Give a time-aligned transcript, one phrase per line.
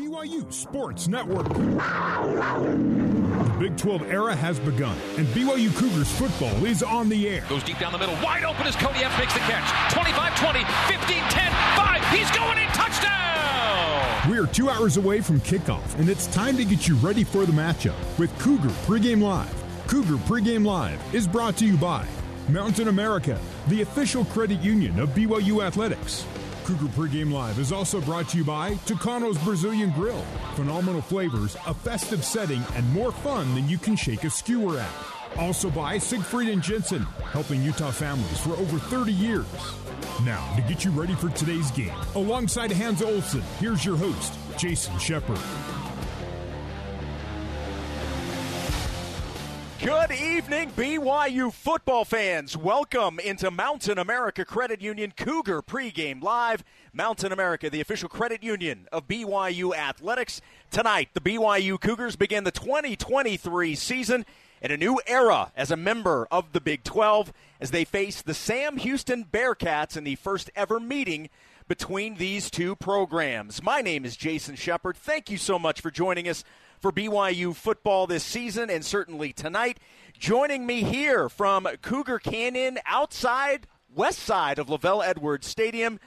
[0.00, 1.46] BYU Sports Network.
[1.48, 1.76] The
[3.58, 7.44] Big 12 era has begun, and BYU Cougars football is on the air.
[7.50, 9.92] Goes deep down the middle, wide open as Cody F makes the catch.
[9.92, 12.18] 25 20, 15 10, 5.
[12.18, 14.30] He's going in, touchdown!
[14.30, 17.44] We are two hours away from kickoff, and it's time to get you ready for
[17.44, 19.54] the matchup with Cougar Pregame Live.
[19.86, 22.06] Cougar Pregame Live is brought to you by
[22.48, 23.38] Mountain America,
[23.68, 26.24] the official credit union of BYU Athletics.
[26.64, 30.24] Cougar Pregame Live is also brought to you by Tucano's Brazilian Grill.
[30.54, 34.90] Phenomenal flavors, a festive setting, and more fun than you can shake a skewer at.
[35.38, 37.02] Also by Siegfried and Jensen,
[37.32, 39.46] helping Utah families for over 30 years.
[40.24, 44.98] Now, to get you ready for today's game, alongside Hans Olsen, here's your host, Jason
[44.98, 45.40] Shepard.
[49.82, 52.54] Good evening, BYU football fans.
[52.54, 56.62] Welcome into Mountain America Credit Union Cougar pregame live.
[56.92, 60.42] Mountain America, the official credit union of BYU athletics.
[60.70, 64.26] Tonight, the BYU Cougars begin the 2023 season
[64.60, 68.34] in a new era as a member of the Big 12 as they face the
[68.34, 71.30] Sam Houston Bearkats in the first ever meeting
[71.68, 73.62] between these two programs.
[73.62, 74.98] My name is Jason Shepard.
[74.98, 76.44] Thank you so much for joining us
[76.80, 79.78] for BYU football this season and certainly tonight.
[80.18, 86.00] Joining me here from Cougar Canyon, outside west side of LaVell Edwards Stadium,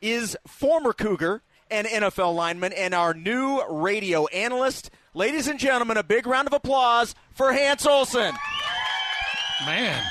[0.00, 4.90] is former Cougar and NFL lineman and our new radio analyst.
[5.14, 8.34] Ladies and gentlemen, a big round of applause for Hans Olsen.
[9.66, 10.02] Man,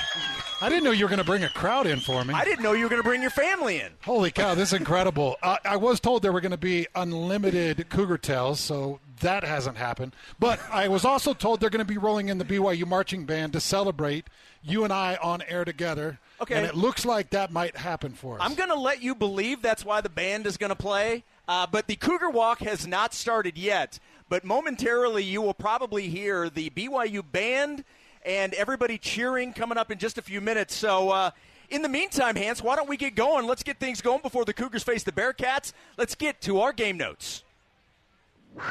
[0.62, 2.34] I didn't know you were going to bring a crowd in for me.
[2.34, 3.90] I didn't know you were going to bring your family in.
[4.02, 5.36] Holy cow, this is incredible.
[5.42, 9.76] uh, I was told there were going to be unlimited Cougar Tails, so that hasn't
[9.76, 10.14] happened.
[10.38, 13.52] But I was also told they're going to be rolling in the BYU marching band
[13.54, 14.26] to celebrate
[14.62, 16.18] you and I on air together.
[16.40, 16.54] Okay.
[16.54, 18.40] And it looks like that might happen for us.
[18.42, 21.24] I'm going to let you believe that's why the band is going to play.
[21.48, 23.98] Uh, but the Cougar Walk has not started yet.
[24.28, 27.84] But momentarily, you will probably hear the BYU band
[28.24, 30.74] and everybody cheering coming up in just a few minutes.
[30.74, 31.30] So, uh,
[31.68, 33.46] in the meantime, Hans, why don't we get going?
[33.46, 35.72] Let's get things going before the Cougars face the Bearkats.
[35.96, 37.44] Let's get to our game notes.
[38.58, 38.64] All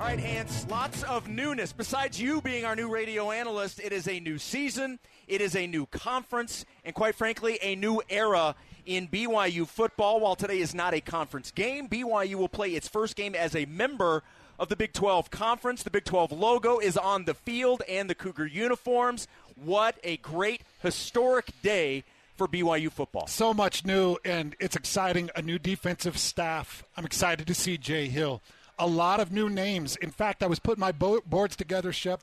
[0.00, 1.72] right, Hans, lots of newness.
[1.72, 5.66] Besides you being our new radio analyst, it is a new season, it is a
[5.66, 10.20] new conference, and quite frankly, a new era in BYU football.
[10.20, 13.64] While today is not a conference game, BYU will play its first game as a
[13.66, 14.22] member
[14.58, 15.82] of the Big 12 Conference.
[15.82, 19.26] The Big 12 logo is on the field and the Cougar uniforms.
[19.56, 22.04] What a great historic day
[22.36, 23.26] for BYU football.
[23.26, 25.30] So much new, and it's exciting.
[25.36, 26.84] A new defensive staff.
[26.96, 28.42] I'm excited to see Jay Hill.
[28.78, 29.96] A lot of new names.
[29.96, 32.22] In fact, I was putting my bo- boards together, Shep.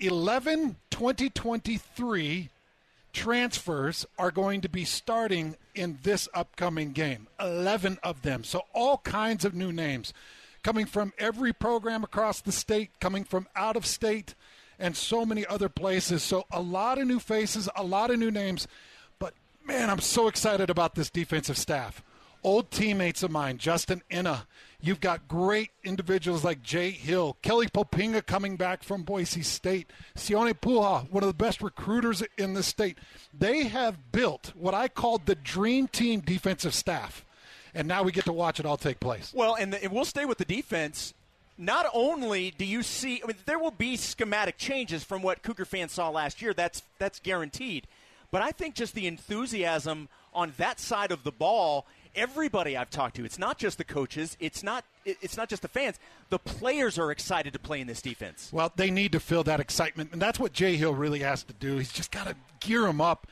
[0.00, 2.48] 11 2023
[3.12, 7.28] transfers are going to be starting in this upcoming game.
[7.38, 8.42] 11 of them.
[8.44, 10.12] So, all kinds of new names
[10.62, 14.34] coming from every program across the state, coming from out of state,
[14.78, 16.22] and so many other places.
[16.22, 18.66] So, a lot of new faces, a lot of new names.
[19.64, 22.02] Man, I'm so excited about this defensive staff.
[22.44, 24.46] Old teammates of mine, Justin Ena.
[24.80, 30.52] You've got great individuals like Jay Hill, Kelly Poppinga coming back from Boise State, Sione
[30.52, 32.98] Po'uha, one of the best recruiters in the state.
[33.32, 37.24] They have built what I call the dream team defensive staff.
[37.74, 39.32] And now we get to watch it all take place.
[39.32, 41.14] Well, and, the, and we'll stay with the defense.
[41.56, 45.66] Not only do you see, I mean, there will be schematic changes from what Cougar
[45.66, 46.52] fans saw last year.
[46.52, 47.86] That's that's guaranteed.
[48.32, 53.16] But I think just the enthusiasm on that side of the ball everybody I've talked
[53.16, 53.24] to.
[53.24, 54.36] It's not just the coaches.
[54.40, 54.84] It's not.
[55.04, 55.98] It's not just the fans.
[56.30, 58.50] The players are excited to play in this defense.
[58.52, 61.52] Well, they need to feel that excitement, and that's what Jay Hill really has to
[61.52, 61.76] do.
[61.78, 63.26] He's just got to gear them up,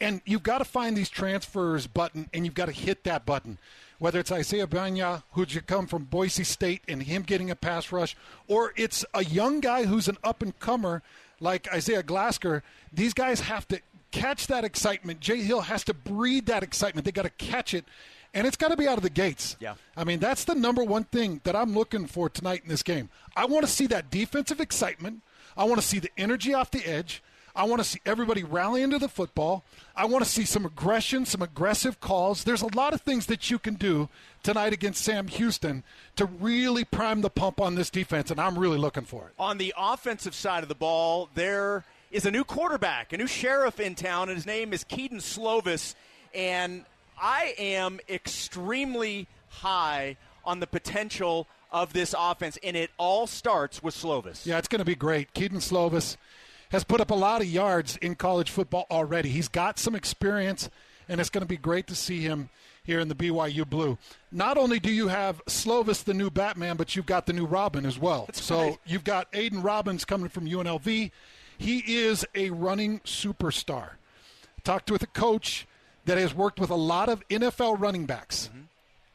[0.00, 3.58] and you've got to find these transfers button, and you've got to hit that button.
[3.98, 8.16] Whether it's Isaiah Bagnah, who's come from Boise State, and him getting a pass rush,
[8.48, 11.02] or it's a young guy who's an up and comer
[11.40, 12.62] like Isaiah Glasker.
[12.92, 13.80] These guys have to
[14.14, 15.20] catch that excitement.
[15.20, 17.04] Jay Hill has to breed that excitement.
[17.04, 17.84] They got to catch it
[18.34, 19.56] and it's got to be out of the gates.
[19.60, 19.74] Yeah.
[19.96, 23.08] I mean, that's the number one thing that I'm looking for tonight in this game.
[23.36, 25.22] I want to see that defensive excitement.
[25.56, 27.22] I want to see the energy off the edge.
[27.56, 29.64] I want to see everybody rally into the football.
[29.94, 32.42] I want to see some aggression, some aggressive calls.
[32.42, 34.08] There's a lot of things that you can do
[34.42, 35.84] tonight against Sam Houston
[36.16, 39.34] to really prime the pump on this defense, and I'm really looking for it.
[39.38, 41.84] On the offensive side of the ball, there
[42.14, 45.96] is a new quarterback, a new sheriff in town, and his name is Kedon Slovis.
[46.32, 46.84] And
[47.20, 53.96] I am extremely high on the potential of this offense, and it all starts with
[53.96, 54.46] Slovis.
[54.46, 55.34] Yeah, it's going to be great.
[55.34, 56.16] Kedon Slovis
[56.70, 59.30] has put up a lot of yards in college football already.
[59.30, 60.70] He's got some experience,
[61.08, 62.48] and it's going to be great to see him
[62.84, 63.98] here in the BYU blue.
[64.30, 67.84] Not only do you have Slovis, the new Batman, but you've got the new Robin
[67.84, 68.26] as well.
[68.26, 68.78] That's so right.
[68.86, 71.10] you've got Aidan Robbins coming from UNLV.
[71.58, 73.90] He is a running superstar.
[74.64, 75.66] Talked with a coach
[76.06, 78.48] that has worked with a lot of NFL running backs.
[78.52, 78.60] Mm-hmm.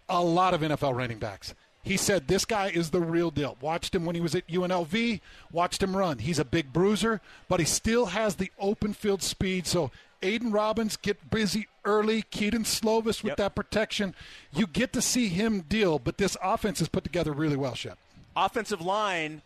[0.10, 1.54] A lot of NFL running backs.
[1.84, 3.58] He said this guy is the real deal.
[3.62, 5.22] Watched him when he was at UNLV,
[5.52, 6.18] watched him run.
[6.20, 9.66] He's a big bruiser, but he still has the open field speed.
[9.66, 9.90] So
[10.22, 12.24] Aidan Robbins get busy early.
[12.32, 13.38] Kedon Slovis with Yep.
[13.38, 14.14] that protection.
[14.54, 17.98] You get to see him deal, but this offense is put together really well, Shep.
[18.36, 19.42] offensive line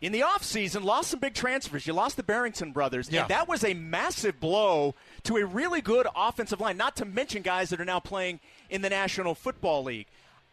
[0.00, 1.86] in the offseason lost some big transfers.
[1.86, 3.22] You lost the Barrington brothers, Yeah.
[3.22, 4.94] and that was a massive blow
[5.24, 8.82] to a really good offensive line, not to mention guys that are now playing in
[8.82, 10.06] the National Football League.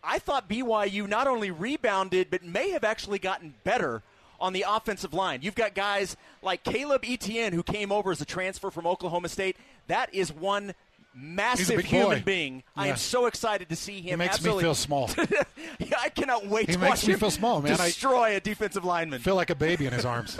[0.03, 4.03] I thought BYU not only rebounded, but may have actually gotten better
[4.39, 5.39] on the offensive line.
[5.41, 9.57] You've got guys like Caleb Etienne, who came over as a transfer from Oklahoma State.
[9.87, 10.75] That is one
[11.19, 12.23] massive human boy.
[12.25, 12.63] being.
[12.75, 14.03] I am so excited to see him.
[14.11, 15.09] He makes absolutely- me feel small.
[15.79, 17.73] yeah, I cannot wait He to makes watch me him feel small, man.
[17.73, 19.19] I- destroy a defensive lineman.
[19.21, 20.37] Feel like a baby in his arms.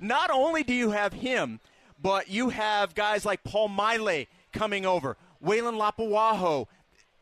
[0.00, 1.60] Not only do you have him,
[2.00, 6.66] but you have guys like Paul Maile coming over, Weylin Lapuaho,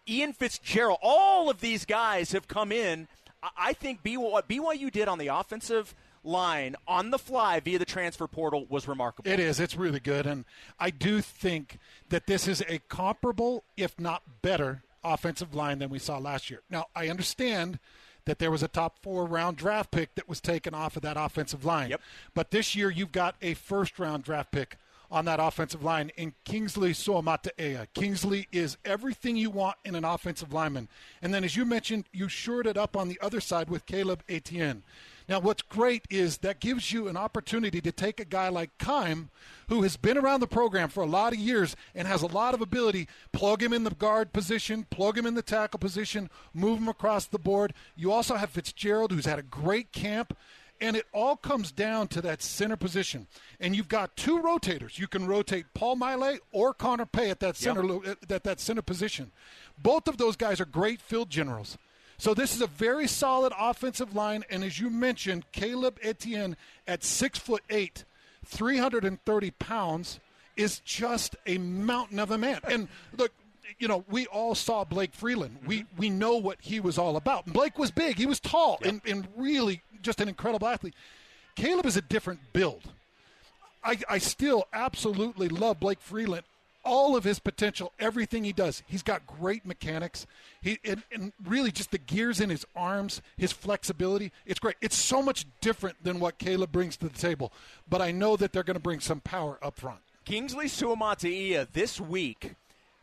[0.08, 0.98] Ian Fitzgerald.
[1.02, 3.08] All of these guys have come in.
[3.42, 7.78] I- I think BYU, what BYU did on the offensive line on the fly via
[7.78, 9.30] the transfer portal was remarkable.
[9.30, 9.60] It is.
[9.60, 10.26] It's really good.
[10.26, 10.44] And
[10.78, 11.78] I do think
[12.08, 16.60] that this is a comparable, if not better, offensive line than we saw last year.
[16.70, 17.78] Now, I understand
[18.24, 21.16] that there was a top four round draft pick that was taken off of that
[21.16, 21.90] offensive line.
[21.90, 22.00] Yep.
[22.34, 24.76] But this year, you've got a first round draft pick
[25.10, 27.86] on that offensive line in Kingsley Suamataia.
[27.92, 30.88] Kingsley is everything you want in an offensive lineman.
[31.20, 34.22] And then, as you mentioned, you shored it up on the other side with Caleb
[34.28, 34.82] Etienne.
[35.28, 39.28] Now, what's great is that gives you an opportunity to take a guy like Kime,
[39.68, 42.54] who has been around the program for a lot of years and has a lot
[42.54, 46.78] of ability, plug him in the guard position, plug him in the tackle position, move
[46.78, 47.72] him across the board.
[47.96, 50.36] You also have Fitzgerald, who's had a great camp.
[50.80, 53.28] And it all comes down to that center position.
[53.60, 54.98] And you've got two rotators.
[54.98, 58.82] You can rotate Paul Maile or Connor Pay at that center lo- at that center
[58.82, 59.30] position.
[59.78, 61.78] Both of those guys are great field generals.
[62.22, 67.02] So this is a very solid offensive line, and as you mentioned, Caleb Etienne at
[67.02, 68.04] six foot eight,
[68.44, 70.20] 330 pounds,
[70.56, 72.60] is just a mountain of a man.
[72.62, 72.86] And
[73.18, 73.32] look,
[73.80, 75.56] you know, we all saw Blake Freeland.
[75.66, 75.98] We mm-hmm.
[75.98, 77.46] we know what he was all about.
[77.46, 80.94] Blake was big, he was tall, and, and really just an incredible athlete.
[81.56, 82.82] Caleb is a different build.
[83.82, 86.44] I, I still absolutely love Blake Freeland.
[86.84, 88.82] All of his potential, everything he does.
[88.86, 90.26] He's got great mechanics.
[90.60, 94.32] He and, and really just the gears in his arms, his flexibility.
[94.46, 94.76] It's great.
[94.80, 97.52] It's so much different than what Caleb brings to the table.
[97.88, 100.00] But I know that they're going to bring some power up front.
[100.24, 102.54] Kingsley Suamataia this week.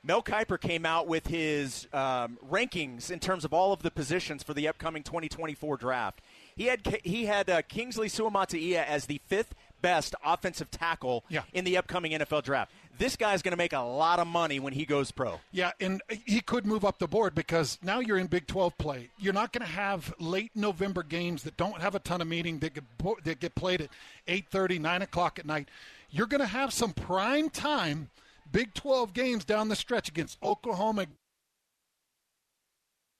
[0.01, 4.43] Mel Kiper came out with his um, rankings in terms of all of the positions
[4.43, 6.21] for the upcoming 2024 draft.
[6.55, 11.41] He had he had uh, Kingsley Suamataia as the fifth best offensive tackle Yeah.
[11.53, 12.71] in the upcoming NFL draft.
[12.99, 15.39] This guy's going to make a lot of money when he goes pro.
[15.51, 19.09] Yeah, and he could move up the board because now you're in Big 12 play.
[19.17, 22.59] You're not going to have late November games that don't have a ton of meeting
[22.59, 22.83] that get,
[23.23, 23.89] that get played at
[24.27, 25.69] 8:30, 9 o'clock at night.
[26.11, 28.09] You're going to have some prime time
[28.51, 31.05] Big 12 games down the stretch against Oklahoma.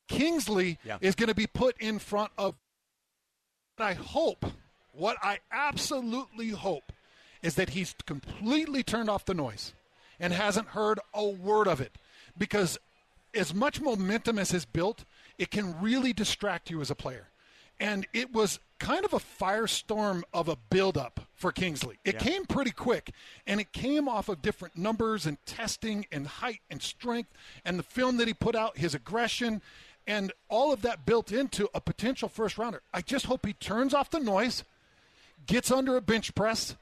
[0.07, 0.97] Kingsley Yeah.
[1.01, 2.55] is going to be put in front of.
[3.77, 4.45] I hope,
[4.91, 6.91] what I absolutely hope,
[7.41, 9.73] is that he's completely turned off the noise
[10.19, 11.93] and hasn't heard a word of it.
[12.37, 12.77] Because
[13.33, 15.03] as much momentum as is built,
[15.37, 17.27] it can really distract you as a player.
[17.79, 21.97] And it was kind of a firestorm of a buildup for Kingsley.
[22.03, 23.11] It came pretty quick,
[23.47, 27.29] and it came off of different numbers and testing and height and strength
[27.63, 29.61] and the film that he put out, his aggression,
[30.05, 32.81] and all of that built into a potential first rounder.
[32.93, 34.63] I just hope he turns off the noise,
[35.45, 36.75] gets under a bench press,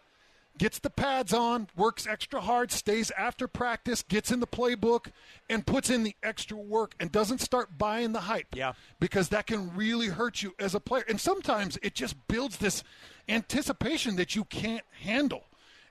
[0.58, 5.12] gets the pads on, works extra hard, stays after practice, gets in the playbook,
[5.50, 8.56] and puts in the extra work and doesn't start buying the hype.
[8.56, 8.74] Yeah.
[9.00, 11.04] Because that can really hurt you as a player.
[11.08, 12.84] And sometimes it just builds this
[13.30, 15.44] anticipation that you can't handle.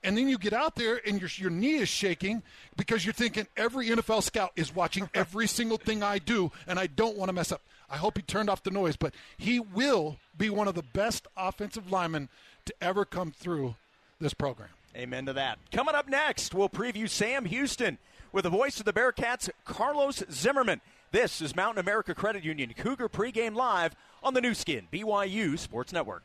[0.03, 2.43] And then you get out there and your, your knee is shaking
[2.77, 6.87] because you're thinking every NFL scout is watching every single thing I do and I
[6.87, 7.63] don't want to mess up.
[7.91, 11.27] I hope he turned off the noise, but he will be one of the best
[11.37, 12.29] offensive linemen
[12.67, 13.77] to ever come through
[14.21, 14.69] this program.
[14.97, 15.59] Amen to that.
[15.71, 17.99] Coming up next, we'll preview Sam Houston
[18.33, 20.81] with the voice of the Bearkats, Carlos Zimmerman.
[21.13, 25.93] This is Mountain America Credit Union Cougar pregame live on the Nu Skin, BYU Sports
[25.93, 26.25] Network.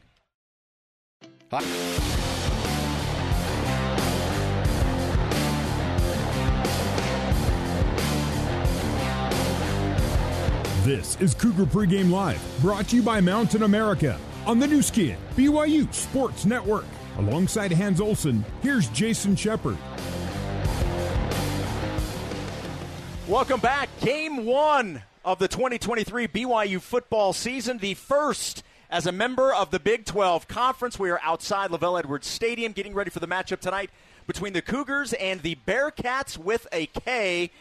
[10.83, 14.17] This is Cougar Pregame Live, brought to you by Mountain America
[14.47, 16.85] on the Nu Skin, BYU Sports Network.
[17.17, 19.77] Alongside Hans Olsen, here's Jason Shepard.
[23.27, 23.89] Welcome back.
[24.01, 29.79] Game one of the 2023 BYU football season, the first as a member of the
[29.79, 30.99] Big 12 Conference.
[30.99, 33.89] We are outside LaVell Edwards Stadium getting ready for the matchup tonight
[34.27, 37.51] between the Cougars and the Bearkats with a K.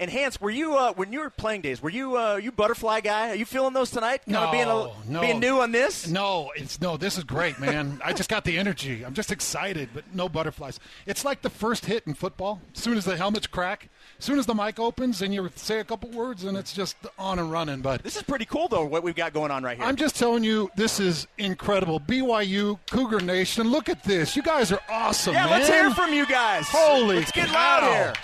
[0.00, 1.82] And Hans, were you uh, when you were playing days?
[1.82, 3.32] Were you uh, you butterfly guy?
[3.32, 4.22] Are you feeling those tonight?
[4.24, 6.08] Kind no, of being a, no, being new on this?
[6.08, 6.96] No, it's no.
[6.96, 8.00] This is great, man.
[8.04, 9.04] I just got the energy.
[9.04, 10.80] I'm just excited, but no butterflies.
[11.04, 12.62] It's like the first hit in football.
[12.74, 15.80] As soon as the helmets crack, as soon as the mic opens, and you say
[15.80, 17.82] a couple words, and it's just on and running.
[17.82, 18.86] But this is pretty cool, though.
[18.86, 19.86] What we've got going on right here.
[19.86, 22.00] I'm just telling you, this is incredible.
[22.00, 24.34] BYU Cougar Nation, look at this.
[24.34, 25.34] You guys are awesome.
[25.34, 25.60] Yeah, man.
[25.60, 26.64] let's hear from you guys.
[26.68, 28.14] Holy, let's get loud here.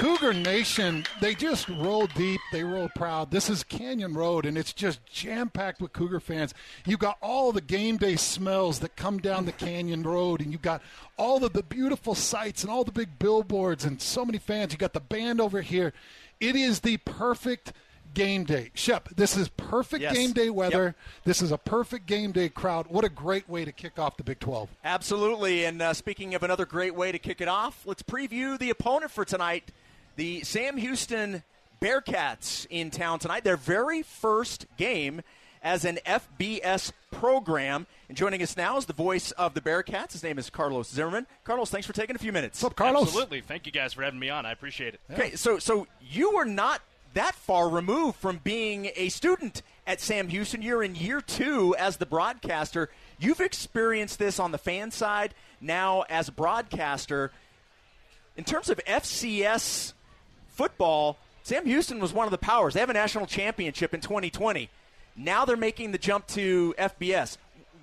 [0.00, 3.30] Cougar Nation, they just roll deep, they roll proud.
[3.30, 6.54] This is Canyon Road, and it's just jam packed with Cougar fans.
[6.86, 10.62] You've got all the game day smells that come down the Canyon Road, and you've
[10.62, 10.80] got
[11.18, 14.72] all of the beautiful sights and all the big billboards, and so many fans.
[14.72, 15.92] You've got the band over here.
[16.40, 17.74] It is the perfect
[18.14, 18.70] game day.
[18.72, 20.14] Shep, this is perfect Yes.
[20.14, 20.84] game day weather.
[20.86, 20.96] Yep.
[21.24, 22.86] This is a perfect game day crowd.
[22.88, 24.70] What a great way to kick off the Big 12.
[24.82, 25.66] Absolutely.
[25.66, 29.10] And uh, speaking of another great way to kick it off, let's preview the opponent
[29.10, 29.70] for tonight
[30.20, 31.42] the Sam Houston
[31.80, 33.42] Bearkats in town tonight.
[33.42, 35.22] Their very first game
[35.62, 37.86] as an FBS program.
[38.06, 40.12] And joining us now is the voice of the Bearkats.
[40.12, 41.26] His name is Carlos Zimmerman.
[41.42, 42.62] Carlos, thanks for taking a few minutes.
[42.62, 43.04] What's up, Carlos?
[43.04, 43.40] Absolutely.
[43.40, 44.44] Thank you guys for having me on.
[44.44, 45.00] I appreciate it.
[45.10, 46.82] Okay, so so you were not
[47.14, 50.60] that far removed from being a student at Sam Houston.
[50.60, 52.90] You're in year two as the broadcaster.
[53.18, 57.32] You've experienced this on the fan side now as a broadcaster.
[58.36, 59.94] In terms of FCS
[60.60, 62.74] football, Sam Houston was one of the powers.
[62.74, 64.68] They have a national championship in 2020.
[65.16, 67.38] Now they're making the jump to FBS.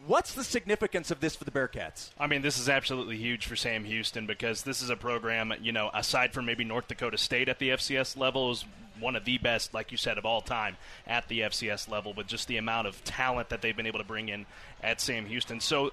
[0.05, 2.11] What's the significance of this for the Bearkats?
[2.19, 5.71] I mean, this is absolutely huge for Sam Houston because this is a program, you
[5.71, 8.63] know, aside from maybe North Dakota State at the FCS level, is
[8.99, 12.27] one of the best, like you said, of all time at the FCS level with
[12.27, 14.45] just the amount of talent that they've been able to bring in
[14.83, 15.59] at Sam Houston.
[15.59, 15.91] So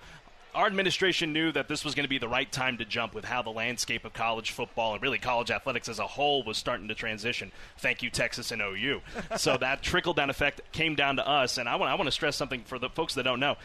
[0.55, 3.25] our administration knew that this was going to be the right time to jump with
[3.25, 6.89] how the landscape of college football and really college athletics as a whole was starting
[6.89, 7.51] to transition.
[7.79, 9.01] Thank you, Texas and OU.
[9.37, 11.59] so that trickle down effect came down to us.
[11.59, 13.57] And I want, I want to stress something for the folks that don't know.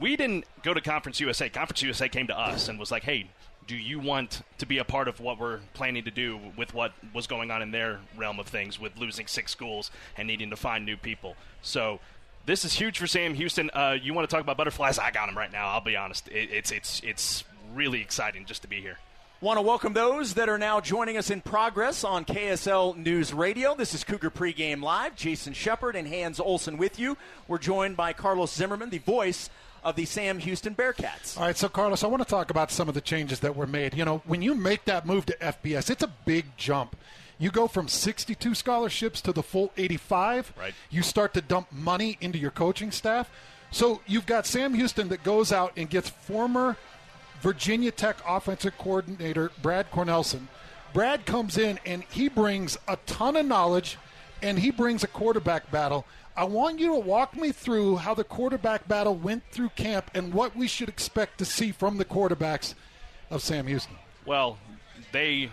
[0.00, 1.48] We didn't go to Conference USA.
[1.48, 3.28] Conference USA came to us and was like, hey,
[3.66, 6.92] do you want to be a part of what we're planning to do with what
[7.12, 10.56] was going on in their realm of things with losing six schools and needing to
[10.56, 11.36] find new people?
[11.60, 12.00] So
[12.48, 13.70] this is huge for Sam Houston.
[13.74, 14.98] Uh, you want to talk about butterflies?
[14.98, 15.68] I got them right now.
[15.68, 16.28] I'll be honest.
[16.28, 18.96] It, it's it's it's really exciting just to be here.
[19.40, 23.76] Want to welcome those that are now joining us in progress on KSL News Radio.
[23.76, 25.14] This is Cougar Pregame Live.
[25.14, 27.16] Jason Shepard and Hans Olsen with you.
[27.46, 29.50] We're joined by Carlos Zimmerman, the voice
[29.84, 31.36] of the Sam Houston Bearkats.
[31.36, 33.66] All right, so Carlos, I want to talk about some of the changes that were
[33.66, 33.94] made.
[33.94, 36.96] You know, when you make that move to FBS, it's a big jump.
[37.38, 40.52] You go from 62 scholarships to the full 85.
[40.58, 40.74] Right.
[40.90, 43.30] You start to dump money into your coaching staff.
[43.70, 46.76] So you've got Sam Houston that goes out and gets former
[47.40, 50.48] Virginia Tech offensive coordinator Brad Cornelsen.
[50.92, 53.98] Brad comes in and he brings a ton of knowledge
[54.42, 56.06] and he brings a quarterback battle.
[56.36, 60.32] I want you to walk me through how the quarterback battle went through camp and
[60.32, 62.74] what we should expect to see from the quarterbacks
[63.30, 63.96] of Sam Houston.
[64.24, 64.58] Well,
[65.12, 65.50] they.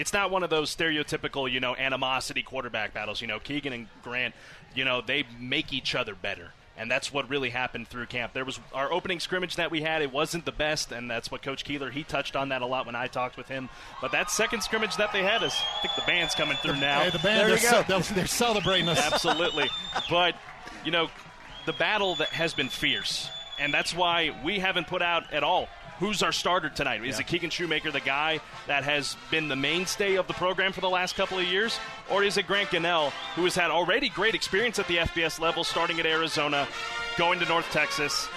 [0.00, 3.20] It's not one of those stereotypical, you know, animosity quarterback battles.
[3.20, 4.34] You know, Keegan and Grant,
[4.74, 6.52] you know, they make each other better.
[6.78, 8.32] And that's what really happened through camp.
[8.32, 10.00] There was our opening scrimmage that we had.
[10.00, 12.86] It wasn't the best, and that's what Coach Keeler he touched on that a lot
[12.86, 13.68] when I talked with him.
[14.00, 17.00] But that second scrimmage that they had is, I think the band's coming through now.
[17.02, 17.82] Hey, the band, There they're, you go.
[17.86, 18.98] they're, they're celebrating us.
[19.12, 19.68] Absolutely.
[20.08, 20.34] but,
[20.82, 21.10] you know,
[21.66, 23.28] the battle that has been fierce.
[23.58, 25.68] And that's why we haven't put out at all
[26.00, 27.04] who's our starter tonight.
[27.04, 30.80] Is it Keegan Shoemaker, the guy that has been the mainstay of the program for
[30.80, 31.78] the last couple of years?
[32.10, 35.62] Or is it Grant Gunnell, who has had already great experience at the FBS level,
[35.62, 36.66] starting at Arizona,
[37.16, 38.28] going to North Texas?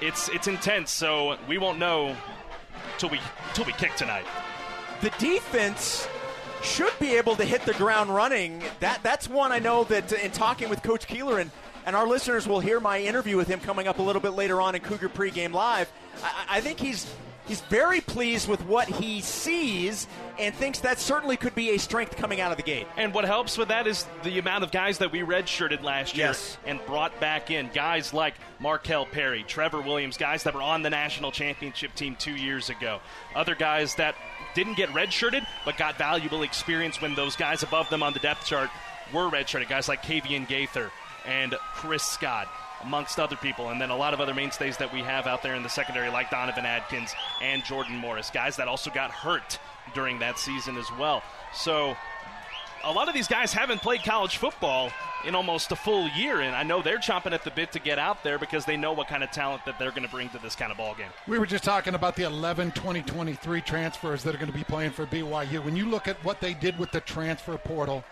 [0.00, 2.14] It's it's intense, so we won't know
[2.98, 3.18] till we
[3.54, 4.26] till we kick tonight.
[5.00, 6.06] the defense
[6.62, 8.62] should be able to hit the ground running.
[8.80, 11.50] That that's one I know that in talking with Coach Keeler and
[11.86, 14.60] and our listeners will hear my interview with him coming up a little bit later
[14.60, 15.90] on in Cougar Pregame Live.
[16.22, 17.12] I, I think he's
[17.46, 20.06] he's very pleased with what he sees
[20.38, 22.86] and thinks that certainly could be a strength coming out of the gate.
[22.96, 26.28] And what helps with that is the amount of guys that we redshirted last year
[26.28, 26.56] Yes.
[26.66, 27.68] and brought back in.
[27.74, 32.34] Guys like Markel Perry, Trevor Williams, guys that were on the national championship team two
[32.34, 33.00] years ago.
[33.36, 34.14] Other guys that
[34.54, 38.46] didn't get redshirted but got valuable experience when those guys above them on the depth
[38.46, 38.70] chart
[39.12, 40.90] were redshirted, guys like Kavian Gaither
[41.26, 42.48] and Chris Scott
[42.82, 45.54] amongst other people, and then a lot of other mainstays that we have out there
[45.54, 49.58] in the secondary, like Donovan Adkins and Jordan Morris, guys that also got hurt
[49.94, 51.22] during that season as well.
[51.54, 51.96] So
[52.84, 54.90] a lot of these guys haven't played college football
[55.26, 57.98] in almost a full year, and I know they're chomping at the bit to get
[57.98, 60.38] out there because they know what kind of talent that they're going to bring to
[60.38, 61.08] this kind of ball game.
[61.26, 64.90] We were just talking about the 11 2023 transfers that are going to be playing
[64.90, 65.64] for BYU.
[65.64, 68.04] When you look at what they did with the transfer portal,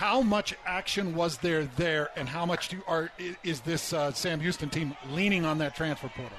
[0.00, 3.10] how much action was there there, and how much do, are,
[3.44, 6.38] is this uh, Sam Houston team leaning on that transfer portal?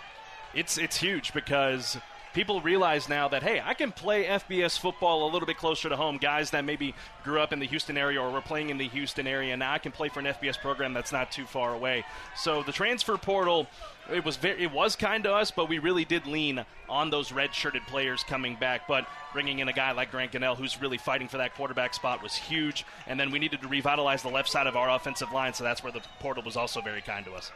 [0.56, 1.96] It's it's huge because
[2.34, 5.96] people realize now that hey, I can play FBS football a little bit closer to
[5.96, 6.18] home.
[6.18, 9.28] Guys that maybe grew up in the Houston area or were playing in the Houston
[9.28, 12.06] area, now I can play for an FBS program that's not too far away.
[12.36, 13.68] So the transfer portal,
[14.12, 17.32] it was very, it was kind to us, but we really did lean on those
[17.32, 18.88] red-shirted players coming back.
[18.88, 22.22] But bringing in a guy like Grant Gunnell, who's really fighting for that quarterback spot,
[22.22, 22.86] was huge.
[23.08, 25.84] And then we needed to revitalize the left side of our offensive line, so that's
[25.84, 27.52] where the portal was also very kind to us.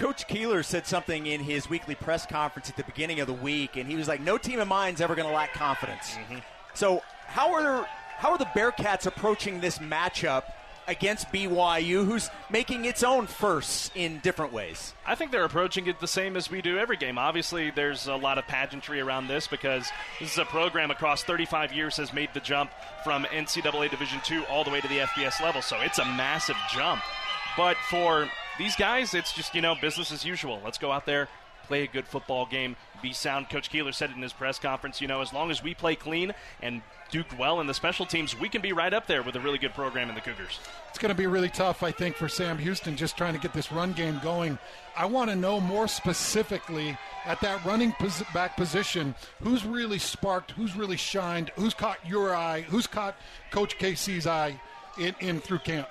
[0.00, 3.76] Coach Keeler said something in his weekly press conference at the beginning of the week,
[3.76, 6.38] and he was like, "No team of mine's ever going to lack confidence." Mm-hmm.
[6.72, 10.44] So, how are how are the Bearkats approaching this matchup
[10.88, 14.94] against BYU, who's making its own firsts in different ways?
[15.06, 17.18] I think they're approaching it the same as we do every game.
[17.18, 19.86] Obviously, there's a lot of pageantry around this because
[20.18, 22.70] this is a program across 35 years has made the jump
[23.04, 26.56] from NCAA Division two all the way to the FBS level, so it's a massive
[26.72, 27.02] jump.
[27.54, 28.30] But for
[28.60, 30.60] these guys, it's just, you know, business as usual.
[30.62, 31.28] Let's go out there,
[31.66, 33.48] play a good football game, be sound.
[33.48, 35.96] Coach Keeler said it in his press conference, you know, as long as we play
[35.96, 39.34] clean and do well in the special teams, we can be right up there with
[39.34, 40.60] a really good program in the Cougars.
[40.90, 43.54] It's going to be really tough, I think, for Sam Houston just trying to get
[43.54, 44.58] this run game going.
[44.94, 50.50] I want to know more specifically at that running pos- back position who's really sparked,
[50.50, 53.16] who's really shined, who's caught your eye, who's caught
[53.52, 54.60] Coach KC's eye
[54.98, 55.88] in, in through camp.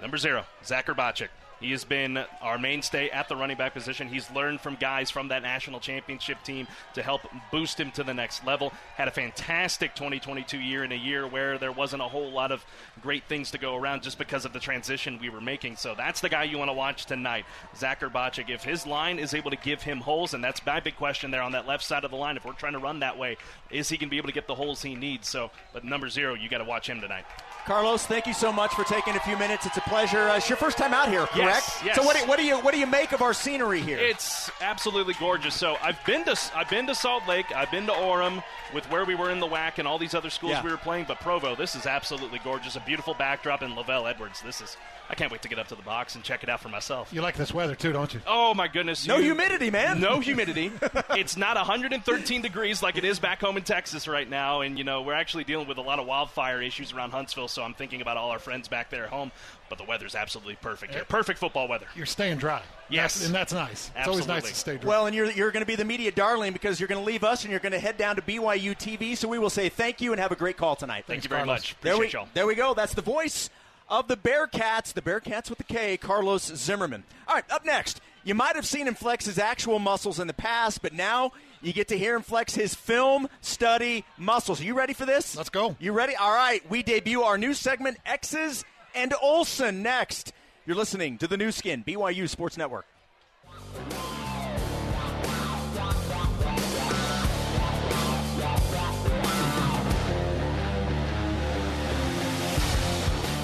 [0.00, 1.28] Number zero, Zach Hrbacek.
[1.60, 4.08] He has been our mainstay at the running back position.
[4.08, 8.14] He's learned from guys from that national championship team to help boost him to the
[8.14, 8.72] next level.
[8.94, 12.64] Had a fantastic 2022 year in a year where there wasn't a whole lot of
[13.02, 15.76] great things to go around just because of the transition we were making.
[15.76, 17.44] So that's the guy you want to watch tonight,
[17.76, 18.50] Zach Hrbacek.
[18.50, 21.42] If his line is able to give him holes, and that's my big question there
[21.42, 23.36] on that left side of the line, if we're trying to run that way,
[23.70, 25.28] is he going to be able to get the holes he needs?
[25.28, 27.24] So, but number zero, you got to watch him tonight.
[27.66, 29.66] Carlos, thank you so much for taking a few minutes.
[29.66, 30.28] It's a pleasure.
[30.28, 31.66] Uh, it's your first time out here, correct?
[31.68, 31.96] Yes, yes.
[31.96, 33.98] So what do, what do you what do you make of our scenery here?
[33.98, 35.54] It's absolutely gorgeous.
[35.54, 38.42] So I've been to I've been to Salt Lake, I've been to Orem
[38.74, 40.62] with where we were in the WAC and all these other schools Yeah.
[40.62, 42.76] we were playing, but Provo, this is absolutely gorgeous.
[42.76, 44.42] A beautiful backdrop in LaVell Edwards.
[44.42, 44.76] This is
[45.10, 47.12] I can't wait to get up to the box and check it out for myself.
[47.14, 48.20] You like this weather too, don't you?
[48.26, 49.06] Oh my goodness!
[49.06, 50.00] No you- humidity, man.
[50.00, 50.70] No humidity.
[51.16, 54.84] it's not 113 degrees like it is back home in Texas right now, and you
[54.84, 57.48] know we're actually dealing with a lot of wildfire issues around Huntsville.
[57.48, 59.32] So I'm thinking about all our friends back there at home.
[59.68, 61.02] But the weather's absolutely perfect here.
[61.02, 61.86] Eh, perfect football weather.
[61.94, 62.62] You're staying dry.
[62.88, 63.14] Yes.
[63.14, 63.90] That's- and that's nice.
[63.96, 64.88] It's always nice to stay dry.
[64.88, 67.24] Well, and you're you're going to be the media darling because you're going to leave
[67.24, 69.16] us and you're going to head down to BYU TV.
[69.16, 71.04] So we will say thank you and have a great call tonight.
[71.06, 71.58] Thank you very Carlos.
[71.60, 71.76] much.
[71.82, 72.28] There Appreciate we, y'all.
[72.34, 72.74] there we go.
[72.74, 73.50] That's the voice
[73.90, 77.04] of the Bearkats, the Bearkats with the K, Carlos Zimmerman.
[77.26, 80.34] All right, up next, you might have seen him flex his actual muscles in the
[80.34, 84.60] past, but now you get to hear him flex his film study muscles.
[84.60, 85.34] Are you ready for this?
[85.36, 85.74] Let's go.
[85.80, 86.14] You ready?
[86.16, 88.62] All right, we debut our new segment, X's
[88.98, 90.32] and Olsen, next.
[90.66, 92.84] You're listening to the Nu Skin, BYU Sports Network.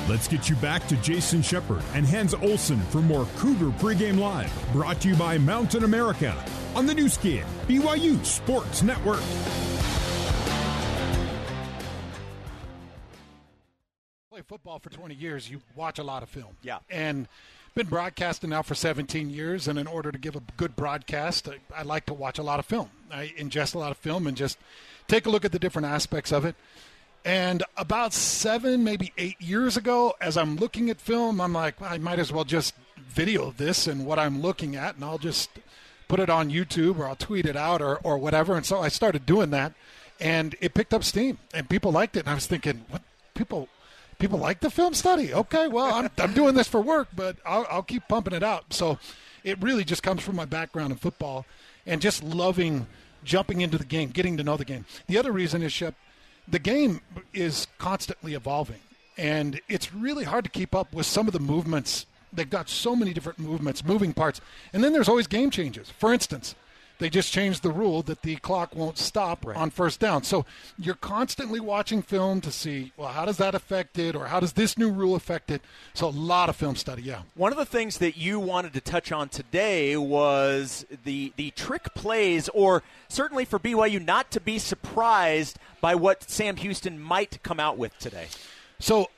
[0.07, 4.53] Let's get you back to Jason Shepard and Hans Olsen for more Cougar Pregame Live,
[4.73, 6.37] brought to you by Mountain America
[6.75, 9.23] on the Nu Skin, BYU Sports Network.
[14.35, 16.57] Play football for 20 years, you watch a lot of film.
[16.61, 16.79] Yeah.
[16.91, 17.29] And
[17.77, 21.59] been broadcasting now for 17 years, and in order to give a good broadcast, I,
[21.73, 22.91] I like to watch a lot of film.
[23.13, 24.59] I ingest a lot of film and just
[25.07, 26.57] take a look at the different aspects of it.
[27.25, 31.99] And about seven, maybe eight years ago, as I'm looking at film, I'm like, I
[31.99, 35.49] might as well just video this and what I'm looking at, and I'll just
[36.09, 38.57] put it on YouTube or I'll tweet it out or, or whatever.
[38.57, 39.75] And so I started doing that,
[40.19, 42.21] and it picked up steam, and people liked it.
[42.21, 43.03] And I was thinking, what
[43.35, 43.69] people
[44.25, 45.35] people like the film study?
[45.35, 48.73] Okay, well, I'm, I'm doing this for work, but I'll, I'll keep pumping it out.
[48.73, 48.99] So
[49.43, 51.45] it really just comes from my background in football
[51.85, 52.87] and just loving
[53.23, 54.87] jumping into the game, getting to know the game.
[55.09, 55.95] The other reason is, Shep,
[56.49, 57.03] the game
[57.35, 58.81] is constantly evolving,
[59.19, 62.07] and it's really hard to keep up with some of the movements.
[62.33, 64.41] They've got so many different movements, moving parts,
[64.73, 65.91] and then there's always game changes.
[65.91, 66.55] For instance,
[66.99, 69.57] They just changed the rule that the clock won't stop Right.
[69.57, 70.23] on first down.
[70.23, 70.47] So
[70.79, 74.53] you're constantly watching film to see, well, how does that affect it, or how does
[74.53, 75.61] this new rule affect it?
[75.93, 77.23] So a lot of film study, yeah.
[77.35, 81.93] One of the things that you wanted to touch on today was the the trick
[81.95, 87.59] plays, or certainly for BYU not to be surprised by what Sam Houston might come
[87.59, 88.29] out with today.
[88.79, 89.11] So,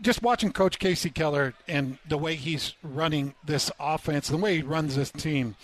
[0.00, 1.10] just watching Coach K.C.
[1.10, 5.56] Keeler and the way he's running this offense, the way he runs this team,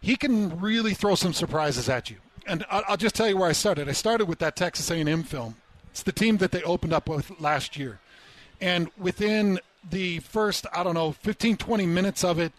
[0.00, 2.16] he can really throw some surprises at you.
[2.46, 3.88] And I'll just tell you where I started.
[3.88, 5.56] I started with that Texas A&M film.
[5.90, 8.00] It's the team that they opened up with last year,
[8.60, 9.58] and within
[9.88, 12.52] the first, I don't know, 15, 20 minutes of it,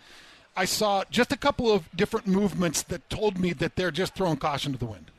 [0.55, 4.37] I saw just a couple of different movements that told me that they're just throwing
[4.37, 5.11] caution to the wind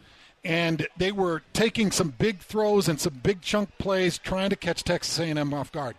[0.45, 4.83] and they were taking some big throws and some big chunk plays trying to catch
[4.83, 5.97] Texas A&M off guard.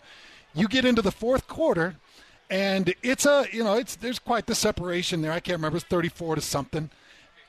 [0.53, 1.95] You get into the fourth quarter
[2.49, 5.31] and it's a, you know, it's there's quite the separation there.
[5.31, 6.89] I can't remember it's 34 to something.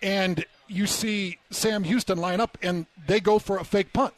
[0.02, 4.14] And you see Sam Houston line up and they go for a fake punt.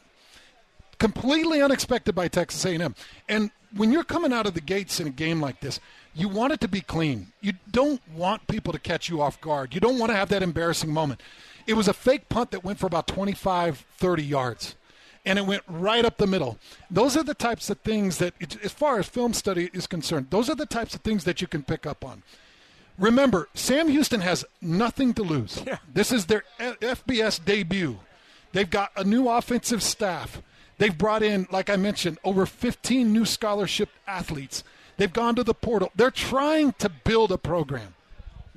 [0.99, 2.95] Completely unexpected by Texas A&M.
[3.29, 5.79] And when you're coming out of the gates in a game like this,
[6.13, 7.27] you want it to be clean.
[7.41, 9.75] You don't want people to catch you off guard.
[9.75, 11.21] You don't want to have that embarrassing moment.
[11.67, 14.75] It was a fake punt that went for about 25, 30 yards,
[15.27, 16.57] and it went right up the middle.
[16.89, 20.49] Those are the types of things that, as far as film study is concerned, those
[20.49, 22.23] are the types of things that you can pick up on.
[22.97, 25.61] Remember, Sam Houston has nothing to lose.
[25.93, 27.99] This is their FBS debut.
[28.53, 30.41] They've got a new offensive staff.
[30.79, 34.63] They've brought in, like I mentioned, over 15 new scholarship athletes.
[34.95, 35.91] They've gone to the portal.
[35.95, 37.93] They're trying to build a program.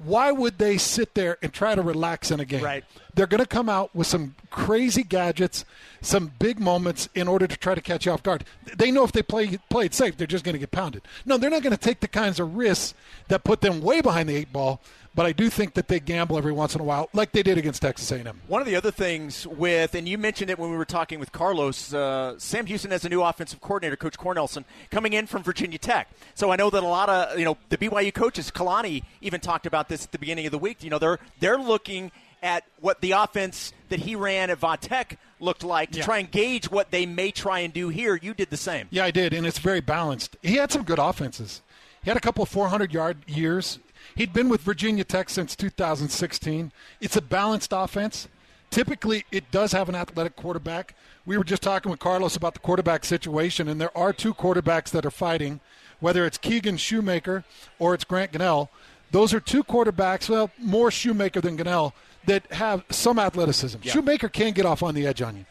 [0.04, 2.64] Why would they sit there and try to relax in a game?
[2.64, 2.84] Right.
[3.14, 5.64] They're going to come out with some crazy gadgets,
[6.00, 8.44] some big moments in order to try to catch you off guard.
[8.76, 11.02] They know if they play play it safe, they're just going to get pounded.
[11.26, 12.94] No, they're not going to take the kinds of risks
[13.28, 14.80] that put them way behind the eight ball.
[15.20, 17.58] But I do think that they gamble every once in a while, like they did
[17.58, 18.40] against Texas A&M.
[18.48, 21.30] One of the other things with, and you mentioned it when we were talking with
[21.30, 25.76] Carlos, uh, Sam Houston has a new offensive coordinator, Coach Cornelsen, coming in from Virginia
[25.76, 26.08] Tech.
[26.34, 29.66] So I know that a lot of you know the BYU coaches, Kalani even talked
[29.66, 30.82] about this at the beginning of the week.
[30.82, 35.18] You know they're they're looking at what the offense that he ran at Va Tech
[35.38, 36.04] looked like to Yeah.
[36.06, 38.18] try and gauge what they may try and do here.
[38.22, 38.86] You did the same.
[38.88, 40.38] Yeah, I did, and it's very balanced.
[40.40, 41.60] He had some good offenses.
[42.02, 43.78] He had a couple of 400 yard years.
[44.14, 46.72] He'd been with Virginia Tech since 2016.
[47.00, 48.28] It's a balanced offense.
[48.70, 50.94] Typically, it does have an athletic quarterback.
[51.26, 54.90] We were just talking with Carlos about the quarterback situation, and there are two quarterbacks
[54.90, 55.60] that are fighting,
[55.98, 57.44] whether it's Keegan Shoemaker
[57.78, 58.68] or it's Grant Gunnell.
[59.10, 61.92] Those are two quarterbacks, well, more Shoemaker than Gunnell,
[62.26, 63.80] that have some athleticism.
[63.82, 65.46] Shoemaker can get off on the edge on you.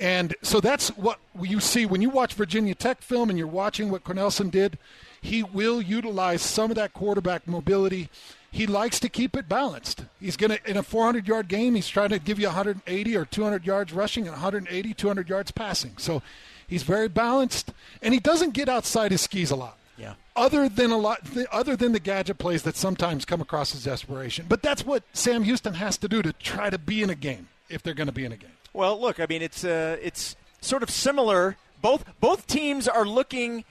[0.00, 3.90] And so that's what you see when you watch Virginia Tech film and you're watching
[3.90, 4.78] what Cornelsen did.
[5.24, 8.10] He will utilize some of that quarterback mobility.
[8.50, 10.04] He likes to keep it balanced.
[10.20, 13.24] He's going to, in a 400 yard game, he's trying to give you 180 or
[13.24, 15.92] 200 yards rushing and 180, 200 yards passing.
[15.96, 16.20] So
[16.66, 19.78] he's very balanced and he doesn't get outside his skis a lot.
[19.96, 20.12] Yeah.
[20.36, 24.44] Other than a lot, other than the gadget plays that sometimes come across as desperation,
[24.46, 27.48] but that's what Sam Houston has to do to try to be in a game
[27.70, 28.50] if they're going to be in a game.
[28.74, 31.56] Well, look, I mean, it's uh, it's sort of similar.
[31.80, 33.64] Both both teams are looking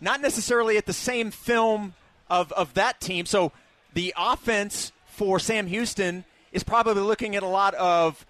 [0.00, 1.94] not necessarily at the same film
[2.28, 3.26] of of that team.
[3.26, 3.52] So
[3.94, 8.24] the offense for Sam Houston is probably looking at a lot of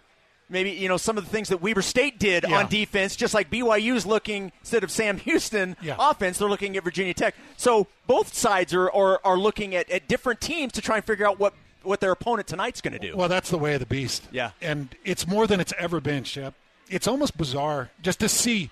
[0.48, 2.59] maybe you know some of the things that Weber State did Yeah.
[2.59, 5.96] on defense, just like BYU's looking instead of Sam Houston Yeah.
[5.98, 7.35] offense, they're looking at Virginia Tech.
[7.56, 11.26] So both sides are are, are looking at, at different teams to try and figure
[11.26, 13.16] out what what their opponent tonight's going to do.
[13.16, 14.24] Well, that's the way of the beast.
[14.30, 14.50] Yeah.
[14.61, 16.52] And it's more than it's ever been, Shep.
[16.90, 18.68] It's almost bizarre just to see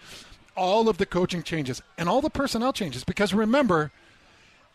[0.58, 3.04] all of the coaching changes and all the personnel changes.
[3.04, 3.92] Because remember,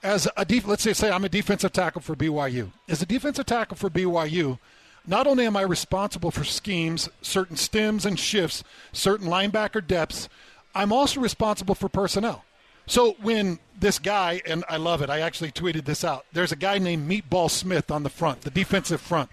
[0.02, 2.72] as a def- let's say, say I'm a defensive tackle for BYU.
[2.88, 4.60] As a defensive tackle for BYU,
[5.06, 10.30] not only am I responsible for schemes, certain stems and shifts, certain linebacker depths,
[10.74, 12.46] I'm also responsible for personnel.
[12.86, 16.26] So when this guy, and I love it, I actually tweeted this out.
[16.34, 19.30] There's a guy named Meatball Smith on the front, the defensive front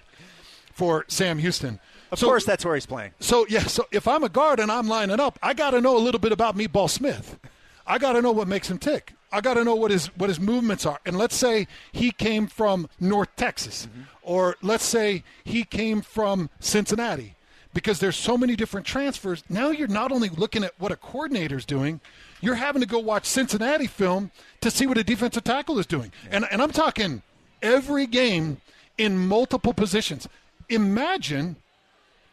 [0.73, 1.81] for Sam Houston.
[2.11, 3.13] Of So- course, that's where he's playing.
[3.21, 5.97] so yeah, so if I'm a guard and I'm lining up, I got to know
[5.97, 7.39] a little bit about Meatball Smith.
[7.87, 9.15] I got to know what makes him tick.
[9.33, 10.99] I got to know what his what his movements are.
[11.07, 14.03] And let's say he came from North Texas, mm-hmm.
[14.23, 17.37] or let's say he came from Cincinnati,
[17.73, 19.45] because there's so many different transfers.
[19.49, 22.01] Now you're not only looking at what a coordinator's doing,
[22.41, 26.11] you're having to go watch Cincinnati film to see what a defensive tackle is doing.
[26.31, 27.23] And and I'm talking
[27.63, 28.61] every game
[28.99, 30.29] in multiple positions.
[30.69, 31.57] Imagine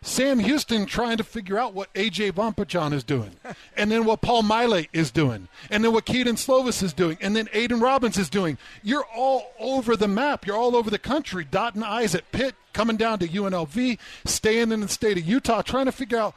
[0.08, 3.32] Sam Houston trying to figure out what AJ Vongphachanh is doing,
[3.76, 7.36] and then what Paul Maile is doing, and then what Kedon Slovis is doing, and
[7.36, 8.58] then Aidan Robbins is doing.
[8.82, 10.48] You're all over the map.
[10.48, 14.80] You're all over the country, dotting I's at Pitt, coming down to UNLV, staying in
[14.80, 16.36] the state of Utah, trying to figure out,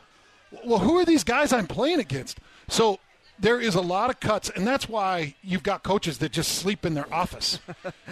[0.65, 2.39] well, who are these guys I'm playing against?
[2.69, 2.99] So
[3.39, 6.85] there is a lot of cuts, and that's why you've got coaches that just sleep
[6.85, 7.61] in their office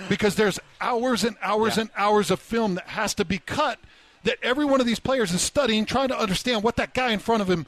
[0.08, 1.82] because there's hours and hours yeah.
[1.82, 3.80] and hours of film that has to be cut
[4.24, 7.18] that every one of these players is studying, trying to understand what that guy in
[7.18, 7.66] front of him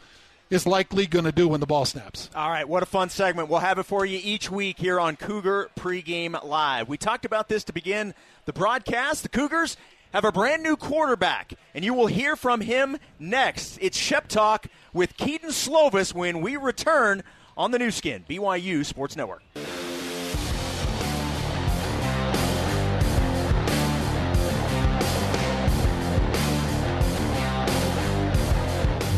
[0.50, 2.28] is likely going to do when the ball snaps.
[2.34, 3.48] All right, what a fun segment.
[3.48, 6.88] We'll have it for you each week here on Cougar Pregame Live.
[6.88, 8.14] We talked about this to begin
[8.46, 9.22] the broadcast.
[9.22, 9.76] The Cougars
[10.12, 13.78] have a brand new quarterback, and you will hear from him next.
[13.80, 17.22] It's Shep Talk with Kedon Slovis when we return
[17.56, 19.42] on the Nu Skin, BYU Sports Network.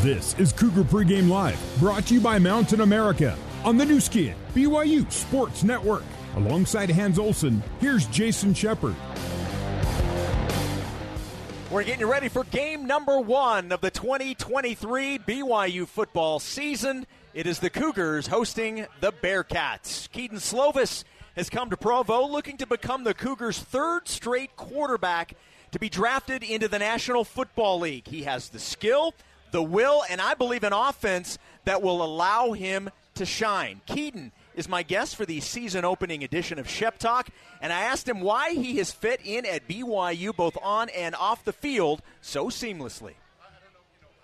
[0.02, 4.34] This is Cougar Pregame Live, brought to you by Mountain America on the Nu Skin,
[4.52, 6.02] BYU Sports Network.
[6.34, 8.96] Alongside Hans Olsen, here's Jason Shepard.
[11.70, 17.06] We're getting ready for game number one of the 2023 BYU football season.
[17.32, 20.10] It is the Cougars hosting the Bearkats.
[20.10, 21.04] Kedon Slovis
[21.36, 25.36] has come to Provo looking to become the Cougars' third straight quarterback
[25.70, 28.08] to be drafted into the National Football League.
[28.08, 29.14] He has the skill,
[29.52, 33.80] the will, and I believe an offense that will allow him to shine.
[33.86, 37.28] Kedon is my guest for the season opening edition of Shep Talk,
[37.60, 41.44] and I asked him why he has fit in at BYU both on and off
[41.44, 43.14] the field so seamlessly.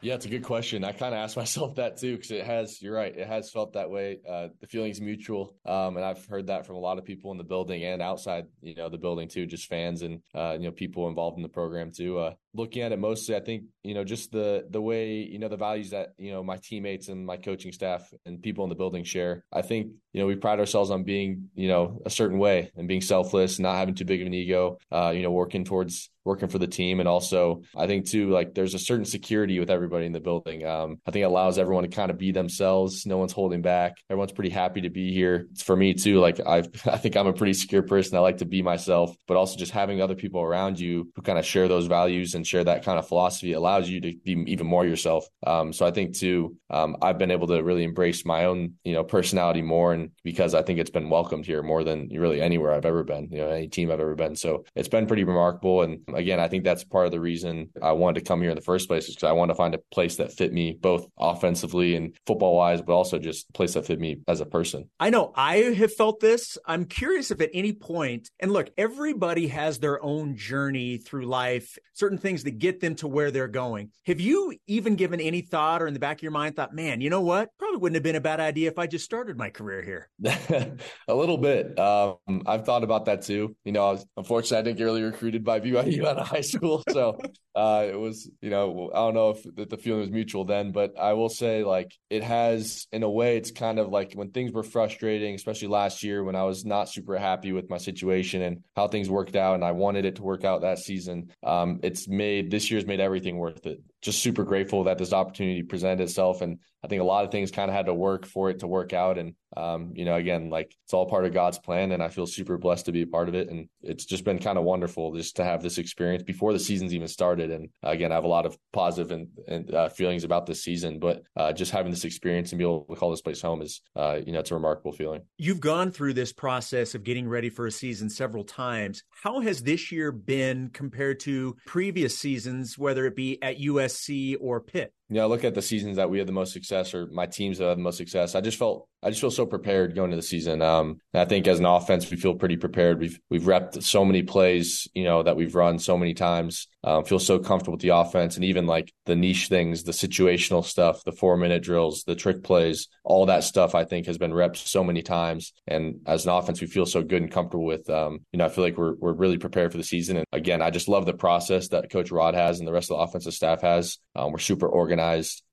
[0.01, 0.85] Yeah, it's a good question.
[0.85, 2.81] I kind of asked myself that too because it has.
[2.81, 3.17] You're right.
[3.17, 4.19] It has felt that way.
[4.29, 7.39] Uh, the feeling's mutual, um, and I've heard that from a lot of people in
[7.39, 10.71] the building and outside, you know, the building too, just fans and uh, you know
[10.71, 12.19] people involved in the program too.
[12.19, 15.49] Uh, looking at it mostly, I think you know just the the way you know
[15.49, 18.77] the values that you know my teammates and my coaching staff and people in the
[18.77, 19.45] building share.
[19.53, 22.89] I think you know we pride ourselves on being you know a certain way and
[22.89, 24.79] being selfless, not having too big of an ego.
[24.91, 28.55] Uh, you know, working towards working for the team, and also I think too like
[28.55, 30.67] there's a certain security with everybody in the building.
[30.67, 33.07] Um, I think it allows everyone to kind of be themselves.
[33.07, 33.97] No one's holding back.
[34.11, 35.47] Everyone's pretty happy to be here.
[35.53, 36.21] It's for me too.
[36.21, 38.17] Like I I think I'm a pretty secure person.
[38.17, 41.39] I like to be myself, but also just having other people around you who kind
[41.39, 44.67] of share those values and share that kind of philosophy allows you to be even
[44.67, 45.27] more yourself.
[45.47, 48.95] Um, so I think too, um, I've been able to really embrace my own, you
[48.95, 52.73] know, personality more, and because I think it's been welcomed here more than really anywhere
[52.73, 54.37] I've ever been, you know, any team I've ever been.
[54.37, 55.83] So it's been pretty remarkable.
[55.83, 58.57] And again, I think that's part of the reason I wanted to come here in
[58.57, 61.07] the first place is because I wanted to find a place that fit me both
[61.19, 64.89] offensively and football wise, but also just a place that fit me as a person.
[65.01, 66.57] I know I have felt this.
[66.65, 71.79] I'm curious if at any point, and look, everybody has their own journey through life,
[71.95, 73.91] certain things that get them to where they're going.
[74.07, 77.01] Have you even given any thought or in the back of your mind thought, man,
[77.01, 77.51] you know what?
[77.59, 80.09] Probably wouldn't have been a bad idea if I just started my career here.
[81.09, 81.79] a little bit.
[81.79, 83.57] Um, I've thought about that too.
[83.65, 86.43] You know, I was, unfortunately, I didn't get really recruited by BYU out of high
[86.43, 86.83] school.
[86.91, 87.19] So
[87.55, 90.73] uh, it was, you know, I don't know if the, the feeling was mutual then,
[90.73, 94.31] but I will say, like, it has, in a way, it's kind of like when
[94.31, 98.43] things were frustrating, especially last year when I was not super happy with my situation
[98.43, 101.33] and how things worked out, and I wanted it to work out that season.
[101.43, 103.81] Um, it's made this year's made everything worth it.
[104.03, 107.51] Just super grateful that this opportunity presented itself, and I think a lot of things
[107.51, 109.19] kind of had to work for it to work out.
[109.19, 112.27] And um, you know, again, like it's all part of God's plan, and I feel
[112.27, 113.49] super blessed to be a part of it.
[113.49, 116.95] And it's just been kind of wonderful just to have this experience before the season's
[116.95, 117.51] even started.
[117.51, 120.99] And again, I have a lot of positive and, and uh, feelings about this season,
[120.99, 123.81] but uh, just having this experience and be able to call this place home is,
[123.97, 125.23] uh, you know, it's a remarkable feeling.
[125.39, 129.03] You've gone through this process of getting ready for a season several times.
[129.11, 134.61] How has this year been compared to previous seasons, whether it be at USC or
[134.61, 134.93] Pitt?
[135.09, 137.27] You know, I look at the seasons that we had the most success or my
[137.27, 138.35] teams that had the most success.
[138.35, 140.61] I just felt I just feel so prepared going into the season.
[140.61, 142.99] Um, I think as an offense, we feel pretty prepared.
[142.99, 146.67] We've we've repped so many plays, you know, that we've run so many times.
[146.83, 150.65] Um, feel so comfortable with the offense and even like the niche things, the situational
[150.65, 153.75] stuff, the four minute drills, the trick plays, all that stuff.
[153.75, 155.53] I think has been repped so many times.
[155.67, 157.89] And as an offense, we feel so good and comfortable with.
[157.89, 160.17] Um, you know, I feel like we're we're really prepared for the season.
[160.17, 162.97] And again, I just love the process that Coach Rod has and the rest of
[162.97, 163.99] the offensive staff has.
[164.17, 164.98] Um, we're super organized,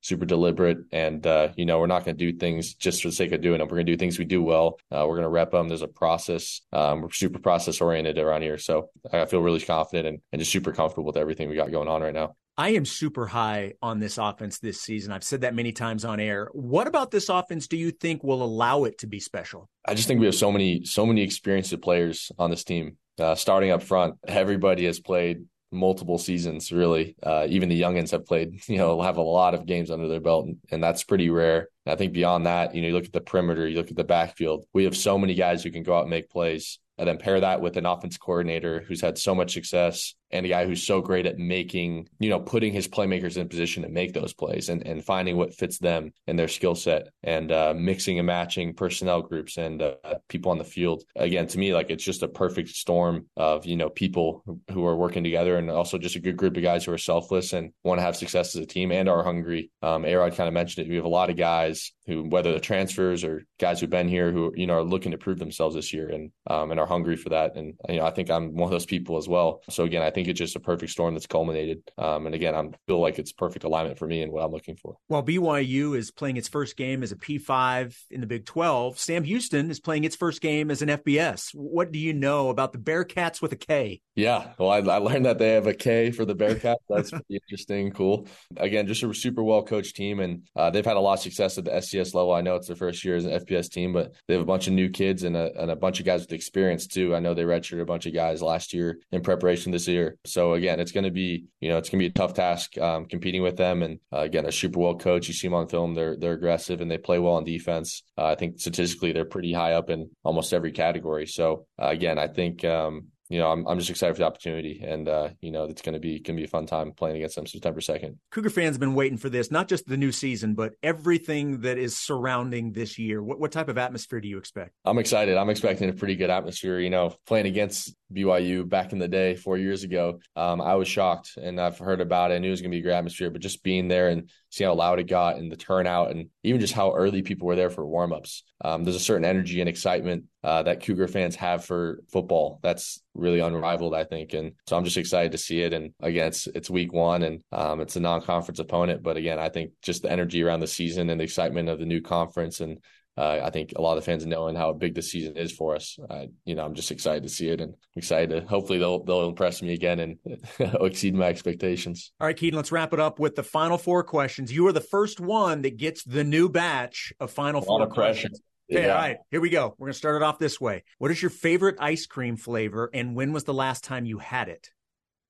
[0.02, 3.16] super deliberate, and uh, you know, we're not going to do things just for the
[3.16, 3.68] sake of doing them.
[3.68, 4.80] We're going to do things we do well.
[4.92, 5.68] Uh, we're going to rep them.
[5.68, 6.62] There's a process.
[6.72, 8.58] Um, we're super process oriented around here.
[8.58, 11.88] So I feel really confident and, and just super comfortable with everything we got going
[11.88, 12.36] on right now.
[12.58, 15.12] I am super high on this offense this season.
[15.12, 16.50] I've said that many times on air.
[16.54, 19.70] What about this offense do you think will allow it to be special?
[19.86, 22.98] I just think we have so many, so many experienced players on this team.
[23.20, 26.72] Uh, starting up front, everybody has played multiple seasons.
[26.72, 28.62] Really, uh, even the youngins have played.
[28.76, 31.70] You know, have a lot of games under their belt, and, and that's pretty rare.
[31.86, 33.96] And I think beyond that, you know, you look at the perimeter, you look at
[33.96, 34.66] the backfield.
[34.74, 37.40] We have so many guys who can go out and make plays and then pair
[37.40, 41.02] that with an offense coordinator who's had so much success and a guy who's so
[41.02, 44.86] great at making, you know, putting his playmakers in position to make those plays and,
[44.86, 49.22] and finding what fits them and their skill set and uh, mixing and matching personnel
[49.22, 49.96] groups and uh,
[50.28, 51.04] people on the field.
[51.16, 54.96] Again, to me, like it's just a perfect storm of, you know, people who are
[54.96, 58.00] working together and also just a good group of guys who are selfless and want
[58.00, 59.72] to have success as a team and are hungry.
[59.82, 60.90] Um, Arod kind of mentioned it.
[60.90, 64.32] We have a lot of guys who, whether the transfers or guys who've been here
[64.32, 67.16] who, you know, are looking to prove themselves this year and, um, and are hungry
[67.16, 67.56] for that.
[67.56, 69.62] And, you know, I think I'm one of those people as well.
[69.70, 71.82] So again, I think it's just a perfect storm that's culminated.
[71.98, 74.76] Um, and again, I feel like it's perfect alignment for me and what I'm looking
[74.76, 74.98] for.
[75.08, 79.24] While BYU is playing its first game as a P5 in the Big 12, Sam
[79.24, 81.50] Houston is playing its first game as an FBS.
[81.54, 84.02] What do you know about the Bearkats with a K?
[84.16, 86.76] Yeah, well, I, I learned that they have a K for the Bearkats.
[86.90, 88.28] That's pretty interesting, cool.
[88.58, 91.58] Again, just a super well coached team, and uh, they've had a lot of success
[91.58, 92.34] at the FCS level.
[92.34, 94.68] I know it's their first year as an FBS team, but they have a bunch
[94.68, 97.16] of new kids and a, and a bunch of guys with experience too.
[97.16, 100.05] I know they redshirted a bunch of guys last year in preparation this year.
[100.26, 102.78] So again, it's going to be you know it's going to be a tough task
[102.78, 103.84] um, competing with them.
[103.84, 105.28] And uh, again, a super well coach.
[105.28, 108.04] You see them on film; they're they're aggressive and they play well on defense.
[108.18, 111.26] Uh, I think statistically they're pretty high up in almost every category.
[111.26, 114.84] So uh, again, I think um, you know, I'm I'm just excited for the opportunity,
[114.86, 117.18] and uh, you know, it's going to be going to be a fun time playing
[117.18, 118.20] against them September second.
[118.32, 121.78] Cougar fans have been waiting for this, not just the new season, but everything that
[121.78, 123.24] is surrounding this year.
[123.24, 124.74] What what type of atmosphere do you expect?
[124.86, 125.38] I'm excited.
[125.38, 126.80] I'm expecting a pretty good atmosphere.
[126.80, 130.88] You know, playing against BYU back in the day, four years ago, um, I was
[130.88, 132.36] shocked, and I've heard about it.
[132.36, 134.30] I knew it was going to be a great atmosphere, but just being there and
[134.56, 137.58] seeing how loud it got, and the turnout, and even just how early people were
[137.58, 138.44] there for warmups.
[138.64, 142.60] Um, there's a certain energy and excitement uh, that Cougar fans have for football.
[142.64, 144.34] That's really unrivaled, I think.
[144.34, 145.74] And so I'm just excited to see it.
[145.74, 149.04] And again, it's, it's week one and um, it's a non conference opponent.
[149.04, 151.86] But again, I think just the energy around the season and the excitement of the
[151.86, 152.78] new conference and
[153.18, 155.98] uh, I think a lot of fans knowing how big the season is for us.
[156.10, 159.30] Uh, you know, I'm just excited to see it and excited to hopefully they'll they'll
[159.30, 160.18] impress me again and
[160.82, 162.12] exceed my expectations.
[162.20, 164.52] All right, Kedon, let's wrap it up with the final four questions.
[164.52, 168.42] You are the first one that gets the new batch of final four questions.
[168.72, 168.94] Okay, yeah.
[168.94, 169.76] all right, here we go.
[169.78, 170.84] We're gonna start it off this way.
[170.98, 174.50] What is your favorite ice cream flavor, and when was the last time you had
[174.50, 174.70] it?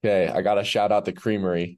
[0.03, 1.77] Okay, I gotta shout out the Creamery,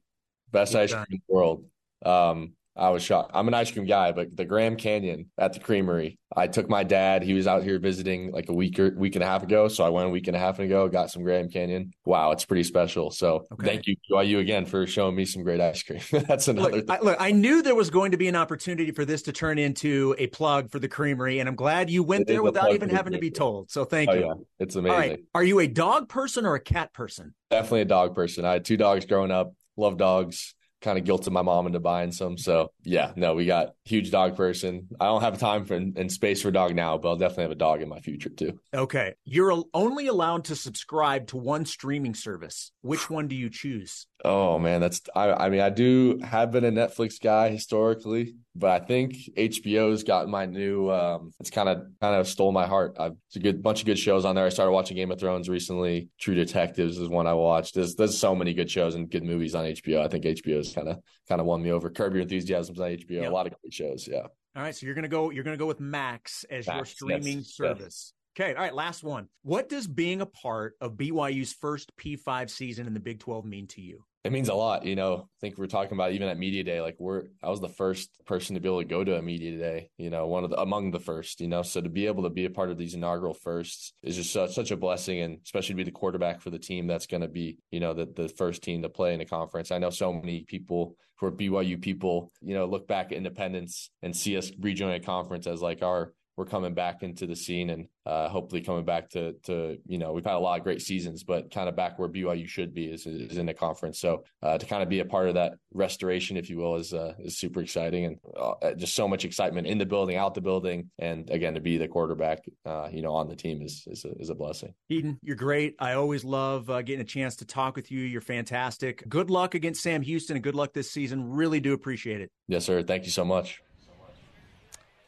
[0.52, 1.04] best Good ice time.
[1.04, 1.64] cream in the world.
[2.02, 3.32] Um, I was shocked.
[3.34, 6.18] I'm an ice cream guy, but the Grand Canyon at the Creamery.
[6.36, 7.22] I took my dad.
[7.22, 9.84] He was out here visiting like a week or week and a half ago, so
[9.84, 10.88] I went a week and a half ago.
[10.88, 11.92] Got some Grand Canyon.
[12.04, 13.10] Wow, it's pretty special.
[13.10, 13.66] So okay.
[13.66, 16.00] thank you, you again for showing me some great ice cream.
[16.28, 16.76] That's another.
[16.76, 19.32] Look I, look, I knew there was going to be an opportunity for this to
[19.32, 22.72] turn into a plug for the Creamery, and I'm glad you went it there without
[22.72, 23.70] even having to be told.
[23.70, 24.20] So thank oh, you.
[24.20, 24.34] Yeah.
[24.60, 24.92] It's amazing.
[24.92, 27.34] All right, are you a dog person or a cat person?
[27.50, 28.44] Definitely a dog person.
[28.44, 29.52] I had two dogs growing up.
[29.76, 32.38] Love dogs kind of guilted my mom into buying some.
[32.38, 34.88] So yeah, no, we got huge dog person.
[35.00, 37.56] I don't have time for and space for dog now, but I'll definitely have a
[37.56, 38.58] dog in my future too.
[38.74, 42.72] Okay, you're only allowed to subscribe to one streaming service.
[42.82, 44.06] Which one do you choose?
[44.24, 45.32] Oh man, that's I.
[45.32, 50.28] I mean, I do have been a Netflix guy historically, but I think HBO's got
[50.28, 50.90] my new.
[50.90, 52.96] Um, it's kind of kind of stole my heart.
[52.98, 54.44] I've it's a good bunch of good shows on there.
[54.44, 56.08] I started watching Game of Thrones recently.
[56.18, 57.74] True Detectives is one I watched.
[57.74, 60.04] There's there's so many good shows and good movies on HBO.
[60.04, 61.88] I think HBO's kind of kind of won me over.
[61.90, 63.22] Curb Your Enthusiasm's on HBO.
[63.22, 63.30] Yep.
[63.30, 64.08] A lot of great shows.
[64.10, 64.26] Yeah.
[64.56, 65.30] All right, so you're gonna go.
[65.30, 68.12] You're gonna go with Max as Max, your streaming yes, service.
[68.40, 69.26] Okay, all right, last one.
[69.42, 73.66] What does being a part of BYU's first P5 season in the Big 12 mean
[73.68, 74.04] to you?
[74.22, 75.16] It means a lot, you know.
[75.16, 78.10] I think we're talking about even at media day, like we're I was the first
[78.26, 80.60] person to be able to go to a media day, you know, one of the
[80.60, 81.62] among the first, you know.
[81.62, 84.54] So to be able to be a part of these inaugural firsts is just such,
[84.54, 87.28] such a blessing, and especially to be the quarterback for the team that's going to
[87.28, 89.72] be, you know, the the first team to play in a conference.
[89.72, 93.90] I know so many people who are BYU people, you know, look back at Independence
[94.02, 97.70] and see us rejoin a conference as like our we're coming back into the scene
[97.70, 100.80] and uh, hopefully coming back to to you know we've had a lot of great
[100.80, 103.98] seasons, but kind of back where BYU should be is, is in the conference.
[103.98, 106.94] So uh, to kind of be a part of that restoration, if you will, is
[106.94, 110.40] uh, is super exciting and uh, just so much excitement in the building, out the
[110.40, 114.04] building, and again to be the quarterback, uh, you know, on the team is is
[114.04, 114.72] a, is a blessing.
[114.88, 115.74] Eden, you're great.
[115.80, 118.00] I always love uh, getting a chance to talk with you.
[118.00, 119.02] You're fantastic.
[119.08, 121.30] Good luck against Sam Houston and good luck this season.
[121.30, 122.30] Really do appreciate it.
[122.46, 122.84] Yes, sir.
[122.84, 123.60] Thank you so much.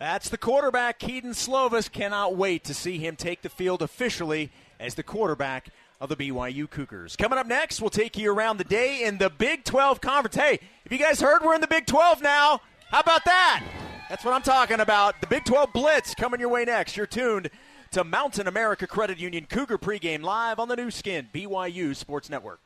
[0.01, 1.92] That's the quarterback, Kedon Slovis.
[1.92, 5.68] Cannot wait to see him take the field officially as the quarterback
[6.01, 7.16] of the BYU Cougars.
[7.16, 10.36] Coming up next, we'll take you around the day in the Big 12 Conference.
[10.36, 12.62] Hey, if you guys heard we're in the Big 12 now?
[12.90, 13.62] How about that?
[14.09, 15.20] That's what I'm talking about.
[15.20, 16.96] The Big 12 Blitz coming your way next.
[16.96, 17.51] You're tuned
[17.90, 22.61] to Mountain America Credit Union Cougar pregame live on the Nu Skin, BYU Sports Network.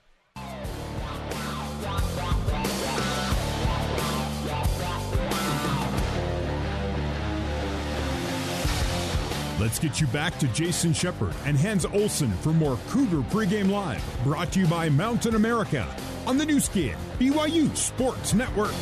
[9.64, 14.04] Let's get you back to Jason Shepard and Hans Olsen for more Cougar Pregame Live,
[14.22, 15.88] brought to you by Mountain America
[16.26, 18.74] on the Nu Skin, BYU Sports Network.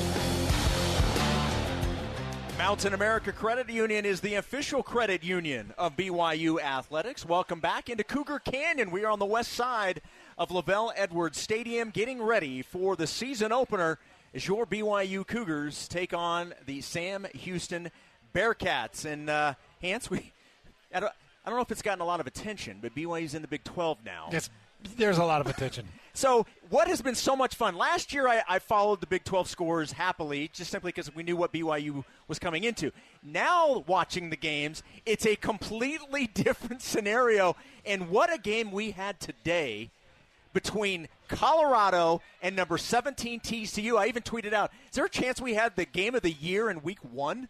[2.58, 7.24] Mountain America Credit Union is the official credit union of BYU Athletics.
[7.24, 8.90] Welcome back into Cougar Canyon.
[8.90, 10.02] We are on the west side
[10.36, 14.00] of LaVell Edwards Stadium getting ready for the season opener
[14.34, 17.92] as your BYU Cougars take on the Sam Houston
[18.34, 19.04] Bearkats.
[19.04, 20.32] And, uh, Hans, we
[20.94, 21.12] I don't,
[21.44, 23.64] I don't know if it's gotten a lot of attention, but BYU's in the Big
[23.64, 24.28] 12 now.
[24.30, 24.48] Yes,
[24.96, 25.86] there's a lot of attention.
[26.14, 27.74] So, what has been so much fun?
[27.74, 31.36] Last year, I, I followed the Big 12 scores happily, just simply because we knew
[31.38, 32.92] what BYU was coming into.
[33.22, 37.56] Now, watching the games, it's a completely different scenario.
[37.86, 39.88] And what a game we had today
[40.52, 43.98] between Colorado and number 17 TCU.
[43.98, 46.68] I even tweeted out, is there a chance we had the game of the year
[46.68, 47.48] in week one?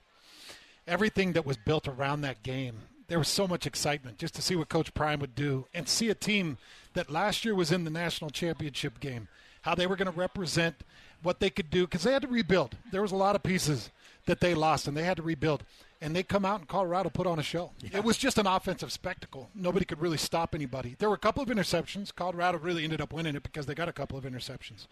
[0.86, 2.76] Everything that was built around that game
[3.08, 6.08] there was so much excitement just to see what Coach Prime would do and see
[6.08, 6.58] a team
[6.94, 9.28] that last year was in the national championship game,
[9.62, 10.76] how they were going to represent
[11.22, 12.76] what they could do because they had to rebuild.
[12.90, 13.90] There was a lot of pieces
[14.26, 15.64] that they lost and they had to rebuild.
[16.00, 17.70] And they come out in Colorado put on a show.
[17.80, 17.98] Yeah.
[17.98, 19.50] It was just an offensive spectacle.
[19.54, 20.96] Nobody could really stop anybody.
[20.98, 22.12] There were a couple of interceptions.
[22.12, 24.88] Colorado really ended up winning it because they got a couple of interceptions.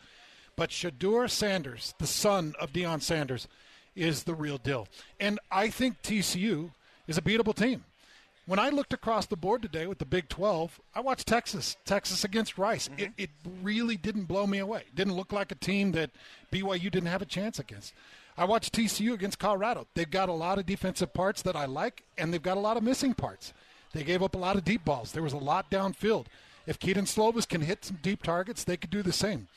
[0.55, 3.49] But Shedeur Sanders, the son of Deion Sanders,
[3.97, 4.87] is the real deal.
[5.19, 6.71] And I think TCU
[7.09, 7.85] is a beatable team
[8.47, 12.25] when I looked across the board today with the Big 12, I watched Texas, Texas
[12.25, 12.89] against Rice.
[12.89, 13.01] Mm-hmm.
[13.01, 13.31] It, it,
[13.63, 14.81] really didn't blow me away.
[14.89, 16.11] It didn't look like a team that
[16.51, 17.93] BYU didn't have a chance against.
[18.37, 19.87] I watched TCU against Colorado.
[19.95, 22.77] They've got a lot of defensive parts that I like, and they've got a lot
[22.77, 23.53] of missing parts.
[23.93, 25.13] They gave up a lot of deep balls.
[25.13, 26.27] There was a lot downfield.
[26.67, 29.49] If Kedon Slovis can hit some deep targets, they could do the same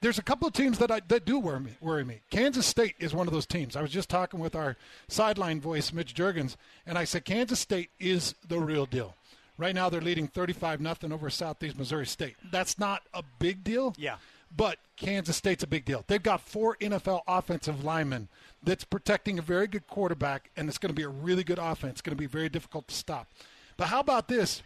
[0.00, 2.20] there's a couple of teams that I, that do worry me, worry me.
[2.30, 3.76] Kansas State is one of those teams.
[3.76, 4.76] I was just talking with our
[5.08, 9.14] sideline voice, Mitch Juergens, and I said Kansas State is the real deal.
[9.58, 12.36] Right now, they're leading 35 nothing over Southeast Missouri State.
[12.50, 13.94] That's not a big deal.
[13.98, 14.16] Yeah.
[14.56, 16.02] But Kansas State's a big deal.
[16.06, 18.28] They've got four NFL offensive linemen
[18.62, 21.92] that's protecting a very good quarterback, and it's going to be a really good offense.
[21.92, 23.28] It's going to be very difficult to stop.
[23.76, 24.62] But how about this?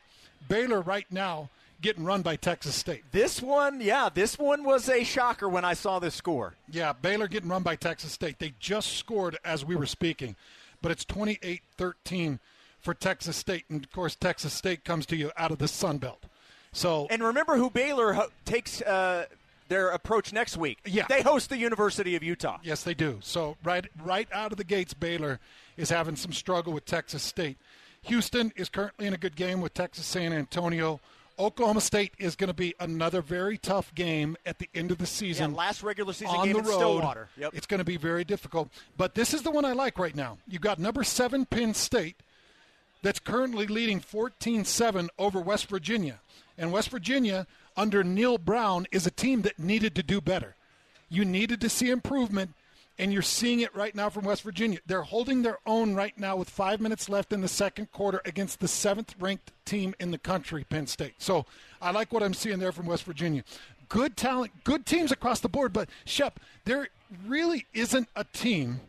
[0.48, 3.02] Baylor right now getting run by Texas State.
[3.12, 6.54] This one, yeah, this one was a shocker when I saw this score.
[6.70, 8.38] Yeah, Baylor getting run by Texas State.
[8.38, 10.36] They just scored as we were speaking,
[10.82, 12.38] but it's 28 13
[12.80, 13.64] for Texas State.
[13.68, 16.24] And of course, Texas State comes to you out of the Sun Belt.
[16.72, 19.26] So, and remember who Baylor ho- takes uh,
[19.68, 20.78] their approach next week.
[20.84, 22.58] Yeah, they host the University of Utah.
[22.62, 23.18] Yes, they do.
[23.22, 25.38] So right, right out of the gates, Baylor
[25.76, 27.58] is having some struggle with Texas State.
[28.02, 31.00] Houston is currently in a good game with Texas San Antonio.
[31.38, 35.06] Oklahoma State is going to be another very tough game at the end of the
[35.06, 35.52] season.
[35.52, 36.76] Yeah, last regular season on game the road.
[36.76, 37.28] Stillwater.
[37.36, 37.52] Yep.
[37.54, 38.70] It's going to be very difficult.
[38.96, 40.38] But this is the one I like right now.
[40.46, 42.16] You've got number seven Penn State
[43.02, 46.20] that's currently leading 14-7 over West Virginia.
[46.56, 50.54] And West Virginia, under Neal Brown, is a team that needed to do better.
[51.08, 52.54] You needed to see improvement
[52.98, 54.78] and you're seeing it right now from West Virginia.
[54.86, 58.60] They're holding their own right now with five minutes left in the second quarter against
[58.60, 61.14] the seventh ranked team in the country, Penn State.
[61.18, 61.44] So
[61.82, 63.42] I like what I'm seeing there from West Virginia.
[63.88, 66.88] Good talent, good teams across the board, but Shep, there
[67.26, 68.80] really isn't a team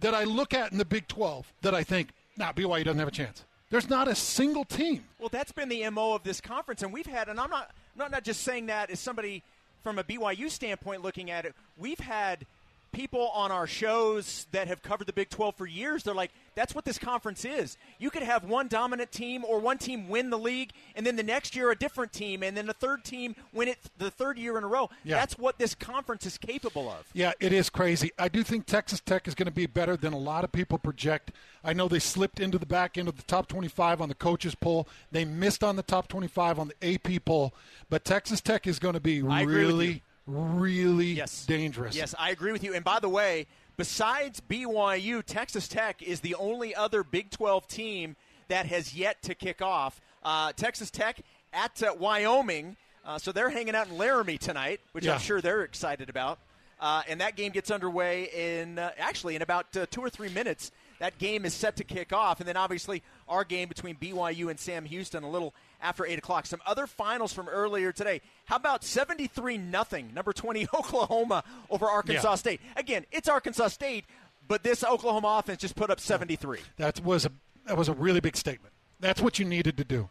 [0.00, 3.08] that I look at in the Big 12 that I think, nah, BYU doesn't have
[3.08, 3.44] a chance.
[3.70, 5.04] There's not a single team.
[5.18, 8.10] Well, that's been the MO of this conference, and we've had, and I'm not, I'm
[8.10, 9.42] not just saying that as somebody
[9.82, 12.44] from a BYU standpoint looking at it, we've had–
[12.92, 16.74] people on our shows that have covered the Big 12 for years, they're like, that's
[16.74, 17.76] what this conference is.
[17.98, 21.22] You could have one dominant team or one team win the league, and then the
[21.22, 24.58] next year a different team, and then the third team win it the third year
[24.58, 24.90] in a row.
[25.04, 25.16] Yeah.
[25.16, 27.06] That's what this conference is capable of.
[27.12, 28.10] Yeah, it is crazy.
[28.18, 30.78] I do think Texas Tech is going to be better than a lot of people
[30.78, 31.30] project.
[31.62, 34.54] I know they slipped into the back end of the top 25 on the coaches
[34.54, 34.88] poll.
[35.12, 37.54] They missed on the top 25 on the AP poll,
[37.88, 41.46] but Texas Tech is going to be really really yes.
[41.46, 41.96] dangerous.
[41.96, 42.74] Yes, I agree with you.
[42.74, 48.16] And by the way, besides BYU, Texas Tech is the only other Big 12 team
[48.48, 50.00] that has yet to kick off.
[50.22, 51.20] Uh, Texas Tech
[51.52, 55.14] at uh, Wyoming, uh, so they're hanging out in Laramie tonight, which yeah.
[55.14, 56.38] I'm sure they're excited about.
[56.80, 60.28] Uh, and that game gets underway in uh, actually in about uh, two or three
[60.28, 60.70] minutes.
[61.00, 64.58] That game is set to kick off, and then obviously our game between BYU and
[64.58, 66.46] Sam Houston a little after 8 o'clock.
[66.46, 68.20] Some other finals from earlier today.
[68.46, 72.34] How about 73 nothing, number 20 Oklahoma over Arkansas yeah.
[72.36, 72.60] State?
[72.76, 74.04] Again, it's Arkansas State,
[74.46, 76.60] but this Oklahoma offense just put up 73.
[76.76, 77.30] That was a
[77.66, 78.72] that was a really big statement.
[78.98, 80.08] That's what you needed to do.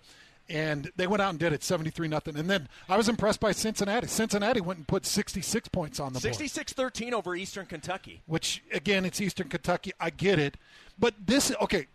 [0.49, 2.38] And they went out and did it 73 nothing.
[2.38, 4.07] And then I was impressed by Cincinnati.
[4.07, 6.93] Cincinnati went and put 66 points on the 66 board.
[6.93, 8.22] 66-13 over Eastern Kentucky.
[8.28, 9.91] Which again, it's Eastern Kentucky.
[9.99, 10.55] I get it.
[10.97, 11.88] But this okay,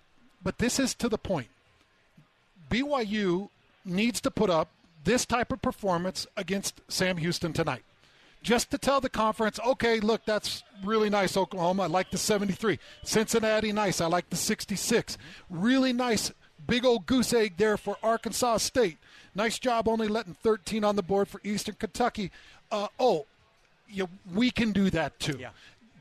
[0.42, 1.48] but this is to the point
[2.70, 3.48] BYU
[3.84, 4.68] needs to put up
[5.04, 7.82] this type of performance against Sam Houston tonight.
[8.42, 11.84] Just to tell the conference, okay, look, that's really nice, Oklahoma.
[11.84, 12.78] I like the 73.
[13.04, 14.00] Cincinnati, nice.
[14.00, 15.16] I like the 66.
[15.48, 16.32] Really nice,
[16.66, 18.98] big old goose egg there for Arkansas State.
[19.34, 22.32] Nice job only letting 13 on the board for Eastern Kentucky.
[22.70, 23.26] Uh, oh,
[23.88, 25.38] you, we can do that too.
[25.38, 25.50] Yeah.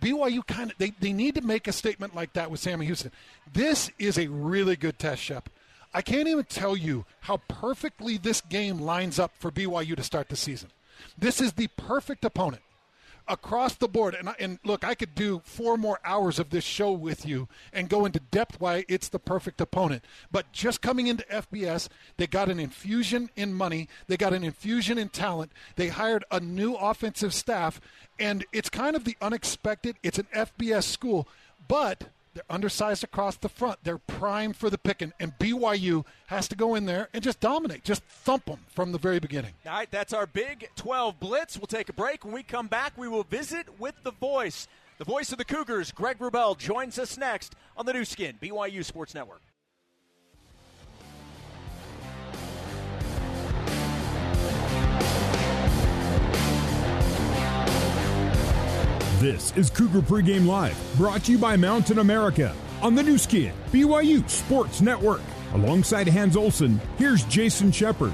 [0.02, 3.12] BYU kind of they, they need to make a statement like that with Sammy Houston.
[3.54, 5.48] This is a really good test, Shep.
[5.94, 10.30] I can't even tell you how perfectly this game lines up for BYU to start
[10.30, 10.70] the season.
[11.18, 12.62] This is the perfect opponent
[13.28, 14.16] across the board.
[14.16, 17.90] And, and look, I could do four more hours of this show with you and
[17.90, 20.04] go into depth why it's the perfect opponent.
[20.32, 21.88] But just coming into FBS,
[22.18, 26.40] they got an infusion in money, they got an infusion in talent, they hired a
[26.40, 27.80] new offensive staff,
[28.20, 29.96] and it's kind of the unexpected.
[30.04, 31.28] It's an FBS school,
[31.68, 33.80] but they're undersized across the front.
[33.84, 37.84] They're primed for the picking, and BYU has to go in there and just dominate,
[37.84, 39.54] just thump them from the very beginning.
[39.66, 41.58] All right, that's our Big 12 Blitz.
[41.58, 42.24] We'll take a break.
[42.24, 44.68] When we come back, we will visit with the voice.
[44.98, 48.86] The voice of the Cougars, Greg Wrubell, joins us next on the Nu Skin, BYU
[48.86, 49.42] Sports Network.
[59.22, 63.54] This is Cougar Pregame Live, brought to you by Mountain America on the Nu Skin,
[63.72, 65.22] BYU Sports Network.
[65.54, 68.14] Alongside Hans Olsen, here's Jason Shepard.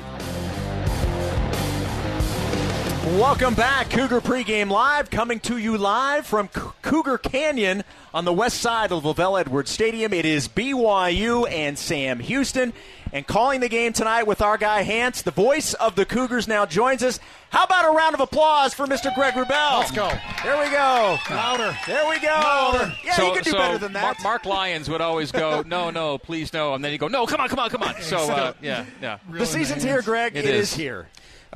[3.16, 8.34] Welcome back, Cougar Pregame Live, coming to you live from C- Cougar Canyon on the
[8.34, 10.12] west side of LaVell Edwards Stadium.
[10.12, 12.74] It is BYU and Sam Houston.
[13.14, 16.66] And calling the game tonight with our guy Hans, the voice of the Cougars, now
[16.66, 17.22] joins us.
[17.50, 19.16] How about a round of applause for Mr.
[19.16, 19.80] Greg Wrubell?
[19.80, 20.12] Let's go.
[20.44, 21.18] There we go.
[21.30, 21.78] Louder.
[21.88, 22.28] There we go.
[22.28, 22.94] Louder.
[23.06, 24.02] Yeah, so, you can do so better than that.
[24.02, 27.26] Mark, Marc Lyons would always go, no, no, please no, and then he'd go, no,
[27.26, 28.02] come on, come on, come on.
[28.02, 29.20] So uh, yeah, yeah.
[29.32, 30.36] the season's here, Greg.
[30.36, 30.74] It it is.
[30.74, 30.78] is.
[30.78, 31.08] here.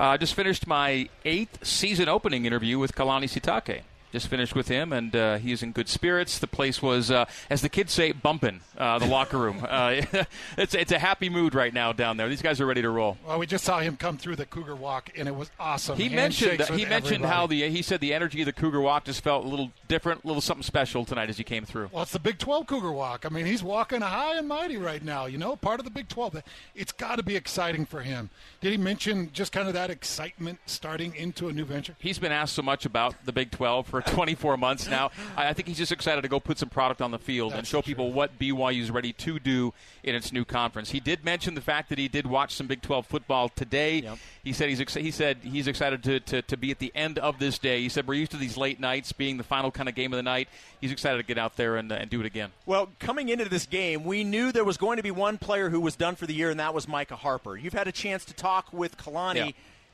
[0.01, 3.83] I uh, just finished my eighth season opening interview with Kalani Sitake.
[4.11, 6.39] Just finished with him, and uh, he's in good spirits.
[6.39, 8.61] The place was, uh, as the kids say, bumping.
[8.77, 9.65] Uh, the locker room.
[9.71, 10.01] Uh,
[10.57, 12.27] it's it's a happy mood right now down there.
[12.27, 13.17] These guys are ready to roll.
[13.25, 15.97] Well, we just saw him come through the Cougar Walk, and it was awesome.
[15.97, 19.05] He mentioned Handshakes he mentioned how the he said the energy of the Cougar Walk
[19.05, 21.89] just felt a little different, a little something special tonight as he came through.
[21.91, 23.25] Well, it's the Big 12 Cougar Walk.
[23.25, 26.09] I mean, he's walking high and mighty right now, you know, part of the Big
[26.09, 26.43] 12.
[26.75, 28.29] It's got to be exciting for him.
[28.59, 31.95] Did he mention just kind of that excitement starting into a new venture?
[31.99, 35.11] He's been asked so much about the Big 12 for 24 months now.
[35.37, 37.67] I I think he's just excited to go put some product on the field and
[37.67, 37.91] show true.
[37.91, 40.91] people what BYU is ready to do in its new conference.
[40.91, 43.99] He did mention the fact that he did watch some Big 12 football today.
[43.99, 44.17] Yep.
[44.45, 47.19] He said he's ex- he said he's excited to, to, to be at the end
[47.19, 47.81] of this day.
[47.81, 50.17] He said we're used to these late nights being the final kind of game of
[50.17, 50.47] the night.
[50.79, 52.51] He's excited to get out there and, uh, and do it again.
[52.65, 55.81] Well, coming into this game, we knew there was going to be one player who
[55.81, 57.57] was done for the year, and that was Micah Harper.
[57.57, 59.35] You've had a chance to talk with Kalani.
[59.35, 59.51] Yeah.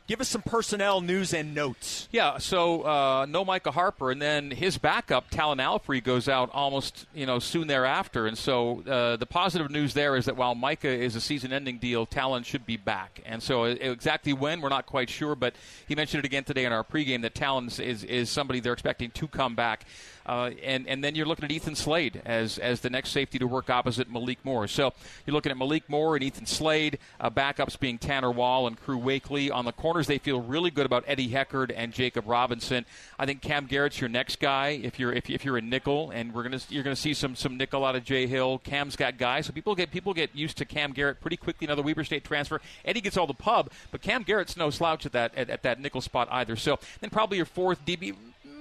[0.07, 2.07] Give us some personnel news and notes.
[2.11, 7.05] Yeah, so uh, no Micah Harper, and then his backup, Talan Alfrey, goes out almost
[7.13, 8.25] you know soon thereafter.
[8.25, 12.07] And so uh, the positive news there is that while Micah is a season-ending deal,
[12.07, 13.21] Talan should be back.
[13.25, 15.55] And so exactly when we're not quite sure, but
[15.89, 19.11] he mentioned it again today in our pregame that Talan is is somebody they're expecting
[19.11, 19.83] to come back.
[20.28, 23.47] Uh, and and then you're looking at Ethan Slade as as the next safety to
[23.47, 24.67] work opposite Malik Moore.
[24.67, 24.93] So
[25.25, 26.99] you're looking at Malik Moore and Ethan Slade.
[27.19, 29.51] Uh, backups being Tanner Wall and Crew Wakley.
[29.51, 32.86] On the corners, they feel really good about Eddie Heckard and Jakob Robinson.
[33.17, 36.34] I think Cam Garrett's your next guy if you're if, if you're a nickel, and
[36.34, 38.59] we're gonna you're gonna see some some nickel out of Jay Hill.
[38.59, 41.65] Cam's got guys, so people get people get used to Cam Garrett pretty quickly.
[41.65, 42.61] Another Weber State transfer.
[42.84, 45.80] Eddie gets all the pub, but Cam Garrett's no slouch at that at, at that
[45.80, 46.55] nickel spot either.
[46.55, 48.15] So then probably your fourth DB.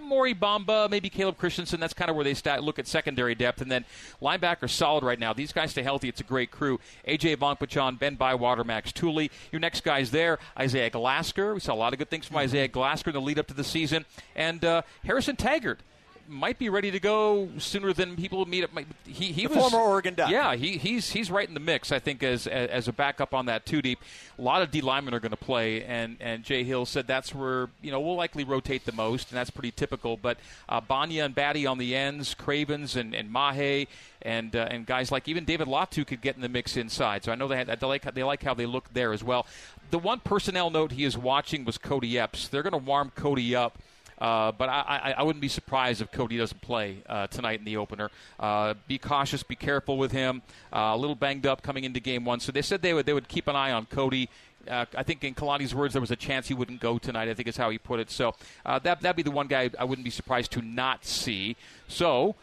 [0.07, 1.81] Mory Bamba, maybe Caleb Christensen.
[1.81, 3.61] That's kind of where they stat, look at secondary depth.
[3.61, 3.85] And then
[4.23, 5.33] linebacker solid right now.
[5.33, 6.09] These guys stay healthy.
[6.09, 6.81] It's a great crew.
[7.07, 9.31] AJ Vongphachanh, Ben Bywater, Max Tooley.
[9.53, 11.55] Your next guys there, Isaiah Glasker.
[11.55, 13.55] We saw a lot of good things from Isaiah Glasker in the lead up to
[13.55, 14.05] the season.
[14.35, 15.81] And uh, Harrison Taggart.
[16.29, 18.71] Might be ready to go sooner than people meet up.
[19.05, 20.31] He, he The was former Oregon Duck.
[20.31, 21.93] Yeah, he, he's he's right in the mix.
[21.93, 24.01] I think as as, a backup on that two deep.
[24.39, 27.35] A lot of D linemen are going to play, and and Jay Hill said that's
[27.35, 30.17] where you know we'll likely rotate the most, and that's pretty typical.
[30.17, 33.87] But uh, Bagnah and Batty on the ends, Cravens and and Mahe,
[34.23, 37.25] and uh, and guys like even David Latu could get in the mix inside.
[37.25, 39.47] So I know they had, they like they like how they look there as well.
[39.91, 42.49] The one personnel note he is watching was Kody Epps.
[42.49, 43.79] They're going to warm Kody up.
[44.19, 47.65] Uh, but I, I, I wouldn't be surprised if Kody doesn't play uh, tonight in
[47.65, 48.11] the opener.
[48.41, 50.43] Uh, be cautious, be careful with him.
[50.73, 53.13] Uh, a little banged up coming into game one, so they said they would they
[53.13, 54.29] would keep an eye on Kody.
[54.69, 57.29] Uh, I think in Kalani's words, there was a chance he wouldn't go tonight.
[57.29, 58.11] I think is how he put it.
[58.11, 61.57] So uh, that that'd be the one guy I wouldn't be surprised to not see.
[61.87, 62.35] So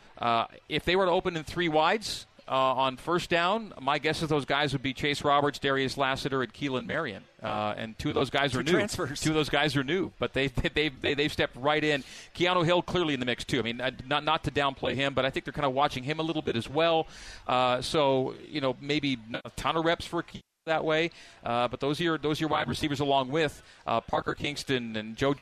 [0.70, 4.30] if they were to open in three wides, uh, on first down, my guess is
[4.30, 7.24] those guys would be Chase Roberts, Darius Lassiter, and Keelan Marion.
[7.42, 8.72] Uh, and two of those guys Two are new.
[8.72, 9.22] transfers.
[9.22, 12.04] Two of those guys are new, but they they they they've stepped right in.
[12.36, 13.60] Keanu Hill clearly in the mix too.
[13.60, 16.20] I mean, not not to downplay him, but I think they're kind of watching him
[16.20, 17.08] a little bit as well.
[17.48, 20.24] Uh, so you know, maybe a ton of reps for.
[20.24, 21.12] Keanu that way,
[21.44, 24.96] uh, but those are your, those are your wide receivers along with uh, Parker Kingston
[24.96, 25.36] and Joe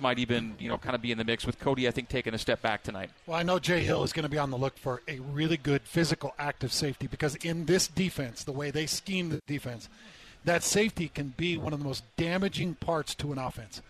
[0.00, 1.88] might even you know kind of be in the mix with Kody.
[1.88, 3.10] I think taking a step back tonight.
[3.26, 5.56] Well, I know Jay Hill is going to be on the look for a really
[5.56, 9.88] good physical active safety because in this defense, the way they scheme the defense,
[10.44, 13.80] that safety can be one of the most damaging parts to an offense.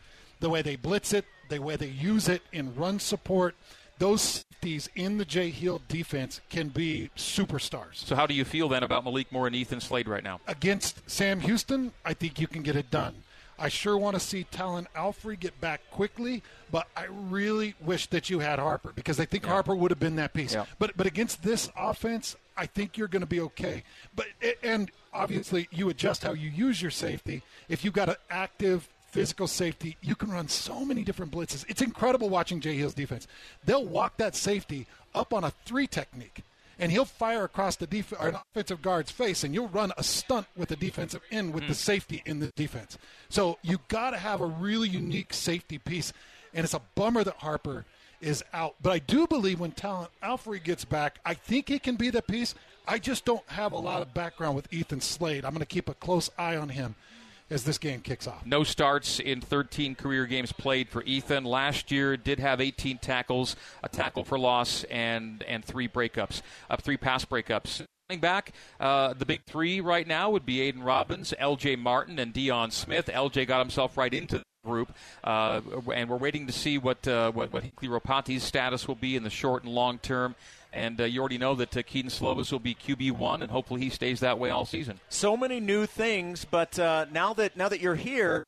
[0.40, 3.54] The way they blitz it, the way they use it in run support,
[3.98, 7.94] those safeties in the Jay Hill defense can be superstars.
[7.94, 10.40] So how do you feel then about Malik Moore and Ethan Slade right now?
[10.48, 13.14] Against Sam Houston, I think you can get it done.
[13.62, 16.42] I sure want to see Talan Alfrey get back quickly,
[16.72, 20.16] but I really wish that you had Harper because I think Harper would have been
[20.16, 20.54] that piece.
[20.54, 20.64] Yeah.
[20.80, 23.84] But but against this offense, I think you're going to be okay.
[24.16, 24.26] But
[24.64, 27.42] and obviously you adjust how you use your safety.
[27.68, 31.64] If you've got an active physical safety, you can run so many different blitzes.
[31.68, 33.28] It's incredible watching Jay Hill's defense.
[33.64, 36.42] They'll walk that safety up on a three technique
[36.82, 40.02] and he'll fire across the def- or an offensive guard's face, and you'll run a
[40.02, 41.76] stunt with the defensive end with the mm.
[41.76, 42.98] safety in the defense.
[43.28, 46.12] So you got to have a really unique safety piece,
[46.52, 47.84] and it's a bummer that Harper
[48.20, 48.74] is out.
[48.82, 52.20] But I do believe when Talan Alfrey gets back, I think he can be the
[52.20, 52.52] piece.
[52.88, 55.44] I just don't have a lot of background with Ethan Slade.
[55.44, 56.96] I'm going to keep a close eye on him
[57.52, 58.44] as this game kicks off.
[58.46, 61.44] No starts in 13 career games played for Ethan.
[61.44, 66.76] Last year did have 18 tackles, a tackle for loss, and and three breakups, uh,
[66.76, 67.86] three pass breakups.
[68.08, 71.76] Running back, uh, the big three right now would be Aidan Robbins, L.J.
[71.76, 73.08] Martin, and Deion Smith.
[73.12, 73.46] L.J.
[73.46, 74.92] got himself right into the group,
[75.24, 75.60] uh,
[75.94, 79.30] and we're waiting to see what uh, what, what Ropati's status will be in the
[79.30, 80.34] short and long term.
[80.72, 83.82] And uh, you already know that uh, Kedon Slovis will be QB one, and hopefully
[83.82, 85.00] he stays that way all season.
[85.08, 88.44] So many new things, but uh, now that now that you're here,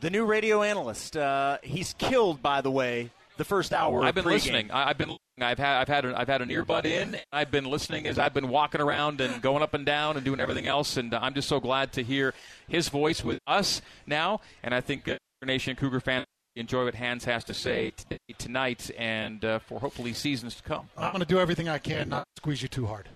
[0.00, 2.42] the new radio analyst, uh, he's killed.
[2.42, 4.04] By the way, the first hour.
[4.04, 4.30] I've been pregame.
[4.30, 4.70] listening.
[4.70, 5.16] I, I've been.
[5.40, 5.80] I've had.
[5.80, 6.04] I've had.
[6.04, 7.16] An, I've had an earbud in.
[7.32, 10.40] I've been listening as I've been walking around and going up and down and doing
[10.40, 10.96] everything else.
[10.96, 12.34] And uh, I'm just so glad to hear
[12.68, 14.40] his voice with us now.
[14.62, 16.26] And I think uh, Nation Cougar fans
[16.56, 20.88] enjoy what Hans has to say t- tonight and uh, for hopefully seasons to come.
[20.96, 23.08] I'm going to do everything I can not squeeze you too hard.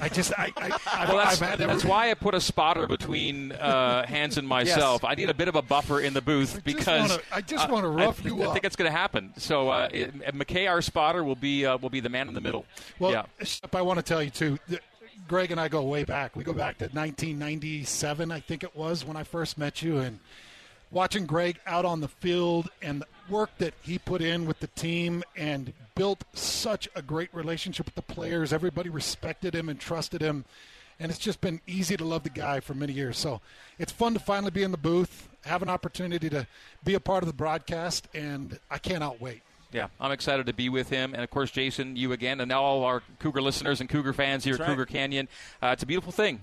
[0.00, 3.52] I just, I, I, I've, Well, that's, I've that's why I put a spotter between
[3.52, 5.04] uh, Hans and myself.
[5.04, 7.72] I need a bit of a buffer in the booth because wanna- I just uh,
[7.72, 8.52] wanna rough I, you I up.
[8.54, 9.32] think it's going to happen.
[9.36, 12.40] So uh, it, McKay, our spotter, will be uh, will be the man in the
[12.40, 12.66] middle.
[12.98, 13.26] Well, yeah.
[13.72, 14.58] I want to tell you too.
[14.68, 14.80] that
[15.28, 16.34] Greg and I go way back.
[16.34, 20.18] We go back to 1997, I think it was, when I first met you, and
[20.90, 24.66] watching Greg out on the field and the work that he put in with the
[24.68, 28.52] team and built such a great relationship with the players.
[28.52, 30.44] Everybody respected him and trusted him.
[31.00, 33.18] And it's just been easy to love the guy for many years.
[33.18, 33.40] So
[33.78, 36.46] it's fun to finally be in the booth, have an opportunity to
[36.82, 39.42] be a part of the broadcast, and I cannot wait.
[39.70, 42.84] Yeah, I'm excited to be with him, and of course, Jason, you again, and all
[42.84, 44.70] our Cougar listeners and Cougar fans here That's at right.
[44.70, 45.28] Cougar Canyon.
[45.62, 46.40] Uh, it's a beautiful thing,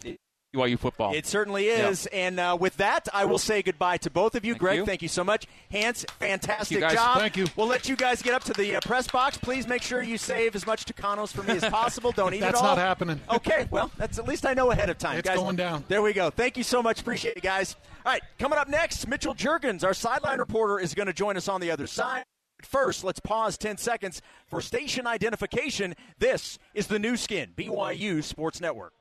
[0.55, 1.13] BYU football.
[1.13, 2.05] It certainly is.
[2.07, 4.53] And uh, with that, I will say goodbye to both of you.
[4.53, 4.85] Thank Greg, you.
[4.85, 5.45] thank you so much.
[5.71, 6.93] Hans, fantastic guys.
[6.93, 7.19] job.
[7.19, 7.45] Thank you.
[7.55, 9.37] We'll let you guys get up to the uh, press box.
[9.37, 12.11] Please make sure you save as much Tucanos for me as possible.
[12.11, 12.51] Don't eat it all.
[12.51, 13.19] That's not happening.
[13.29, 15.17] Okay, well, that's at least I know ahead of time.
[15.17, 15.83] It's guys, going down.
[15.87, 16.29] There we go.
[16.29, 17.01] Thank you so much.
[17.01, 17.75] Appreciate it, guys.
[18.05, 21.47] All right, coming up next, Mitchell Juergens, our sideline reporter, is going to join us
[21.47, 22.23] on the other side.
[22.61, 25.95] First, let's pause 10 seconds for station identification.
[26.17, 28.93] This is the Nu Skin, BYU Sports Network.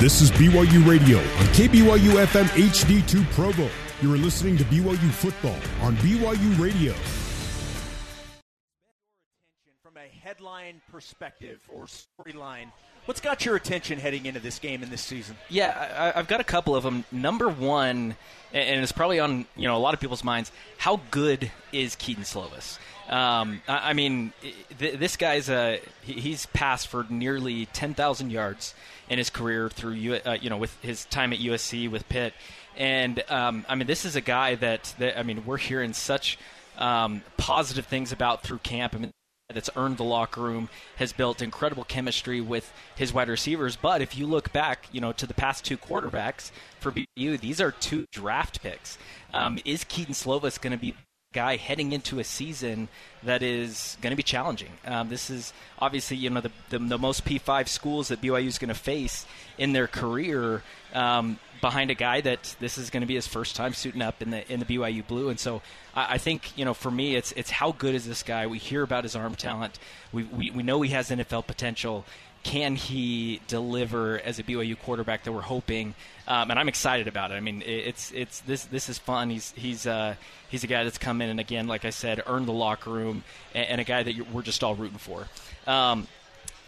[0.00, 3.68] This is BYU Radio on KBYU FM HD2 Provo.
[4.00, 6.94] You are listening to BYU football on BYU Radio.
[9.82, 12.72] From a headline perspective or storyline,
[13.10, 15.36] what's got your attention heading into this game in this season?
[15.48, 17.04] Yeah, I, I've got a couple of them.
[17.10, 18.14] Number one,
[18.52, 20.52] and- it's probably on you know a lot of people's minds.
[20.78, 22.78] How good is Kedon Slovis?
[23.08, 24.32] Um, I, I mean,
[24.78, 28.76] th- this guy's uh, he's passed for nearly ten thousand yards
[29.08, 32.32] in his career through uh, you know with his time at USC with Pitt,
[32.76, 36.38] and um, I mean this is a guy that, that I mean we're hearing such
[36.78, 38.94] um, positive things about through camp.
[38.94, 39.10] I mean
[39.54, 43.76] that's earned the locker room, has built incredible chemistry with his wide receivers.
[43.76, 47.60] But if you look back, you know, to the past two quarterbacks for BYU, these
[47.60, 48.98] are two draft picks.
[49.32, 50.94] Um, is Kedon Slovis going to be a
[51.32, 52.88] guy heading into a season
[53.22, 54.70] that is going to be challenging.
[54.84, 58.58] Um, this is obviously you know the, the, the most P5 schools that BYU is
[58.58, 59.26] going to face
[59.58, 60.62] in their career.
[60.94, 64.22] Um, behind a guy that this is going to be his first time suiting up
[64.22, 65.62] in the in the BYU blue, and so
[65.94, 68.46] I, I, think you know for me it's it's how good is this guy?
[68.46, 69.78] We hear about his arm talent.
[70.12, 72.04] We we, we know he has NFL potential.
[72.42, 75.94] Can he deliver as a BYU quarterback that we're hoping?
[76.26, 77.34] Um, and I'm excited about it.
[77.34, 79.28] I mean, it's it's this this is fun.
[79.28, 80.14] He's he's uh,
[80.48, 83.24] he's a guy that's come in and again, like I said, earned the locker room,
[83.54, 85.26] and, and a guy that we're just all rooting for.
[85.66, 86.06] Um,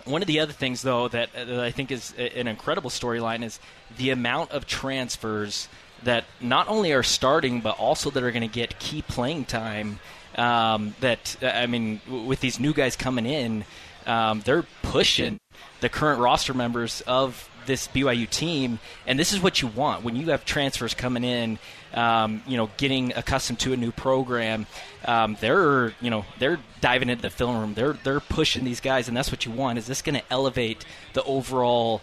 [0.05, 3.59] one of the other things, though, that, that I think is an incredible storyline is
[3.97, 5.69] the amount of transfers
[6.05, 10.01] that not only are starting, but also that are going to get key playing time.
[10.37, 13.65] Um, that I mean, with these new guys coming in,
[14.07, 15.39] um, they're pushing
[15.81, 20.17] the current roster members of this BYU team, and this is what you want when
[20.17, 21.59] you have transfers coming in.
[21.95, 24.67] Um, you know, getting accustomed to a new program,
[25.05, 27.75] um, they're you know they're diving into the film room.
[27.75, 29.79] They're they're pushing these guys, and that's what you want.
[29.79, 32.01] Is this going to elevate the overall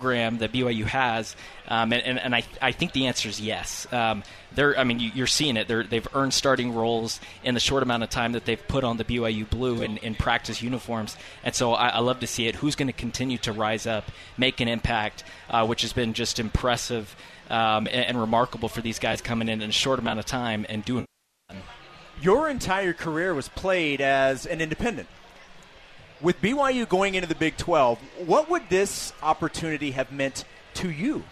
[0.00, 1.36] program that BYU has?
[1.68, 3.86] Um, and, and, and I, I think the answer is yes.
[3.92, 4.22] Um,
[4.54, 5.68] they're, I mean, you, are seeing it.
[5.68, 8.96] They're, they've earned starting roles in the short amount of time that they've put on
[8.96, 11.16] the BYU blue in, in practice uniforms.
[11.44, 12.56] And so I, I love to see it.
[12.56, 16.38] Who's going to continue to rise up, make an impact, uh, which has been just
[16.38, 17.14] impressive
[17.50, 20.64] um, and, and remarkable for these guys coming in in a short amount of time
[20.68, 21.04] and doing.
[22.22, 25.08] Your entire career was played as an independent.
[26.20, 30.44] With BYU going into the Big 12, what would this opportunity have meant
[30.74, 31.24] to you?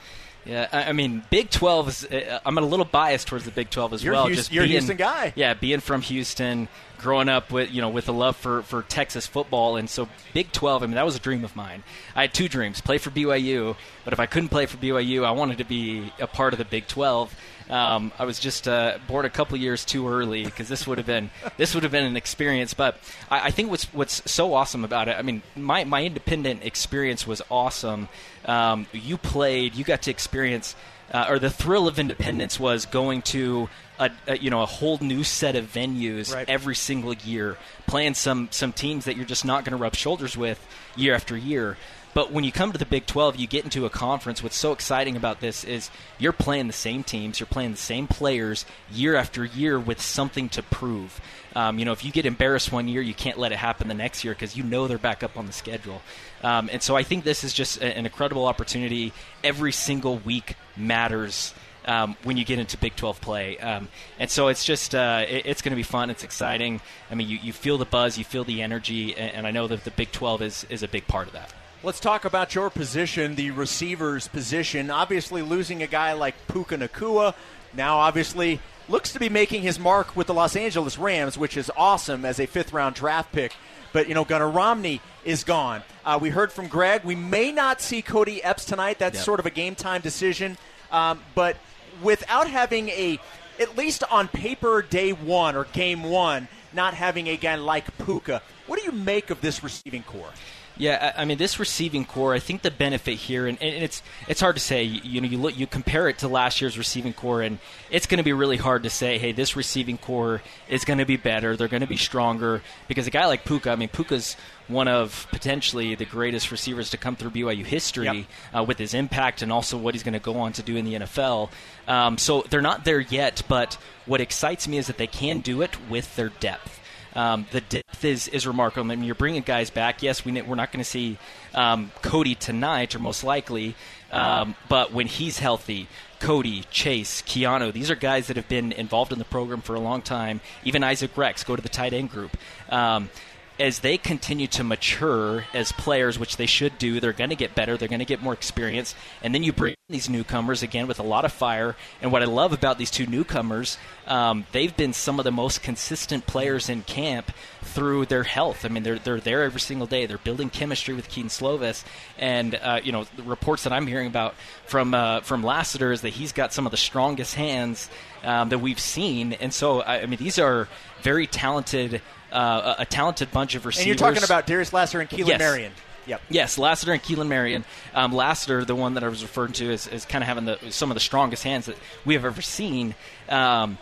[0.48, 2.04] Yeah, I mean, Big 12 is.
[2.06, 4.26] Uh, I'm a little biased towards the Big 12 as you're well.
[4.26, 5.32] Houston, just you're being, a Houston guy.
[5.36, 9.26] Yeah, being from Houston, growing up with you know with a love for for Texas
[9.26, 10.82] football, and so Big 12.
[10.82, 11.82] I mean, that was a dream of mine.
[12.16, 15.32] I had two dreams: play for BYU, but if I couldn't play for BYU, I
[15.32, 17.34] wanted to be a part of the Big 12.
[17.70, 21.06] Um, I was just uh, born a couple years too early because this would have
[21.06, 22.74] been this would have been an experience.
[22.74, 22.96] But
[23.30, 25.16] I, I, think what's what's so awesome about it.
[25.18, 28.08] I mean, my my independent experience was awesome.
[28.46, 30.74] Um, you played, you got to experience.
[31.10, 33.66] Uh, or the thrill of independence was going to
[33.98, 36.48] a, a, you know a whole new set of venues right.
[36.48, 37.56] every single year,
[37.86, 40.64] playing some some teams that you're just not going to rub shoulders with
[40.96, 41.76] year after year.
[42.14, 44.42] But when you come to the Big 12, you get into a conference.
[44.42, 48.06] What's so exciting about this is you're playing the same teams, you're playing the same
[48.06, 51.20] players year after year with something to prove.
[51.54, 53.94] Um, you know, if you get embarrassed one year, you can't let it happen the
[53.94, 56.02] next year because you know they're back up on the schedule.
[56.42, 59.12] Um, and so I think this is just an incredible opportunity.
[59.42, 61.54] Every single week matters.
[61.84, 63.56] Um, when you get into Big 12 play.
[63.56, 63.88] Um,
[64.18, 66.10] and so it's just uh, it, it's going to be fun.
[66.10, 66.82] It's exciting.
[67.10, 69.66] I mean, you, you feel the buzz, you feel the energy, and, and, I know
[69.68, 71.50] that the Big 12 is is a big part of that.
[71.84, 74.90] Let's talk about your position, the receiver's position.
[74.90, 77.34] Obviously, losing a guy like Puka Nacua
[77.72, 81.70] now obviously looks to be making his mark with the Los Angeles Rams, which is
[81.76, 83.54] awesome as a fifth round draft pick.
[83.92, 85.82] But, you know, Gunnar Romney is gone.
[86.04, 87.04] Uh, we heard from Greg.
[87.04, 88.98] We may not see Kody Epps tonight.
[88.98, 89.24] That's yep.
[89.24, 90.58] sort of a game time decision.
[90.90, 91.56] Um, but
[92.02, 93.20] without having a,
[93.60, 98.42] at least on paper, day one or game one, not having a guy like Puka,
[98.66, 100.32] what do you make of this receiving corps?
[100.78, 102.34] Yeah, I mean this receiving core.
[102.34, 104.84] I think the benefit here, and, and it's it's hard to say.
[104.84, 107.58] You, you, know, you look, you compare it to last year's receiving core, and
[107.90, 111.04] it's going to be really hard to say, hey, this receiving core is going to
[111.04, 111.56] be better.
[111.56, 113.70] They're going to be stronger because a guy like Puka.
[113.70, 114.36] I mean, Puka's
[114.68, 118.26] one of potentially the greatest receivers to come through BYU history yep.
[118.54, 120.84] uh, with his impact and also what he's going to go on to do in
[120.84, 121.50] the NFL.
[121.88, 125.62] Um, so they're not there yet, but what excites me is that they can do
[125.62, 126.77] it with their depth.
[127.18, 128.92] Um, the depth is, is remarkable.
[128.92, 130.04] I mean, you're bringing guys back.
[130.04, 131.18] Yes, we, we're not going to see
[131.52, 133.74] um, Kody tonight, or most likely,
[134.12, 135.88] um, but when he's healthy,
[136.20, 139.80] Kody, Chase, Keanu, these are guys that have been involved in the program for a
[139.80, 140.40] long time.
[140.62, 142.36] Even Isaac Rex, go to the tight end group.
[142.68, 143.10] Um,
[143.58, 147.54] as they continue to mature as players, which they should do, they're going to get
[147.54, 147.76] better.
[147.76, 148.94] They're going to get more experience.
[149.22, 151.74] And then you bring these newcomers again with a lot of fire.
[152.00, 155.62] And what I love about these two newcomers, um, they've been some of the most
[155.62, 157.32] consistent players in camp
[157.62, 158.64] through their health.
[158.64, 160.06] I mean, they're they're there every single day.
[160.06, 161.84] They're building chemistry with Kedon Slovis.
[162.18, 164.34] And uh, you know, the reports that I'm hearing about
[164.66, 167.90] from uh, from Lassiter is that he's got some of the strongest hands
[168.22, 169.32] um, that we've seen.
[169.34, 170.68] And so, I, I mean, these are
[171.02, 172.02] very talented
[172.32, 173.80] uh, a, a, talented bunch of receivers.
[173.80, 175.38] And you're talking about Darius Lassiter and Keelan yes.
[175.38, 175.72] Marion.
[176.06, 176.22] Yep.
[176.30, 177.64] Yes, Lassiter and Keelan Marion.
[177.94, 180.58] Um, Lassiter, the one that I was referring to, is, is kind of having the,
[180.70, 181.76] some of the strongest hands that
[182.06, 182.94] we have ever seen.
[183.28, 183.78] Um,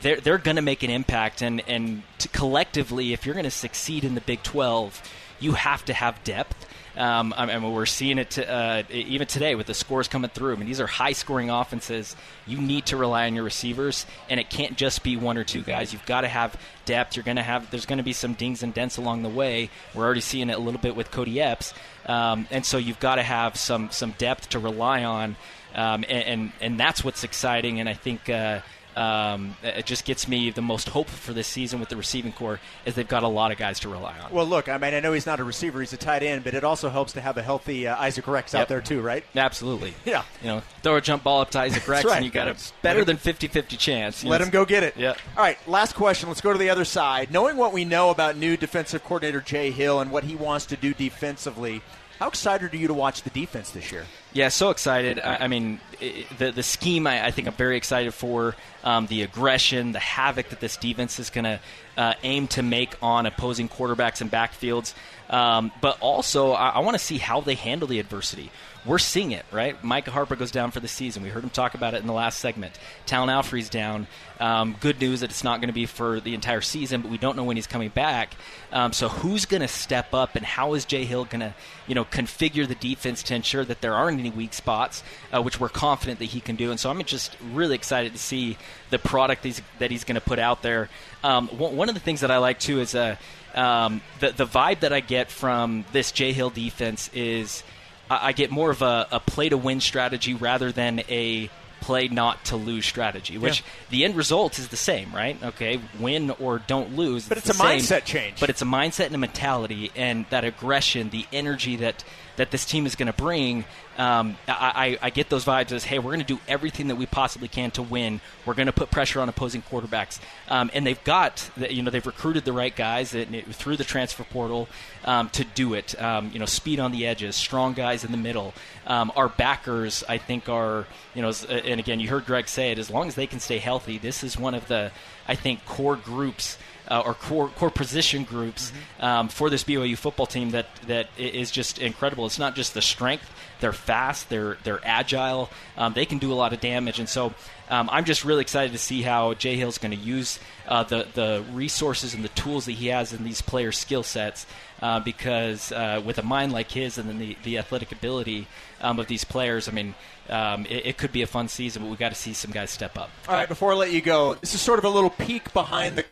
[0.00, 2.02] they're they're going to make an impact, and and
[2.32, 5.02] collectively, if you're going to succeed in the Big 12,
[5.40, 6.66] you have to have depth.
[6.96, 10.54] Um, I mean, we're seeing it to, uh, even today with the scores coming through.
[10.54, 12.16] I mean, these are high-scoring offenses.
[12.46, 15.60] You need to rely on your receivers, and it can't just be one or two
[15.60, 15.92] guys.
[15.92, 17.14] You've got to have depth.
[17.14, 17.70] You're going to have.
[17.70, 19.68] There's going to be some dings and dents along the way.
[19.94, 21.74] We're already seeing it a little bit with Kody Epps,
[22.06, 25.36] um, and so you've got to have some some depth to rely on,
[25.74, 27.78] um, and, and, and that's what's exciting.
[27.78, 28.30] And I think.
[28.30, 28.60] Uh,
[28.96, 32.58] um, it just gets me the most hope for this season with the receiving core
[32.86, 34.32] is they've got a lot of guys to rely on.
[34.32, 36.54] Well, look, I mean, I know he's not a receiver; he's a tight end, but
[36.54, 38.62] it also helps to have a healthy uh, Isaac Rex yep.
[38.62, 39.24] out there too, right?
[39.34, 39.94] Absolutely.
[40.06, 40.22] Yeah.
[40.40, 42.16] You know, throw a jump ball up to Isaac Rex, right.
[42.16, 44.22] and you got a better than 50-50 chance.
[44.22, 44.96] Let know, him go get it.
[44.96, 45.14] Yeah.
[45.36, 46.28] All right, last question.
[46.28, 47.32] Let's go to the other side.
[47.32, 50.76] Knowing what we know about new defensive coordinator Jay Hill and what he wants to
[50.76, 51.82] do defensively,
[52.18, 54.04] how excited are you to watch the defense this year?
[54.32, 55.18] Yeah, so excited.
[55.18, 58.54] I, I mean, it, the the scheme I, I, think I'm very excited for.
[58.84, 61.60] Um, the aggression, the havoc that this defense is going to
[61.96, 64.94] uh, aim to make on opposing quarterbacks and backfields.
[65.28, 68.50] Um, but also, I, I want to see how they handle the adversity
[68.86, 69.82] we're seeing it, right?
[69.82, 71.22] Micah Harper goes down for the season.
[71.22, 72.78] We heard him talk about it in the last segment.
[73.06, 74.06] Talan Alfrey's down.
[74.38, 77.18] Um, good news that it's not going to be for the entire season, but we
[77.18, 78.34] don't know when he's coming back.
[78.72, 81.54] Um, so who's going to step up, and how is Jay Hill going to,
[81.86, 85.58] you know, configure the defense to ensure that there aren't any weak spots, uh, which
[85.58, 86.70] we're confident that he can do.
[86.70, 88.56] And so I'm just really excited to see
[88.90, 90.88] the product he's, that he's going to put out there.
[91.24, 93.16] Um, one of the things that I like too is uh,
[93.56, 97.64] um, the the vibe that I get from this Jay Hill defense is
[98.08, 101.50] I get more of a, a play to win strategy rather than a
[101.80, 103.66] play not to lose strategy, which yeah.
[103.90, 105.40] the end result is the same, right?
[105.42, 107.28] Okay, win or don't lose.
[107.28, 108.40] But it's, it's a same, mindset change.
[108.40, 112.04] But it's a mindset and a mentality, and that aggression, the energy that
[112.36, 113.64] that this team is going to bring,
[113.98, 117.06] um, I, I, get those vibes as, hey, we're going to do everything that we
[117.06, 118.20] possibly can to win.
[118.44, 122.06] We're going to put pressure on opposing quarterbacks, um, and they've got, you know, they've
[122.06, 124.68] recruited the right guys through the transfer portal
[125.04, 126.00] um, to do it.
[126.00, 128.52] Um, you know, speed on the edges, strong guys in the middle.
[128.86, 132.78] Um, our backers, I think, are, you know, and again, you heard Greg say it.
[132.78, 134.92] As long as they can stay healthy, this is one of the,
[135.26, 136.58] I think, core groups
[136.88, 139.04] uh, or core, core position groups mm-hmm.
[139.04, 142.26] um, for this BYU football team that that is just incredible.
[142.26, 143.30] It's not just the strength;
[143.60, 147.34] they're fast, they're they're agile, um, they can do a lot of damage, and so.
[147.68, 151.04] Um, I'm just really excited to see how Jay Hill's going to use uh, the
[151.14, 154.46] the resources and the tools that he has in these player skill sets.
[154.80, 158.46] Uh, because uh, with a mind like his and then the, the athletic ability
[158.82, 159.94] um, of these players, I mean,
[160.28, 162.70] um, it, it, could be a fun season, but we've got to see some guys
[162.70, 163.08] step up.
[163.26, 165.96] All right, before I let you go, this is sort of a little peek behind
[165.96, 166.04] the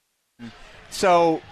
[0.94, 1.42] so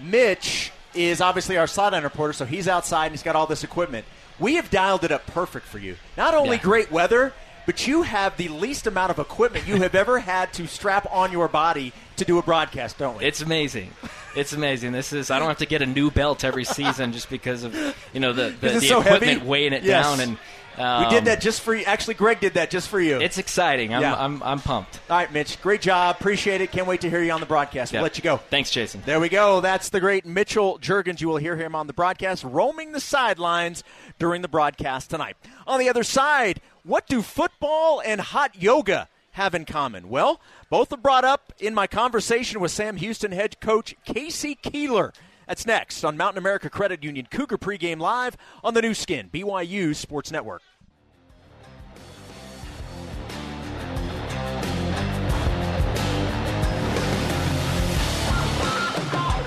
[0.00, 4.06] Mitch is obviously our sideline reporter, so he's outside and he's got all this equipment.
[4.38, 5.96] We have dialed it up perfect for you.
[6.16, 6.62] Not only yeah.
[6.62, 7.32] great weather,
[7.66, 11.32] but you have the least amount of equipment you have ever had to strap on
[11.32, 13.24] your body to do a broadcast, don't we?
[13.24, 13.90] It's amazing.
[14.36, 14.92] It's amazing.
[14.92, 17.74] This is I don't have to get a new belt every season just because of
[18.12, 19.46] you know the the, the so equipment heavy?
[19.46, 20.04] weighing it yes.
[20.04, 20.38] down and
[20.78, 21.84] um, we did that just for you.
[21.84, 23.20] Actually, Greg did that just for you.
[23.20, 23.94] It's exciting.
[23.94, 24.14] I'm, yeah.
[24.14, 25.00] I'm, I'm, pumped.
[25.08, 25.60] All right, Mitch.
[25.62, 26.16] Great job.
[26.18, 26.72] Appreciate it.
[26.72, 27.92] Can't wait to hear you on the broadcast.
[27.92, 28.36] We'll let you go.
[28.36, 29.02] Thanks, Jason.
[29.04, 29.60] There we go.
[29.60, 31.20] That's the great Mitchell Juergens.
[31.20, 33.84] You will hear him on the broadcast, roaming the sidelines
[34.18, 35.36] during the broadcast tonight.
[35.66, 40.08] On the other side, what do football and hot yoga have in common?
[40.08, 44.54] Well, both are brought up in my conversation with Sam Houston head coach K.C.
[44.56, 45.12] Keeler.
[45.46, 49.94] That's next on Mountain America Credit Union Cougar pregame live on the Nu Skin, BYU
[49.94, 50.62] Sports Network.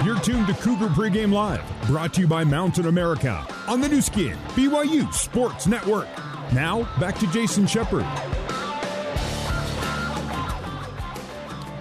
[0.05, 4.01] You're tuned to Cougar Pregame Live, brought to you by Mountain America on the Nu
[4.01, 6.07] Skin, BYU Sports Network.
[6.53, 8.05] Now, back to Jason Shepard.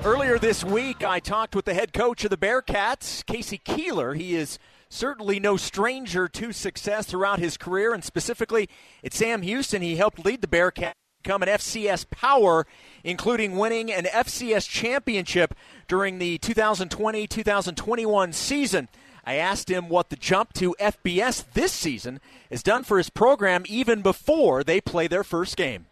[0.04, 3.58] Earlier this week, I talked with the head coach of the Bearkats, K.C.
[3.58, 4.14] Keeler.
[4.14, 8.68] He is certainly no stranger to success throughout his career, and specifically
[9.02, 10.92] at Sam Houston, he helped lead the Bearkats
[11.22, 12.64] become an FCS power,
[13.02, 15.52] including winning an FCS championship
[15.88, 18.88] during the 2020 2021 season.
[19.24, 22.20] I asked him what the jump to FBS this season
[22.50, 25.86] has done for his program even before they play their first game.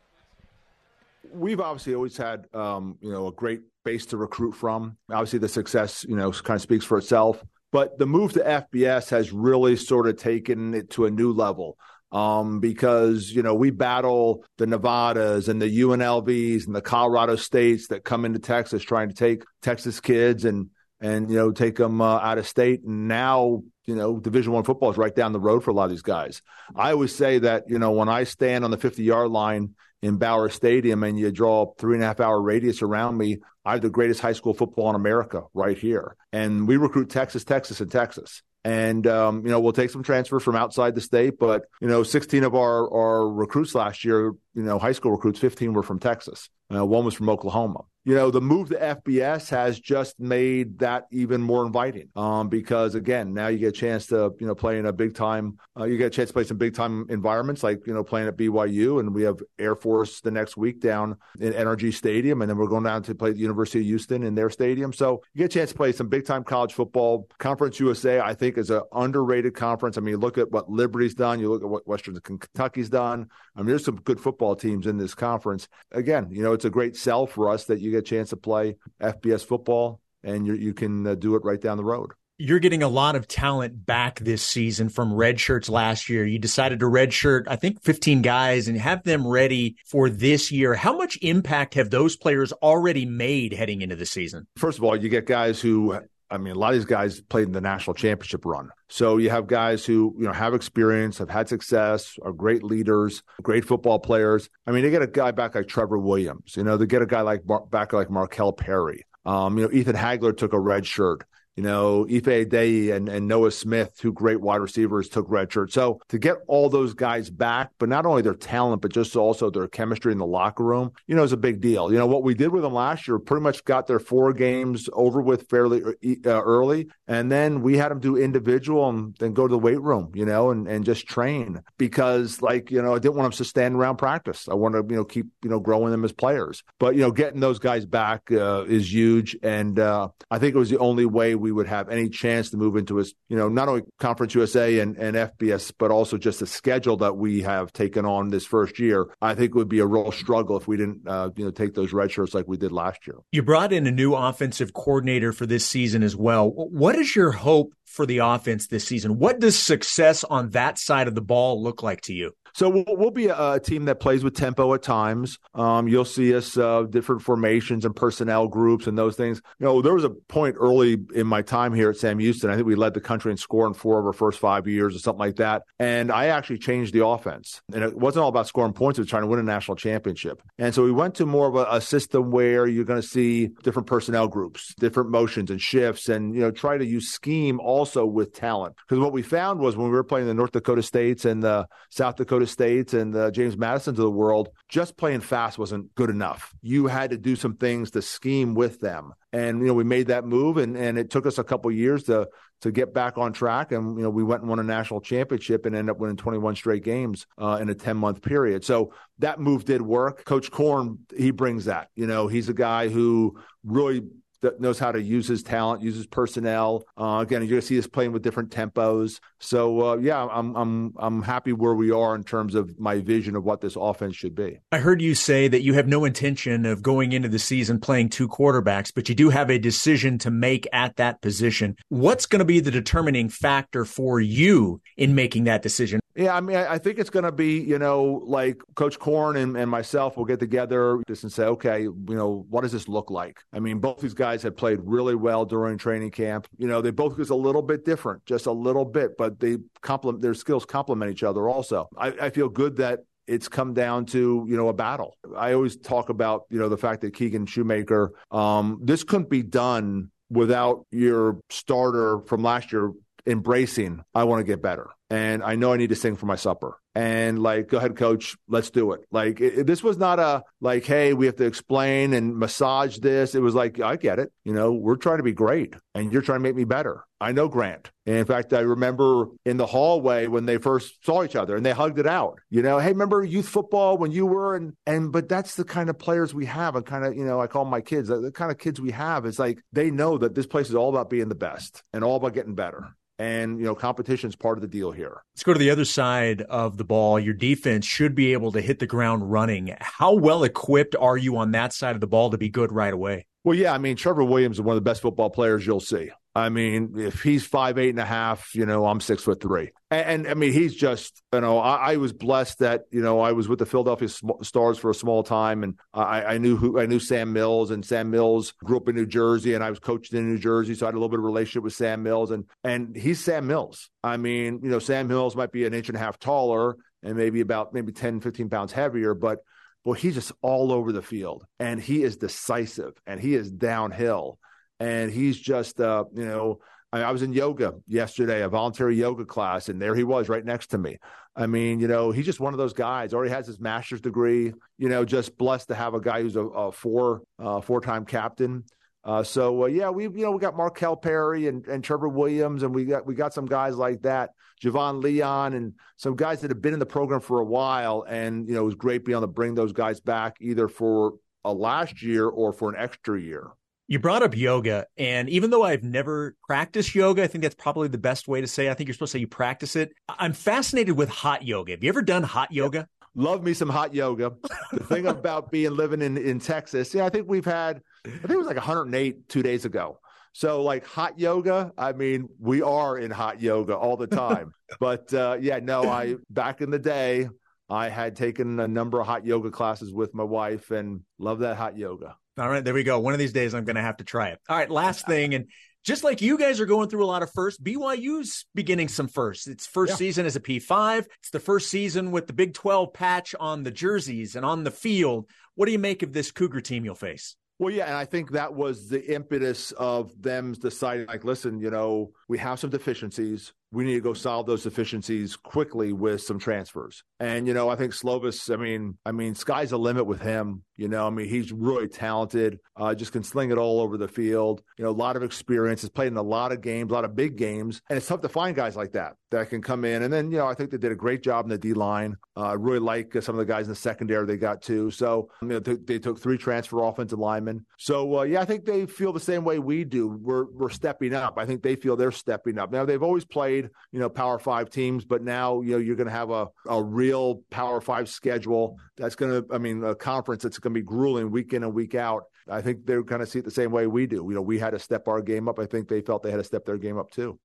[1.32, 4.98] We've obviously always had, um, you know, a great base to recruit from.
[5.10, 7.42] Obviously, the success, you know, kind of speaks for itself.
[7.72, 11.78] But the move to FBS has really sort of taken it to a new level
[12.12, 17.88] um, because you know we battle the Nevadas and the UNLVs and the Colorado states
[17.88, 20.70] that come into Texas trying to take Texas kids and
[21.00, 22.82] and you know take them uh, out of state.
[22.82, 25.84] And now you know Division One football is right down the road for a lot
[25.84, 26.42] of these guys.
[26.74, 29.74] I always say that you know when I stand on the 50 yard line
[30.06, 33.38] in Bauer Stadium and you draw a three and a half hour radius around me,
[33.64, 36.16] I have the greatest high school football in America right here.
[36.32, 38.42] And we recruit Texas, Texas, and Texas.
[38.64, 42.02] And, um, you know, we'll take some transfers from outside the state, but, you know,
[42.02, 45.98] 16 of our, our recruits last year, you know, high school recruits, 15 were from
[45.98, 46.48] Texas.
[46.74, 51.08] Uh, one was from Oklahoma you know, the move to FBS has just made that
[51.10, 52.08] even more inviting.
[52.14, 55.16] Um, because again, now you get a chance to, you know, play in a big
[55.16, 58.04] time, uh, you get a chance to play some big time environments like, you know,
[58.04, 62.42] playing at BYU and we have Air Force the next week down in NRG Stadium.
[62.42, 64.92] And then we're going down to play the University of Houston in their stadium.
[64.92, 67.28] So you get a chance to play some big time college football.
[67.38, 69.98] Conference USA, I think, is an underrated conference.
[69.98, 73.28] I mean, look at what Liberty's done, you look at what Western Kentucky's done.
[73.56, 75.66] I mean, there's some good football teams in this conference.
[75.90, 78.36] Again, you know, it's a great sell for us that you get a chance to
[78.36, 82.12] play FBS football and you you can uh, do it right down the road.
[82.38, 86.26] You're getting a lot of talent back this season from red shirts last year.
[86.26, 90.74] You decided to redshirt, I think, 15 guys and have them ready for this year.
[90.74, 94.46] How much impact have those players already made heading into the season?
[94.58, 95.98] First of all, you get guys who
[96.30, 98.70] I mean, a lot of these guys played in the national championship run.
[98.88, 103.22] So you have guys who, you know, have experience, have had success, are great leaders,
[103.42, 104.48] great football players.
[104.66, 107.06] I mean, they get a guy back like Trevor Williams, you know, they get a
[107.06, 109.04] guy like back like Markel Perry.
[109.24, 111.24] Um, you know, Ethan Hagler took a red shirt.
[111.56, 115.72] You know, Ife Adeyi and, and Noah Smith, two great wide receivers, took red shirt.
[115.72, 119.50] So to get all those guys back, but not only their talent, but just also
[119.50, 121.90] their chemistry in the locker room, you know, is a big deal.
[121.90, 124.88] You know, what we did with them last year pretty much got their four games
[124.92, 126.88] over with fairly uh, early.
[127.08, 130.26] And then we had them do individual and then go to the weight room, you
[130.26, 133.76] know, and, and just train because, like, you know, I didn't want them to stand
[133.76, 134.48] around practice.
[134.48, 136.62] I want to, you know, keep, you know, growing them as players.
[136.78, 139.36] But, you know, getting those guys back uh, is huge.
[139.42, 142.50] And uh, I think it was the only way we we would have any chance
[142.50, 146.18] to move into a, you know, not only Conference USA and, and FBS, but also
[146.18, 149.68] just the schedule that we have taken on this first year, I think it would
[149.68, 152.48] be a real struggle if we didn't, uh, you know, take those red shirts like
[152.48, 153.18] we did last year.
[153.30, 156.50] You brought in a new offensive coordinator for this season as well.
[156.50, 159.20] What is your hope for the offense this season?
[159.20, 162.32] What does success on that side of the ball look like to you?
[162.56, 165.38] So we'll, we'll be a, a, team that plays with tempo at times.
[165.54, 169.42] Um, you'll see us uh, different formations and personnel groups and those things.
[169.58, 172.48] You know, there was a point early in my time here at Sam Houston.
[172.48, 175.00] I think we led the country in scoring four of our first five years or
[175.00, 175.64] something like that.
[175.78, 177.60] And I actually changed the offense.
[177.74, 180.42] And it wasn't all about scoring points; it was trying to win a national championship.
[180.56, 183.48] And so we went to more of a, a system where you're going to see
[183.64, 188.06] different personnel groups, different motions and shifts, and you know, try to use scheme also
[188.06, 188.76] with talent.
[188.88, 191.66] Because what we found was when we were playing the North Dakota States and the
[191.90, 196.10] South Dakota States and the James Madisons of the world, just playing fast wasn't good
[196.10, 196.54] enough.
[196.62, 199.12] You had to do some things to scheme with them.
[199.32, 202.04] And you know, we made that move and, and it took us a couple years
[202.04, 202.28] to
[202.62, 203.72] to get back on track.
[203.72, 206.56] And you know, we went and won a national championship and ended up winning 21
[206.56, 208.64] straight games uh, in a 10 month period.
[208.64, 210.24] So that move did work.
[210.24, 211.88] Coach Korn, he brings that.
[211.94, 214.02] You know, he's a guy who really
[214.42, 216.84] that knows how to use his talent, uses personnel.
[216.96, 219.20] Uh, again, you're to see us playing with different tempos.
[219.40, 223.36] So uh, yeah, I'm I'm I'm happy where we are in terms of my vision
[223.36, 224.60] of what this offense should be.
[224.72, 228.10] I heard you say that you have no intention of going into the season playing
[228.10, 231.76] two quarterbacks, but you do have a decision to make at that position.
[231.88, 236.00] What's going to be the determining factor for you in making that decision?
[236.16, 239.54] Yeah, I mean, I think it's going to be, you know, like Coach Korn and,
[239.54, 243.10] and myself will get together just and say, okay, you know, what does this look
[243.10, 243.38] like?
[243.52, 246.48] I mean, both these guys had played really well during training camp.
[246.56, 249.58] You know, they both was a little bit different, just a little bit, but they
[249.82, 251.50] complement their skills complement each other.
[251.50, 255.16] Also, I, I feel good that it's come down to you know a battle.
[255.36, 259.42] I always talk about you know the fact that Keegan Shoemaker, um, this couldn't be
[259.42, 262.92] done without your starter from last year
[263.26, 264.02] embracing.
[264.14, 266.78] I want to get better and I know I need to sing for my supper.
[266.94, 269.04] And like, go ahead, coach, let's do it.
[269.10, 273.34] Like, it, this was not a like, hey, we have to explain and massage this.
[273.34, 274.32] It was like, I get it.
[274.44, 277.04] You know, we're trying to be great, and you're trying to make me better.
[277.20, 277.90] I know Grant.
[278.04, 281.64] And in fact, I remember in the hallway when they first saw each other and
[281.64, 282.38] they hugged it out.
[282.50, 285.88] You know, hey, remember youth football when you were and and but that's the kind
[285.88, 288.08] of players we have and kind of, you know, I call my kids.
[288.08, 290.90] The kind of kids we have is like they know that this place is all
[290.90, 294.58] about being the best and all about getting better and you know competition is part
[294.58, 295.22] of the deal here.
[295.34, 297.18] Let's go to the other side of the ball.
[297.18, 299.74] Your defense should be able to hit the ground running.
[299.80, 302.92] How well equipped are you on that side of the ball to be good right
[302.92, 303.26] away?
[303.44, 306.10] Well, yeah, I mean Trevor Williams is one of the best football players you'll see.
[306.36, 309.70] I mean, if he's five eight and a half, you know, I'm six foot three,
[309.90, 313.20] and, and I mean, he's just, you know, I, I, was blessed that you know
[313.20, 314.10] I was with the Philadelphia
[314.42, 317.82] Stars for a small time, and I, I, knew who I knew Sam Mills, and
[317.82, 320.84] Sam Mills grew up in New Jersey, and I was coached in New Jersey, so
[320.84, 323.88] I had a little bit of relationship with Sam Mills, and and he's Sam Mills.
[324.04, 327.16] I mean, you know, Sam Mills might be an inch and a half taller and
[327.16, 329.38] maybe about maybe 10, 15 pounds heavier, but
[329.84, 334.38] well, he's just all over the field, and he is decisive, and he is downhill
[334.80, 336.60] and he's just uh, you know
[336.92, 340.44] I, I was in yoga yesterday, a voluntary yoga class, and there he was right
[340.44, 340.98] next to me.
[341.34, 343.12] I mean, you know, he's just one of those guys.
[343.12, 344.52] Already has his master's degree.
[344.78, 348.04] You know, just blessed to have a guy who's a, a four uh, four time
[348.04, 348.64] captain.
[349.04, 352.62] Uh, so uh, yeah, we you know we got Markel Perry and, and Trevor Williams,
[352.62, 354.30] and we got we got some guys like that,
[354.62, 358.04] Javon Leon, and some guys that have been in the program for a while.
[358.08, 361.14] And you know, it was great being able to bring those guys back either for
[361.44, 363.50] a last year or for an extra year.
[363.88, 367.86] You brought up yoga, and even though I've never practiced yoga, I think that's probably
[367.86, 368.66] the best way to say.
[368.66, 368.70] It.
[368.70, 369.92] I think you're supposed to say you practice it.
[370.08, 371.72] I'm fascinated with hot yoga.
[371.72, 372.88] Have you ever done hot yoga?
[373.14, 374.32] Love me some hot yoga.
[374.72, 377.80] the thing about being living in in Texas, yeah, I think we've had.
[378.04, 380.00] I think it was like 108 two days ago.
[380.32, 384.52] So like hot yoga, I mean, we are in hot yoga all the time.
[384.80, 387.28] but uh, yeah, no, I back in the day,
[387.70, 391.56] I had taken a number of hot yoga classes with my wife and love that
[391.56, 392.16] hot yoga.
[392.38, 393.00] All right, there we go.
[393.00, 394.40] One of these days, I'm going to have to try it.
[394.48, 395.46] All right, last thing, and
[395.84, 399.46] just like you guys are going through a lot of firsts, BYU's beginning some firsts.
[399.46, 399.96] It's first yeah.
[399.96, 401.06] season as a P5.
[401.20, 404.70] It's the first season with the Big 12 patch on the jerseys and on the
[404.70, 405.30] field.
[405.54, 407.36] What do you make of this Cougar team you'll face?
[407.58, 411.70] Well, yeah, and I think that was the impetus of them deciding, like, listen, you
[411.70, 416.38] know, we have some deficiencies we need to go solve those deficiencies quickly with some
[416.38, 417.02] transfers.
[417.18, 418.52] And you know, I think Slovis.
[418.52, 420.62] I mean, I mean, sky's the limit with him.
[420.76, 422.58] You know, I mean, he's really talented.
[422.76, 424.62] Uh, just can sling it all over the field.
[424.78, 425.80] You know, a lot of experience.
[425.80, 428.20] Has played in a lot of games, a lot of big games, and it's tough
[428.22, 430.02] to find guys like that that can come in.
[430.02, 432.16] And then you know, I think they did a great job in the D line.
[432.36, 434.62] Uh, I uh, really like uh, some of the guys in the secondary they got
[434.62, 434.90] too.
[434.90, 437.64] So you know, they, they took three transfer offensive linemen.
[437.78, 440.08] So uh, yeah, I think they feel the same way we do.
[440.08, 441.38] We're we're stepping up.
[441.38, 442.70] I think they feel they're stepping up.
[442.70, 445.96] Now they've always played played, you know, Power Five teams, but now you know you're
[445.96, 448.78] going to have a a real Power Five schedule.
[448.96, 451.74] That's going to, I mean, a conference that's going to be grueling week in and
[451.74, 452.24] week out.
[452.48, 454.26] I think they're going to see it the same way we do.
[454.28, 455.58] You know, we had to step our game up.
[455.58, 457.38] I think they felt they had to step their game up too.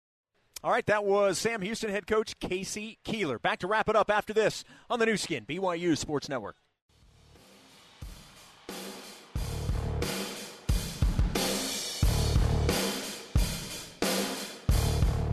[0.64, 2.99] All right, that was Sam Houston head coach K.C.
[3.03, 3.39] Keeler.
[3.39, 6.57] Back to wrap it up after this on the Nu Skin, BYU Sports Network.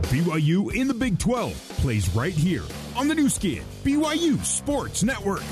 [0.09, 2.63] BYU in the Big 12 plays right here
[2.97, 5.43] on the Nu Skin, BYU Sports Network.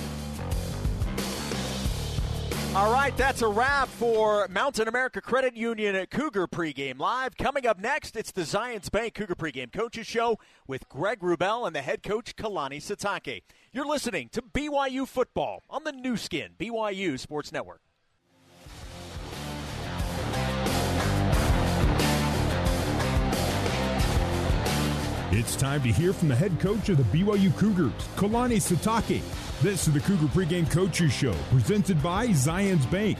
[2.76, 7.38] All right, that's a wrap for Mountain America Credit Union at Cougar Pregame Live.
[7.38, 11.76] Coming up next, it's the Zions Bank Cougar Pregame Coaches Show with Greg Wrubell and
[11.76, 13.43] the head coach Kalani Sitake.
[13.72, 17.82] You're listening to BYU Football on the Nu Skin, BYU Sports Network.
[25.30, 29.21] It's time to hear from the head coach of the BYU Cougars, Kalani Sitake.
[29.61, 33.17] This is the Cougar Pregame Coaches Show, presented by Zions Bank.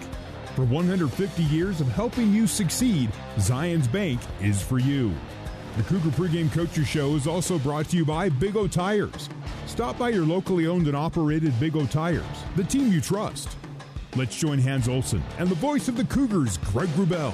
[0.56, 5.14] For 150 years of helping you succeed, Zions Bank is for you.
[5.76, 9.28] The Cougar Pregame Coaches Show is also brought to you by Big O Tires.
[9.66, 12.24] Stop by your locally owned and operated Big O Tires,
[12.56, 13.58] the team you trust.
[14.16, 17.34] Let's join Hans Olsen and the voice of the Cougars, Greg Wrubell.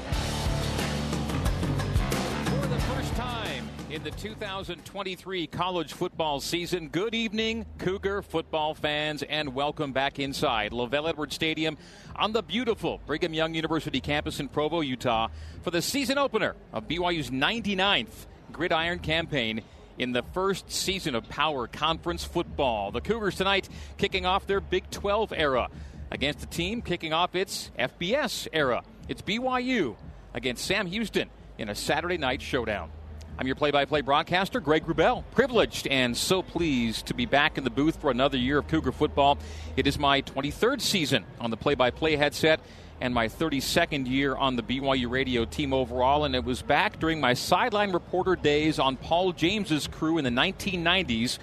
[4.04, 6.89] The 2023 college football season.
[6.89, 11.78] Good evening, Cougar football fans, and welcome back inside LaVell Edwards Stadium
[12.14, 15.30] on the beautiful Brigham Young University campus in Provo, Utah,
[15.62, 19.62] for the season opener of BYU's 99th Gridiron campaign
[19.97, 22.91] in the first season of Power Conference football.
[22.91, 25.70] The Cougars tonight kicking off their Big 12 era
[26.12, 28.84] against a team kicking off its FBS era.
[29.08, 29.95] It's BYU
[30.34, 32.91] against Sam Houston in a Saturday night showdown.
[33.36, 35.23] I'm your play by play broadcaster, Greg Wrubell.
[35.31, 38.91] Privileged and so pleased to be back in the booth for another year of Cougar
[38.91, 39.39] football.
[39.75, 42.59] It is my 23rd season on the play by play headset
[43.01, 46.25] and my 32nd year on the BYU radio team overall.
[46.25, 50.29] And it was back during my sideline reporter days on Paul James's crew in the
[50.29, 51.39] 1990s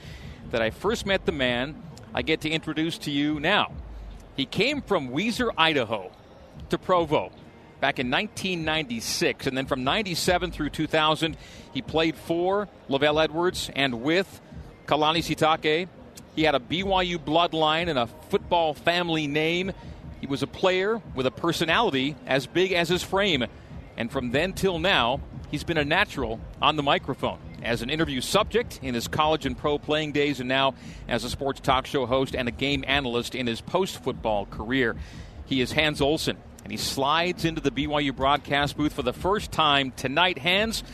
[0.52, 1.74] that I first met the man
[2.14, 3.72] I get to introduce to you now.
[4.36, 6.12] He came from Weiser, Idaho
[6.68, 7.32] to Provo
[7.80, 9.46] back in 1996.
[9.46, 11.36] And then from 97 through 2000,
[11.72, 14.40] he played for LaVell Edwards and with
[14.86, 15.88] Kalani Sitake.
[16.36, 19.72] He had a BYU bloodline and a football family name.
[20.20, 23.46] He was a player with a personality as big as his frame.
[23.96, 25.20] And from then till now,
[25.50, 29.56] he's been a natural on the microphone as an interview subject in his college and
[29.56, 30.74] pro playing days, and now
[31.08, 34.96] as a sports talk show host and a game analyst in his post football career.
[35.46, 36.36] He is Hans Olsen,
[36.70, 40.38] and he slides into the BYU broadcast booth for the first time tonight.
[40.38, 40.84] Hans,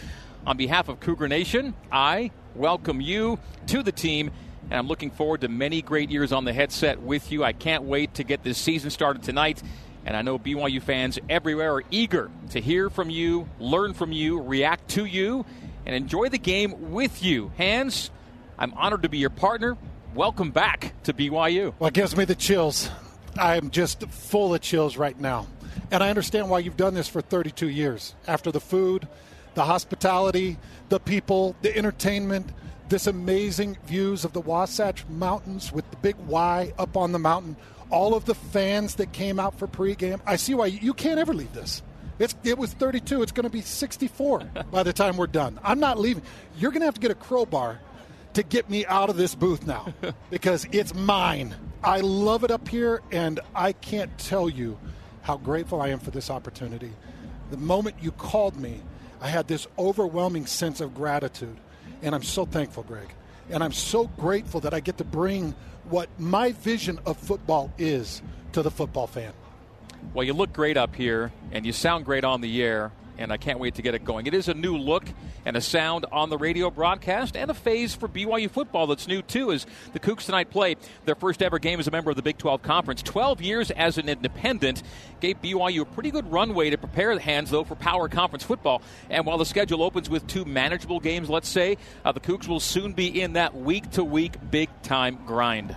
[0.47, 4.31] on behalf of Cougar Nation, I welcome you to the team,
[4.71, 7.45] and I'm looking forward to many great years on the headset with you.
[7.45, 9.63] I can't wait to get this season started tonight.
[10.07, 14.41] And I know BYU fans everywhere are eager to hear from you, learn from you,
[14.41, 15.45] react to you,
[15.85, 17.53] and enjoy the game with you.
[17.59, 18.11] Hans,
[18.59, 19.77] I'm honored to be your partner.
[20.15, 21.75] Welcome back to BYU.
[21.79, 22.89] Well, it gives me the chills.
[23.39, 25.47] I'm just full of chills right now.
[25.91, 28.15] And I understand why you've done this for 32 years.
[28.27, 29.09] After the food,
[29.55, 30.59] the hospitality,
[30.89, 32.51] the people, the entertainment,
[32.89, 37.57] this amazing views of the Wasatch Mountains with the big Y up on the mountain,
[37.91, 40.21] all of the fans that came out for pregame.
[40.27, 41.83] I see why you can't ever leave this.
[42.19, 43.23] It's, it was 32.
[43.23, 44.41] It's going to be 64
[44.71, 45.59] by the time we're done.
[45.63, 46.23] I'm not leaving.
[46.59, 47.81] You're going to have to get a crowbar
[48.35, 49.95] to get me out of this booth now
[50.31, 51.55] because it's mine.
[51.83, 54.79] I love it up here, and I can't tell you
[55.27, 56.93] how grateful I am for this opportunity.
[57.51, 58.81] The moment you called me,
[59.21, 61.57] I had this overwhelming sense of gratitude,
[62.01, 63.09] and I'm so thankful, Greg.
[63.51, 65.53] And I'm so grateful that I get to bring
[65.91, 68.23] what my vision of football is
[68.53, 69.33] to the football fan.
[70.15, 73.37] Well, you look great up here, and you sound great on the air and I
[73.37, 74.27] can't wait to get it going.
[74.27, 75.05] It is a new look
[75.45, 79.23] and a sound on the radio broadcast and a phase for BYU football that's new
[79.23, 82.23] too as the Cougs tonight play their first ever game as a member of the
[82.23, 83.03] Big 12 Conference.
[83.03, 84.83] 12 years as an independent
[85.21, 88.83] gave BYU a pretty good runway to prepare the hands though for power conference football.
[89.11, 92.61] And while the schedule opens with two manageable games, let's say, uh, the Cougs will
[92.61, 95.75] soon be in that week to week big time grind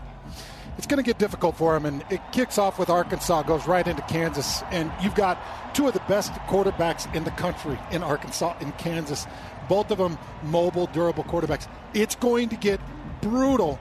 [0.80, 1.85] it's going to get difficult for them.
[1.85, 5.38] And it kicks off with Arkansas, goes right into Kansas, and you've got
[5.76, 9.27] two of the best quarterbacks in the country in Arkansas and Kansas.
[9.68, 11.68] Both of them mobile, durable quarterbacks.
[11.93, 12.80] It's going to get
[13.19, 13.77] brutal.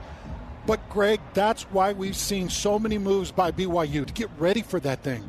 [0.67, 4.81] But Greg, that's why we've seen so many moves by BYU to get ready for
[4.81, 5.23] that thing.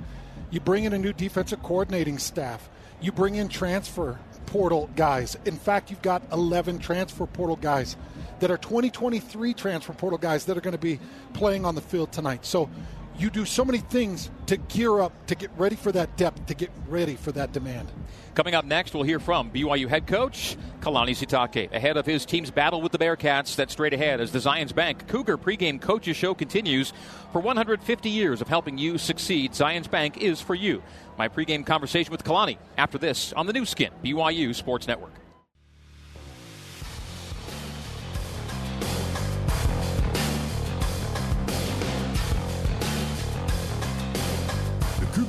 [0.50, 2.68] You bring in a new defensive coordinating staff.
[3.00, 5.38] You bring in transfer portal guys.
[5.44, 7.96] In fact, you've got 11 transfer portal guys
[8.40, 10.98] that are 2023 transfer portal guys that are going to be
[11.32, 12.44] playing on the field tonight.
[12.44, 12.68] So
[13.20, 16.54] you do so many things to gear up, to get ready for that depth, to
[16.54, 17.88] get ready for that demand.
[18.34, 22.50] Coming up next, we'll hear from BYU head coach Kalani Sitake ahead of his team's
[22.50, 23.56] battle with the Bearkats.
[23.56, 26.94] That's straight ahead as the Zions Bank Cougar pregame coaches show continues.
[27.32, 30.82] For 150 years of helping you succeed, Zions Bank is for you.
[31.18, 35.19] My pregame conversation with Kalani after this on the Nu Skin, BYU Sports Network.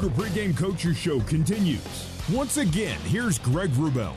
[0.01, 2.07] Cougar Pregame Coaches Show continues.
[2.33, 4.15] Once again, here's Greg Wrubell.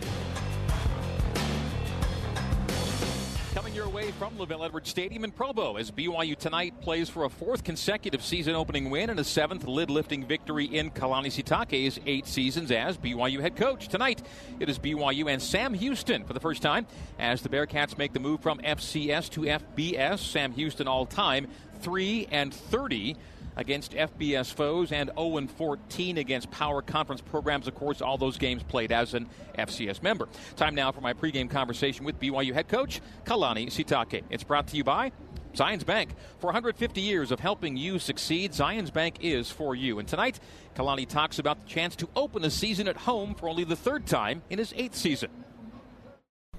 [3.53, 7.29] Coming your way from LaVell Edwards Stadium in Provo as BYU tonight plays for a
[7.29, 12.27] fourth consecutive season opening win and a seventh lid lifting victory in Kalani Sitake's eight
[12.27, 13.89] seasons as BYU head coach.
[13.89, 14.23] Tonight,
[14.61, 16.87] it is BYU and Sam Houston for the first time
[17.19, 20.21] as the Bearkats make the move from FCS to FBS.
[20.21, 21.47] Sam Houston all time
[21.83, 23.17] 3 and 30
[23.57, 27.69] against FBS foes and 0 14 against Power Conference programs.
[27.69, 29.29] Of course, all those games played as an
[29.59, 30.29] FCS member.
[30.57, 34.23] Time now for my pregame conversation with BYU head coach Kalani Sitake.
[34.31, 35.13] It's brought to you by
[35.55, 36.11] Zions Bank.
[36.39, 39.99] For 150 years of helping you succeed, Zions Bank is for you.
[39.99, 40.41] And tonight,
[40.75, 44.07] Kalani talks about the chance to open the season at home for only the third
[44.07, 45.31] time in his eighth season.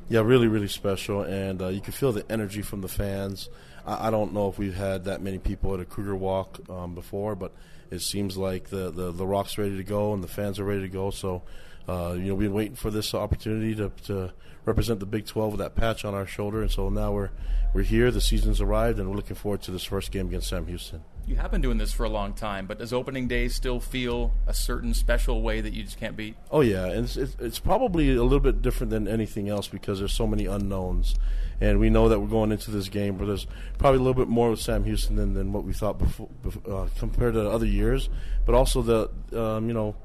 [0.08, 3.50] Yeah, really, really special, and uh, you can feel the energy from the fans.
[3.86, 6.96] I, I, don't know if we've had that many people at a Cougar Walk um,
[6.96, 7.54] before, but
[7.92, 10.82] it seems like the, the the rock's ready to go and the fans are ready
[10.82, 11.12] to go.
[11.12, 11.44] So,
[11.88, 14.34] uh, you know, we've been waiting for this opportunity to, to
[14.66, 17.30] represent the Big 12 with that patch on our shoulder, and so now we're
[17.74, 18.10] we're here.
[18.10, 21.04] The season's arrived, and we're looking forward to this first game against Sam Houston.
[21.28, 24.32] You have been doing this for a long time, but does opening day still feel
[24.46, 26.36] a certain special way that you just can't beat?
[26.52, 30.14] Oh yeah, and it's, it's probably a little bit different than anything else because there's
[30.14, 31.16] so many unknowns,
[31.62, 34.28] and we know that we're going into this game, but there's probably a little bit
[34.28, 36.30] more with Sam Houston than, than what we thought before,
[36.70, 38.10] uh, compared to other years.
[38.46, 39.96] But also the um, you know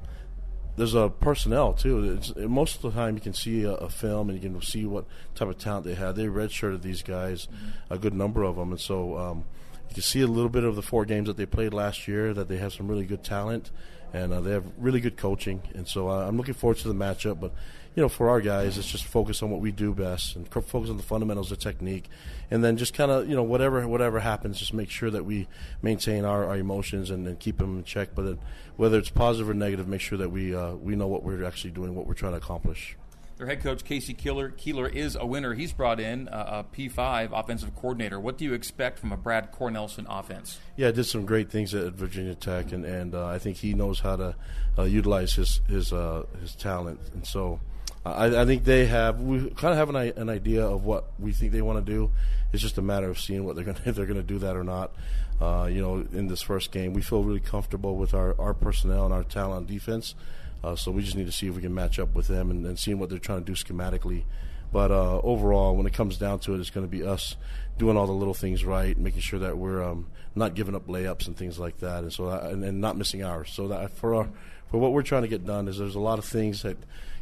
[0.77, 2.17] there's a personnel too.
[2.17, 4.85] It's, most of the time, you can see a, a, film and you can see
[4.85, 5.05] what
[5.35, 6.15] type of talent they had.
[6.15, 7.93] They redshirted these guys, mm-hmm.
[7.93, 9.43] a good number of them, and so um,
[9.89, 12.33] you can see a little bit of the four games that they played last year
[12.33, 13.71] that they have some really good talent
[14.13, 15.61] and uh, they have really good coaching.
[15.73, 17.39] And so uh, I'm looking forward to the matchup.
[17.39, 17.53] But
[17.95, 20.89] you know, for our guys, it's just focus on what we do best and focus
[20.89, 22.09] on the fundamentals of technique,
[22.49, 25.47] and then just kind of you know whatever whatever happens, just make sure that we
[25.81, 28.09] maintain our, our emotions and, and keep them in check.
[28.15, 28.39] But then,
[28.77, 31.71] whether it's positive or negative, make sure that we uh, we know what we're actually
[31.71, 32.95] doing, what we're trying to accomplish.
[33.41, 34.13] Their head coach K.C.
[34.13, 35.55] Keeler, Keeler is a winner.
[35.55, 38.19] He's brought in a, a P5 offensive coordinator.
[38.19, 40.59] What do you expect from a Brad Cornelsen offense?
[40.75, 44.01] Yeah, did some great things at Virginia Tech, and, and uh, I think he knows
[44.01, 44.35] how to
[44.77, 46.99] uh, utilize his his uh, his talent.
[47.15, 47.59] And so,
[48.05, 51.33] I, I, think they have we kind of have an, an idea of what we
[51.33, 52.11] think they want to do.
[52.51, 54.55] It's just a matter of seeing what they're going if they're going to do that
[54.55, 54.91] or not.
[55.39, 59.05] Uh, you know, in this first game, we feel really comfortable with our, our personnel
[59.05, 60.15] and our talent on defense.
[60.63, 62.65] Uh, so we just need to see if we can match up with them and,
[62.65, 64.23] and seeing what they're trying to do schematically
[64.71, 67.35] But uh, overall, when it comes down to it, it's going to be us
[67.79, 71.25] doing all the little things right, making sure that we're um, not giving up layups
[71.25, 73.51] and things like that, and so that, and, and not missing ours.
[73.51, 74.29] So that for our
[74.69, 76.77] for what we're trying to get done is there's a lot of things that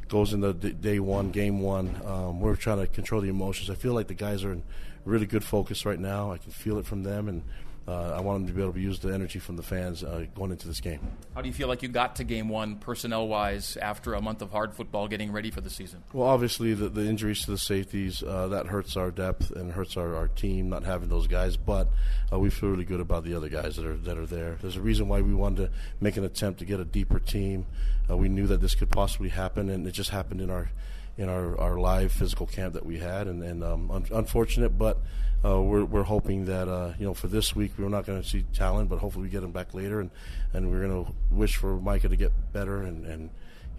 [0.10, 2.02] goes into day one, game one.
[2.06, 3.70] Um, we're trying to control the emotions.
[3.70, 4.64] I feel like the guys are in
[5.06, 6.32] really good focus right now.
[6.32, 7.44] I can feel it from them, and
[7.90, 10.26] uh, I want them to be able to use the energy from the fans uh,
[10.36, 11.00] going into this game.
[11.34, 14.42] How do you feel like you got to game one personnel wise after a month
[14.42, 16.04] of hard football getting ready for the season?
[16.14, 19.98] Well, obviously, the, the injuries to the safeties, uh, that hurts our depth and hurts
[19.98, 21.88] our, our team not having those guys, but
[22.32, 24.58] uh, we feel really good about the other guys that are, that are there.
[24.62, 27.66] There's a reason why we wanted to make an attempt to get a deeper team.
[28.10, 30.70] Uh, we knew that this could possibly happen, and it just happened in our
[31.18, 35.00] in our, our live physical camp that we had, and, and um, un- unfortunate, but
[35.44, 38.28] uh, we're, we're hoping that uh, you know for this week we're not going to
[38.28, 40.12] see Talan, but hopefully we get him back later, and,
[40.54, 43.30] and we're going to wish for Micah to get better, and, and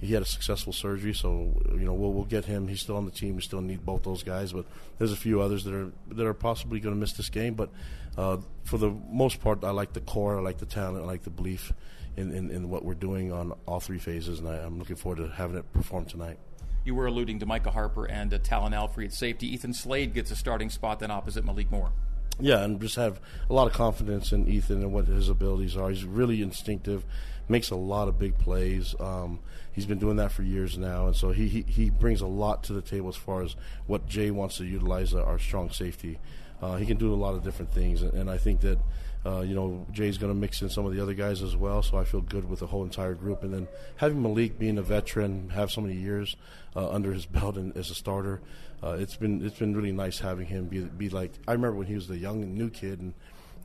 [0.00, 2.68] he had a successful surgery, so you know we'll we'll get him.
[2.68, 3.36] He's still on the team.
[3.36, 4.64] We still need both those guys, but
[4.98, 7.54] there's a few others that are that are possibly going to miss this game.
[7.54, 7.68] But
[8.16, 11.22] uh, for the most part, I like the core, I like the talent, I like
[11.22, 11.72] the belief
[12.16, 15.18] in, in, in what we're doing on all three phases, and I, I'm looking forward
[15.18, 16.38] to having it perform tonight.
[16.84, 19.52] You were alluding to Micah Harper and uh, Talan Alfrey at safety.
[19.52, 21.92] Ethan Slade gets a starting spot then opposite Malik Moore.
[22.38, 25.90] Yeah, and just have a lot of confidence in Ethan and what his abilities are.
[25.90, 27.04] He's really instinctive,
[27.48, 28.94] makes a lot of big plays.
[28.98, 29.40] Um,
[29.72, 32.64] he's been doing that for years now, and so he, he, he brings a lot
[32.64, 36.18] to the table as far as what Jay wants to utilize our strong safety.
[36.62, 38.78] Uh, he can do a lot of different things, and, and I think that
[39.26, 41.82] uh, you know, Jay's going to mix in some of the other guys as well,
[41.82, 43.42] so I feel good with the whole entire group.
[43.42, 46.36] And then having Malik being a veteran, have so many years
[46.74, 48.40] uh, under his belt and, as a starter,
[48.82, 51.32] uh, it's been it's been really nice having him be be like.
[51.46, 53.12] I remember when he was the young and new kid, and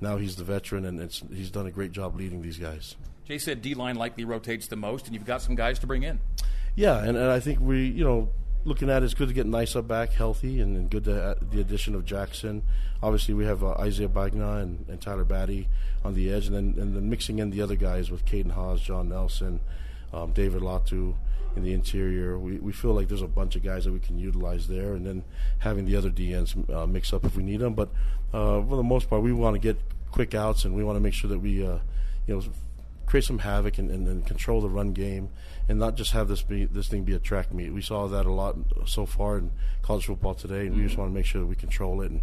[0.01, 2.95] now he's the veteran, and it's he's done a great job leading these guys.
[3.25, 6.03] Jay said D line likely rotates the most, and you've got some guys to bring
[6.03, 6.19] in.
[6.75, 8.29] Yeah, and, and I think we, you know,
[8.65, 11.35] looking at it, it's good to get Nysa back healthy and, and good to uh,
[11.51, 12.63] the addition of Jackson.
[13.01, 15.67] Obviously, we have uh, Isaiah Bagnah and, and, Tyler Batty
[16.03, 18.81] on the edge, and then and then mixing in the other guys with Caden Haws,
[18.81, 19.59] John Nelson,
[20.11, 21.13] um, David Latu
[21.55, 22.37] in the interior.
[22.37, 25.05] We, we feel like there's a bunch of guys that we can utilize there, and
[25.05, 25.23] then
[25.59, 27.75] having the other DNs uh, mix up if we need them.
[27.75, 27.89] But
[28.33, 29.79] uh, for the most part, we want to get
[30.11, 31.77] quick outs, and we want to make sure that we, uh,
[32.25, 32.41] you know,
[33.05, 35.29] create some havoc and, and, and, control the run game,
[35.67, 37.73] and not just have this be this thing be a track meet.
[37.73, 38.55] We saw that a lot
[38.85, 39.51] so far in
[39.81, 42.21] college football today, and we just want to make sure that we control it and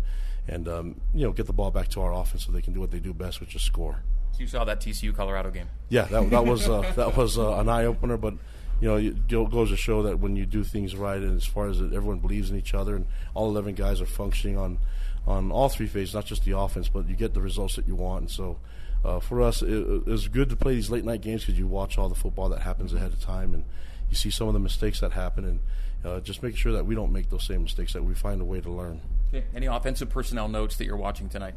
[0.49, 2.81] and um, you know get the ball back to our offense so they can do
[2.81, 4.03] what they do best, which is score.
[4.39, 5.69] You saw that TCU Colorado game.
[5.89, 8.35] Yeah, that, that was uh, that was uh, an eye opener, but
[8.81, 11.69] you know, it goes to show that when you do things right, and as far
[11.69, 14.79] as it, everyone believes in each other, and all eleven guys are functioning on
[15.27, 17.95] on all three phases, not just the offense, but you get the results that you
[17.95, 18.23] want.
[18.23, 18.59] And so,
[19.05, 21.99] uh, for us, it, it's good to play these late night games because you watch
[21.99, 23.65] all the football that happens ahead of time, and
[24.11, 25.61] you see some of the mistakes that happen, and
[26.05, 27.93] uh, just make sure that we don't make those same mistakes.
[27.93, 29.01] That we find a way to learn.
[29.29, 29.45] Okay.
[29.55, 31.55] Any offensive personnel notes that you're watching tonight?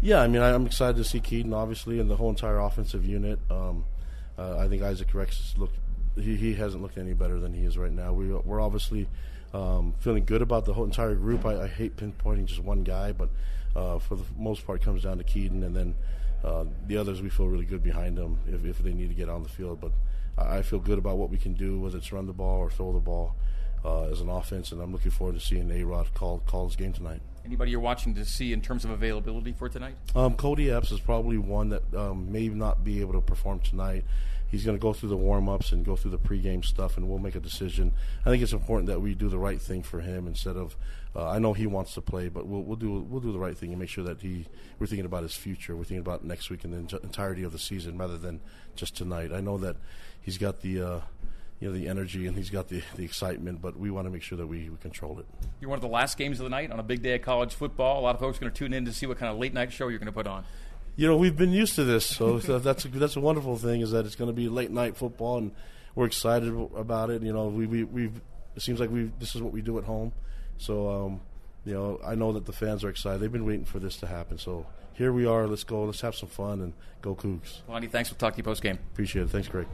[0.00, 3.04] Yeah, I mean, I, am excited to see Kedon, obviously, and the whole entire offensive
[3.04, 3.38] unit.
[3.50, 3.84] Um,
[4.38, 5.76] uh, I think Isaac Rex looked
[6.16, 8.12] he, he hasn't looked any better than he is right now.
[8.12, 9.08] We we're obviously
[9.52, 11.44] um, feeling good about the whole entire group.
[11.44, 13.28] I, I hate pinpointing just one guy, but
[13.76, 15.94] uh, for the most part, it comes down to Kedon and then
[16.44, 19.28] uh, the others we feel really good behind them if, if they need to get
[19.28, 19.80] on the field.
[19.80, 19.92] But
[20.38, 22.92] I feel good about what we can do, whether it's run the ball or throw
[22.92, 23.34] the ball
[23.84, 26.76] uh, as an offense, and I'm looking forward to seeing A Rod call call his
[26.76, 27.20] game tonight.
[27.44, 29.94] Anybody you're watching to see in terms of availability for tonight?
[30.14, 34.04] Um, Kody Epps is probably one that um, may not be able to perform tonight.
[34.50, 37.08] He's going to go through the warm ups and go through the pregame stuff, and
[37.08, 37.92] we'll make a decision.
[38.26, 40.76] I think it's important that we do the right thing for him instead of.
[41.14, 43.56] Uh, I know he wants to play, but we'll, we'll do we'll do the right
[43.56, 44.46] thing and make sure that he
[44.78, 45.76] we're thinking about his future.
[45.76, 48.40] We're thinking about next week and the entirety of the season rather than
[48.74, 49.32] just tonight.
[49.32, 49.76] I know that
[50.20, 50.82] he's got the.
[50.82, 51.00] Uh,
[51.60, 54.22] you know the energy and he's got the, the excitement, but we want to make
[54.22, 55.26] sure that we, we control it.
[55.60, 57.52] You're one of the last games of the night on a big day of college
[57.52, 58.00] football.
[58.00, 59.52] A lot of folks are going to tune in to see what kind of late
[59.52, 60.46] night show you're going to put on
[61.00, 63.80] you know, we've been used to this, so that's a, that's a wonderful thing.
[63.80, 65.52] Is that it's going to be late night football, and
[65.94, 67.22] we're excited about it.
[67.22, 68.20] You know, we we we've
[68.54, 70.12] it seems like we this is what we do at home,
[70.58, 71.20] so um,
[71.64, 73.22] you know, I know that the fans are excited.
[73.22, 75.46] They've been waiting for this to happen, so here we are.
[75.46, 75.84] Let's go.
[75.84, 77.60] Let's have some fun and go Cougs.
[77.66, 78.10] Lonnie, thanks.
[78.10, 78.78] We'll talk to you post game.
[78.92, 79.30] Appreciate it.
[79.30, 79.66] Thanks, Greg.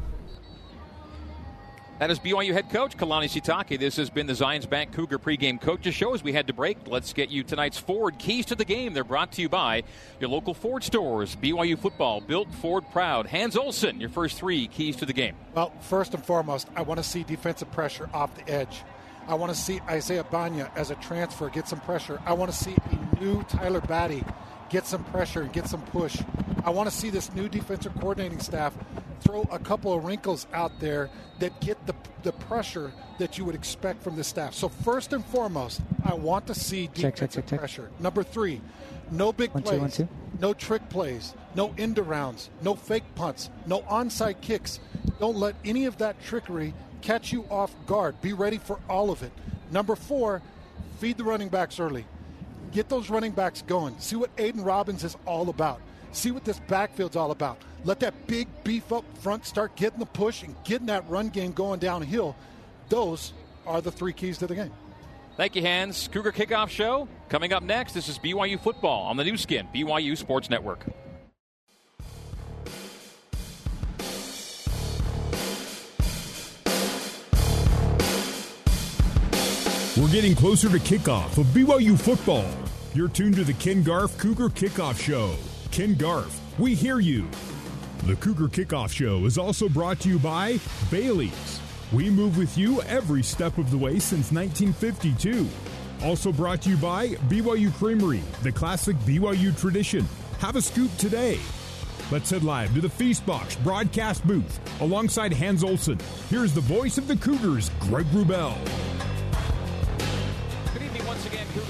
[1.98, 3.78] That is BYU head coach Kalani Sitake.
[3.78, 6.12] This has been the Zions Bank Cougar pregame coaches show.
[6.12, 8.92] As we head to break, let's get you tonight's Ford keys to the game.
[8.92, 9.82] They're brought to you by
[10.20, 11.34] your local Ford stores.
[11.36, 13.26] BYU football built Ford proud.
[13.26, 15.36] Hans Olsen, your first three keys to the game.
[15.54, 18.82] Well, first and foremost, I want to see defensive pressure off the edge.
[19.26, 22.20] I want to see Isaiah Bagnah as a transfer get some pressure.
[22.26, 24.22] I want to see a new Tyler Batty
[24.70, 26.20] get some pressure and get some push.
[26.64, 28.74] I want to see this new defensive coordinating staff
[29.20, 33.54] throw a couple of wrinkles out there that get the, the pressure that you would
[33.54, 34.54] expect from the staff.
[34.54, 37.90] So, first and foremost, I want to see defensive check, check, check, pressure.
[37.98, 38.60] Number three,
[39.10, 40.08] no big one, plays, two, one, two.
[40.40, 44.80] no trick plays, no end arounds, no fake punts, no onside kicks.
[45.18, 48.20] Don't let any of that trickery catch you off guard.
[48.20, 49.32] Be ready for all of it.
[49.70, 50.42] Number four,
[50.98, 52.04] feed the running backs early.
[52.72, 53.98] Get those running backs going.
[53.98, 55.80] See what Aidan Robbins is all about.
[56.12, 57.58] See what this backfield's all about.
[57.84, 61.52] Let that big beef up front start getting the push and getting that run game
[61.52, 62.34] going downhill.
[62.88, 63.32] Those
[63.66, 64.72] are the three keys to the game.
[65.36, 66.08] Thank you, Hans.
[66.10, 67.92] Cougar Kickoff Show coming up next.
[67.92, 70.86] This is BYU football on the Nu Skin, BYU Sports Network.
[79.96, 82.44] We're getting closer to kickoff of BYU football.
[82.92, 85.34] You're tuned to the Ken Garff Cougar Kickoff Show.
[85.70, 87.26] Ken Garff, we hear you.
[88.04, 90.60] The Cougar Kickoff Show is also brought to you by
[90.90, 91.60] Bailey's.
[91.94, 95.48] We move with you every step of the way since 1952.
[96.02, 100.06] Also brought to you by BYU Creamery, the classic BYU tradition.
[100.40, 101.40] Have a scoop today.
[102.10, 105.98] Let's head live to the Feastbox broadcast booth alongside Hans Olsen.
[106.28, 108.58] Here's the voice of the Cougars, Greg Wrubell.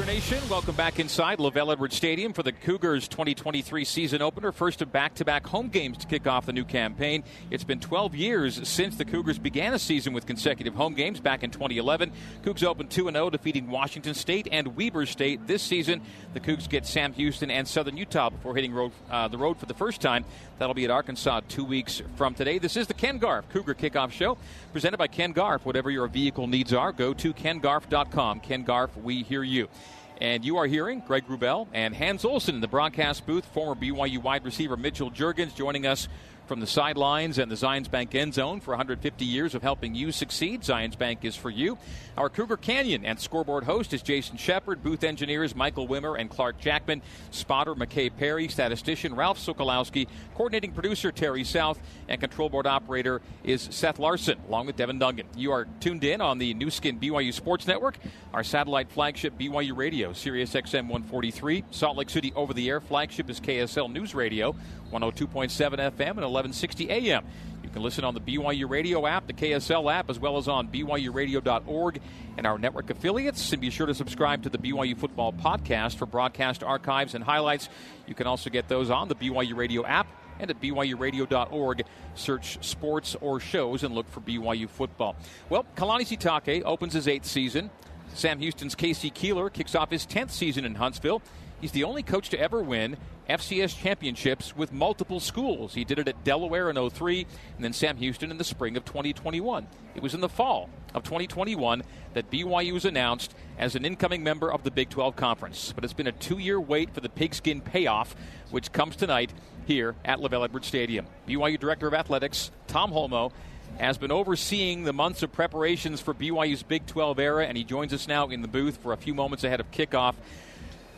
[0.07, 0.39] Nation.
[0.49, 4.53] Welcome back inside LaVell Edwards Stadium for the Cougars 2023 season opener.
[4.53, 7.25] First of back to back home games to kick off the new campaign.
[7.51, 11.43] It's been 12 years since the Cougars began a season with consecutive home games back
[11.43, 12.13] in 2011.
[12.45, 15.49] Cougs opened 2 0, defeating Washington State and Weber State.
[15.49, 16.01] This season,
[16.35, 19.67] the Cougs get Sam Houston and Southern Utah before hitting road, uh, the road for
[19.67, 20.25] the first time.
[20.59, 22.59] That'll be at Arkansas two weeks from today.
[22.59, 24.39] This is the Ken Garff Cougar Kickoff Show,
[24.71, 25.67] presented by Ken Garff.
[25.67, 28.39] Whatever your vehicle needs are, go to kengarff.com.
[28.39, 29.69] Ken Garff, we hear you.
[30.19, 33.45] And you are hearing Greg Wrubell and Hans Olsen in the broadcast booth.
[33.47, 36.09] Former BYU wide receiver Mitchell Juergens joining us
[36.47, 40.13] from the sidelines and the Zions Bank end zone for 150 years of helping you
[40.13, 40.63] succeed.
[40.63, 41.79] Zions Bank is for you.
[42.17, 44.83] Our Cougar Canyon and scoreboard host is Jason Shepard.
[44.83, 47.03] Booth engineers Michael Wimmer and Clark Jackman.
[47.31, 48.49] Spotter McKay Perry.
[48.49, 50.07] Statistician Ralph Sokolowski.
[50.35, 51.79] Coordinating producer Terry South.
[52.09, 55.25] And control board operator is Seth Larson, along with Devin Dungan.
[55.37, 57.99] You are tuned in on the Nu Skin BYU Sports Network,
[58.33, 61.65] our satellite flagship BYU Radio, Sirius XM 143.
[61.71, 64.55] Salt Lake City over the air flagship is KSL News Radio,
[64.93, 67.25] 102.7 FM and 1160 AM.
[67.63, 70.69] You can listen on the BYU Radio app, the KSL app, as well as on
[70.69, 72.01] BYURadio.org
[72.37, 73.53] and our network affiliates.
[73.53, 77.69] And be sure to subscribe to the BYU Football Podcast for broadcast archives and highlights.
[78.07, 80.07] You can also get those on the BYU Radio app
[80.39, 81.85] and at BYURadio.org.
[82.15, 85.17] Search sports or shows and look for BYU football.
[85.49, 87.71] Well, Kalani Sitake opens his eighth season.
[88.15, 89.11] Sam Houston's K.C.
[89.11, 91.21] Keeler kicks off his 10th season in Huntsville.
[91.61, 92.97] He's the only coach to ever win
[93.29, 95.75] FCS championships with multiple schools.
[95.75, 97.27] He did it at Delaware in 03
[97.57, 99.67] and then Sam Houston in the spring of 2021.
[99.95, 101.83] It was in the fall of 2021
[102.15, 105.73] that BYU was announced as an incoming member of the Big 12 Conference.
[105.75, 108.15] But it's been a two year wait for the pigskin payoff,
[108.51, 109.33] which comes tonight
[109.67, 111.07] here at LaVell Edwards Stadium.
[111.27, 113.33] BYU Director of Athletics, Tom Holmoe,
[113.79, 117.93] has been overseeing the months of preparations for BYU's Big 12 era, and he joins
[117.93, 120.15] us now in the booth for a few moments ahead of kickoff.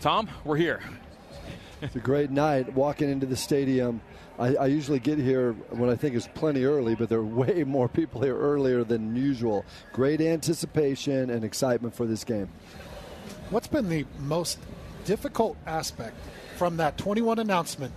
[0.00, 0.80] Tom, we're here.
[1.82, 4.00] It's a great night walking into the stadium.
[4.38, 7.64] I, I, usually get here when I think it's plenty early, but there are way
[7.66, 9.64] more people here earlier than usual.
[9.92, 12.48] Great anticipation and excitement for this game.
[13.50, 14.60] What's been the most
[15.04, 16.16] difficult aspect
[16.56, 17.92] from that 21 announcement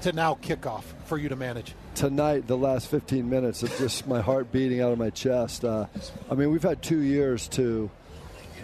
[0.00, 1.74] to now kickoff for you to manage?
[1.94, 5.66] Tonight, the last 15 minutes of just my heart beating out of my chest.
[5.66, 5.84] Uh,
[6.30, 7.90] I mean, we've had two years to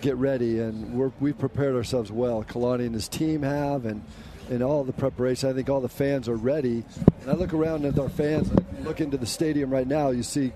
[0.01, 2.45] get ready, and we have prepared ourselves well.
[2.45, 4.03] Kalani and his team have, and
[4.51, 5.49] in all the preparation.
[5.49, 6.85] I think all the fans are ready.
[7.23, 8.51] And I look around at our fans,
[8.81, 10.53] look into the stadium right now, you see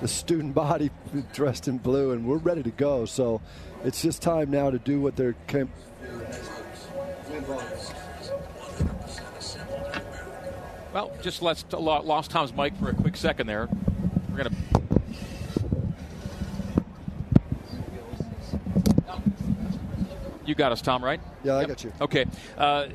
[0.00, 0.90] the student body
[1.32, 3.04] dressed in blue, and we're ready to go.
[3.04, 3.40] So
[3.84, 5.34] it's just time now to do what they're.
[5.46, 5.70] Came-
[10.92, 13.68] well, just lost, lost Tom's mic for a quick second there.
[14.30, 14.80] We're going to
[20.46, 21.20] You got us, Tom, right?
[21.42, 21.68] Yeah, I yep.
[21.68, 21.92] got you.
[22.00, 22.24] Okay.
[22.56, 22.86] Uh,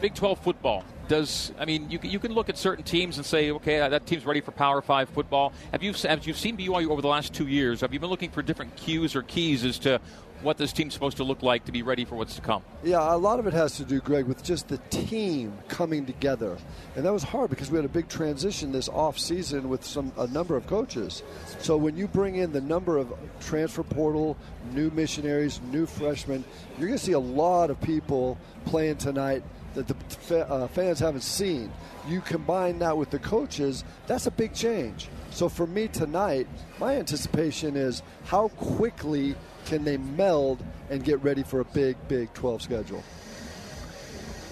[0.00, 0.84] Big 12 football.
[1.08, 4.26] Does I mean you you can look at certain teams and say okay that team's
[4.26, 5.52] ready for Power Five football.
[5.72, 7.80] Have you have you seen BYU over the last two years?
[7.80, 10.00] Have you been looking for different cues or keys as to
[10.42, 12.62] what this team's supposed to look like to be ready for what's to come?
[12.84, 16.56] Yeah, a lot of it has to do, Greg, with just the team coming together,
[16.94, 20.12] and that was hard because we had a big transition this off season with some
[20.18, 21.22] a number of coaches.
[21.60, 24.36] So when you bring in the number of transfer portal,
[24.72, 26.44] new missionaries, new freshmen,
[26.78, 29.42] you're going to see a lot of people playing tonight
[29.76, 31.72] that the uh, fans haven't seen.
[32.08, 35.08] You combine that with the coaches, that's a big change.
[35.30, 36.48] So for me tonight,
[36.80, 39.36] my anticipation is how quickly
[39.66, 43.04] can they meld and get ready for a big, big 12 schedule.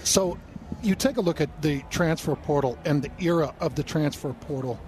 [0.02, 0.38] So
[0.82, 4.78] you take a look at the transfer portal and the era of the transfer portal.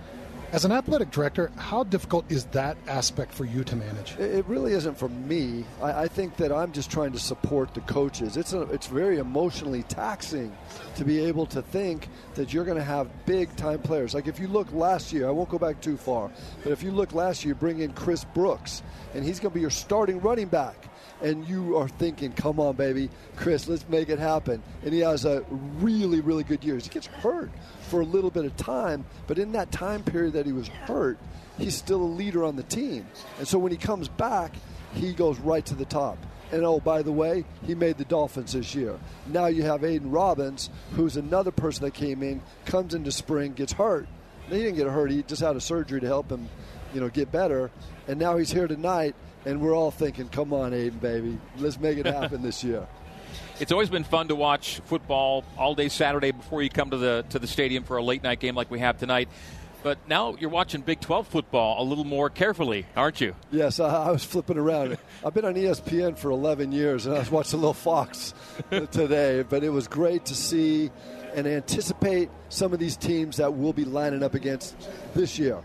[0.52, 4.16] As an athletic director, how difficult is that aspect for you to manage?
[4.16, 5.64] It really isn't for me.
[5.82, 8.36] I, I, think that I'm just trying to support the coaches.
[8.36, 10.56] It's a, it's very emotionally taxing
[10.94, 14.14] to be able to think that you're going to have big time players.
[14.14, 16.31] Like if you look last year, I won't go back too far,
[16.62, 19.55] but if you look last year, you bring in Chris Brooks, and he's going to
[19.55, 20.89] be your starting running back
[21.23, 24.62] and you are thinking, come on, baby, Chris, let's make it happen.
[24.85, 25.44] And he has a
[25.81, 26.77] really, really good year.
[26.77, 27.51] He gets hurt
[27.86, 31.18] for a little bit of time, but in that time period that he was hurt,
[31.58, 33.06] he's still a leader on the team.
[33.38, 34.52] And so when he comes back,
[34.94, 36.18] he goes right to the top.
[36.52, 38.98] And oh, by the way, he made the Dolphins this year.
[39.26, 43.72] Now you have Aidan Robbins, who's another person that came in, comes into spring, gets
[43.72, 44.06] hurt.
[44.48, 45.10] He didn't get hurt.
[45.10, 46.48] He just had a surgery to help him,
[46.94, 47.70] you know, get better.
[48.06, 51.98] And now he's here tonight, and we're all thinking, "Come on, Aidan, baby, let's make
[51.98, 52.86] it happen this year."
[53.59, 57.24] It's always been fun to watch football all day Saturday before you come to the
[57.31, 59.31] to the stadium for a late night game like we have tonight.
[59.83, 63.35] But now you're watching Big 12 football a little more carefully, aren't you?
[63.51, 64.99] Yes, I, I was flipping around.
[65.24, 68.35] I've been on ESPN for 11 years, and I was watching a little Fox
[68.70, 69.43] today.
[69.49, 70.91] But it was great to see
[71.35, 74.77] and anticipate some of these teams that we'll be lining up against
[75.15, 75.61] this year.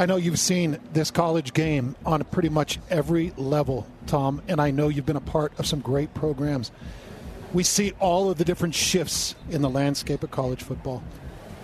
[0.00, 4.70] I know you've seen this college game on pretty much every level, Tom, and I
[4.70, 6.70] know you've been a part of some great programs.
[7.52, 11.02] We see all of the different shifts in the landscape of college football.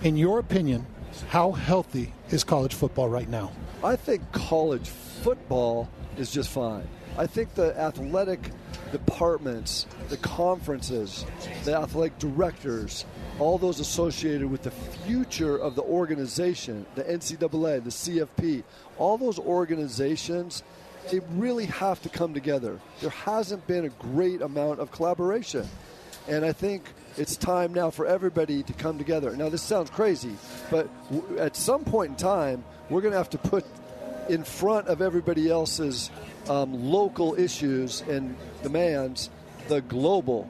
[0.02, 0.84] In your opinion,
[1.28, 3.52] how healthy is college football right now?
[3.84, 5.88] I think college football
[6.18, 6.88] is just fine.
[7.16, 8.50] I think the athletic
[8.90, 11.24] departments, the conferences,
[11.62, 13.04] the athletic directors,
[13.38, 18.62] all those associated with the future of the organization, the NCAA, the CFP,
[18.98, 20.62] all those organizations,
[21.10, 22.78] they really have to come together.
[23.00, 25.68] There hasn't been a great amount of collaboration.
[26.28, 26.84] And I think
[27.18, 29.36] it's time now for everybody to come together.
[29.36, 30.36] Now, this sounds crazy,
[30.70, 33.64] but w- at some point in time, we're going to have to put
[34.28, 36.10] in front of everybody else's
[36.48, 39.28] um, local issues and demands
[39.68, 40.48] the global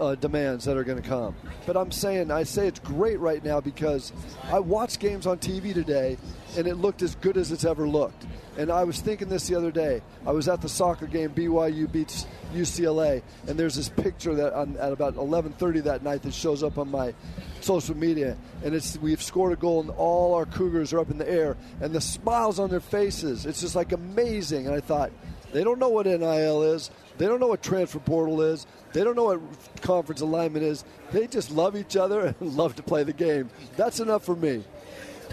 [0.00, 1.34] uh, demands that are going to come.
[1.66, 4.12] But I'm saying, I say it's great right now because
[4.44, 6.18] I watched games on TV today
[6.56, 8.26] and it looked as good as it's ever looked.
[8.58, 10.02] And I was thinking this the other day.
[10.26, 14.92] I was at the soccer game BYU beats UCLA, and there's this picture that at
[14.92, 17.14] about 11:30 that night that shows up on my
[17.60, 21.18] social media, and it's we've scored a goal and all our Cougars are up in
[21.18, 23.46] the air, and the smiles on their faces.
[23.46, 24.66] It's just like amazing.
[24.66, 25.12] And I thought,
[25.52, 26.90] they don't know what NIL is.
[27.18, 28.66] They don't know what transfer portal is.
[28.92, 29.40] They don't know what
[29.82, 30.84] conference alignment is.
[31.12, 33.50] They just love each other and love to play the game.
[33.76, 34.64] That's enough for me.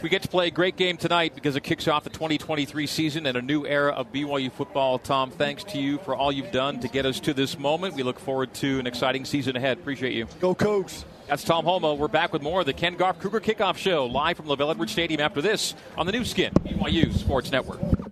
[0.03, 3.26] We get to play a great game tonight because it kicks off the 2023 season
[3.26, 4.99] and a new era of BYU football.
[4.99, 7.95] Tom, thanks to you for all you've done to get us to this moment.
[7.95, 9.80] We look forward to an exciting season ahead.
[9.80, 10.27] Appreciate you.
[10.39, 11.03] Go, Coach.
[11.27, 11.98] That's Tom Holmoe.
[11.98, 14.91] We're back with more of the Ken Garff Cougar Kickoff Show live from LaVell Edwards
[14.91, 18.06] Stadium after this on the Nu Skin, BYU Sports Network.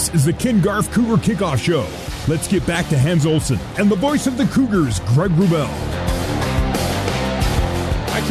[0.00, 1.86] This is the Ken Garff Cougar Kickoff Show.
[2.26, 6.19] Let's get back to Hans Olsen and the voice of the Cougars, Greg Wrubell.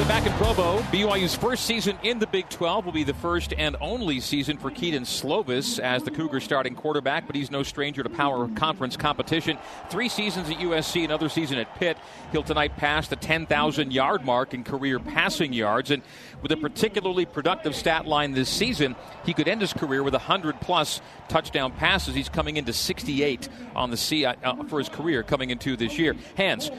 [0.07, 3.75] Back in Provo, BYU's first season in the Big 12 will be the first and
[3.79, 8.09] only season for Kedon Slovis as the Cougar starting quarterback, but he's no stranger to
[8.09, 9.57] power conference competition.
[9.89, 11.97] Three seasons at USC, another season at Pitt.
[12.31, 16.01] He'll tonight pass the 10,000 yard mark in career passing yards, and
[16.41, 18.95] with a particularly productive stat line this season,
[19.25, 22.15] he could end his career with 100 plus touchdown passes.
[22.15, 26.15] He's coming into 68 on the C uh, for his career coming into this year.
[26.35, 26.71] Hans,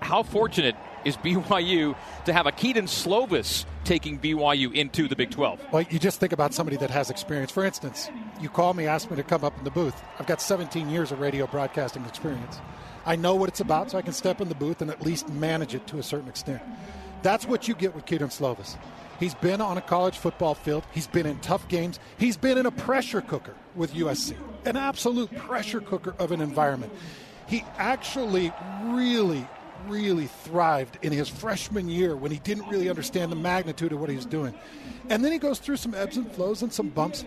[0.00, 5.60] how fortunate is BYU to have a Kedon Slovis taking BYU into the Big 12?
[5.72, 7.50] Well, you just think about somebody that has experience.
[7.50, 8.10] For instance,
[8.40, 10.00] you call me, ask me to come up in the booth.
[10.18, 12.58] I've got 17 years of radio broadcasting experience.
[13.06, 15.28] I know what it's about, so I can step in the booth and at least
[15.28, 16.62] manage it to a certain extent.
[17.22, 18.76] That's what you get with Kedon Slovis.
[19.18, 20.84] He's been on a college football field.
[20.92, 21.98] He's been in tough games.
[22.18, 26.92] He's been in a pressure cooker with USC, an absolute pressure cooker of an environment.
[27.48, 28.52] He actually
[28.84, 29.46] really,
[29.88, 34.10] really thrived in his freshman year when he didn't really understand the magnitude of what
[34.10, 34.54] he was doing.
[35.08, 37.24] And then he goes through some ebbs and flows and some bumps.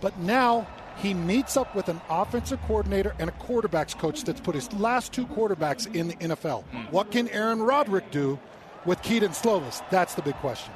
[0.00, 0.66] But now
[0.98, 5.12] he meets up with an offensive coordinator and a quarterbacks coach that's put his last
[5.12, 6.64] two quarterbacks in the NFL.
[6.72, 6.92] Mm.
[6.92, 8.38] What can Aaron Roderick do
[8.84, 9.82] with Kedon Slovis?
[9.90, 10.72] That's the big question.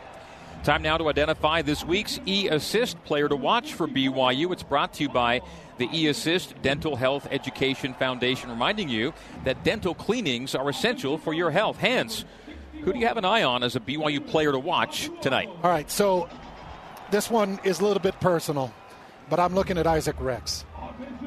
[0.65, 4.53] Time now to identify this week's E Assist player to watch for BYU.
[4.53, 5.41] It's brought to you by
[5.79, 9.13] the E Assist Dental Health Education Foundation, reminding you
[9.43, 11.79] that dental cleanings are essential for your health.
[11.79, 12.25] Hans,
[12.85, 15.49] who do you have an eye on as a BYU player to watch tonight?
[15.65, 16.29] All right, so
[17.11, 18.73] this one is a little bit personal,
[19.29, 20.65] but I'm looking at Isaac Rex.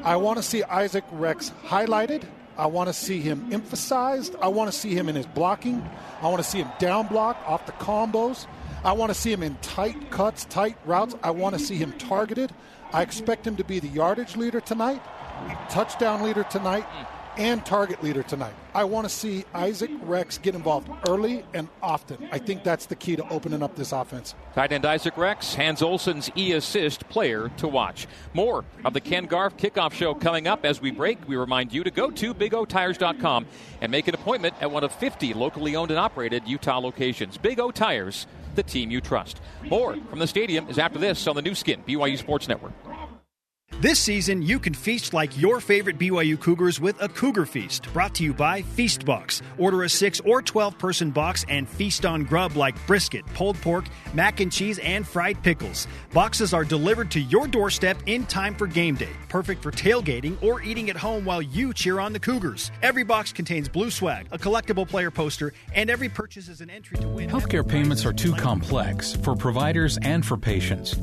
[0.02, 2.22] I want to see Isaac Rex highlighted.
[2.56, 4.34] I want to see him emphasized.
[4.40, 5.86] I want to see him in his blocking.
[6.22, 8.46] I want to see him down block off the combos.
[8.86, 11.16] I want to see him in tight cuts, tight routes.
[11.20, 12.52] I want to see him targeted.
[12.92, 15.02] I expect him to be the yardage leader tonight,
[15.68, 16.86] touchdown leader tonight,
[17.36, 18.54] and target leader tonight.
[18.74, 22.28] I want to see Isaac Rex get involved early and often.
[22.30, 24.36] I think that's the key to opening up this offense.
[24.54, 28.06] Tight end Isaac Rex, Hans Olsen's e assist player to watch.
[28.34, 31.26] More of the Ken Garff kickoff show coming up as we break.
[31.26, 33.46] We remind you to go to bigotires.com
[33.80, 37.36] and make an appointment at one of 50 locally owned and operated Utah locations.
[37.36, 39.40] Big O Tires, the team you trust.
[39.64, 42.72] More from the stadium is after this on the Nu Skin, BYU Sports Network.
[43.78, 48.14] This season, you can feast like your favorite BYU Cougars with a Cougar Feast, brought
[48.14, 49.42] to you by Feastbox.
[49.58, 53.84] Order a 6 or 12 person box and feast on grub like brisket, pulled pork,
[54.14, 55.86] mac and cheese, and fried pickles.
[56.14, 60.62] Boxes are delivered to your doorstep in time for game day, perfect for tailgating or
[60.62, 62.72] eating at home while you cheer on the Cougars.
[62.80, 66.96] Every box contains blue swag, a collectible player poster, and every purchase is an entry
[66.96, 67.28] to win.
[67.28, 70.96] Healthcare payments are too complex for providers and for patients.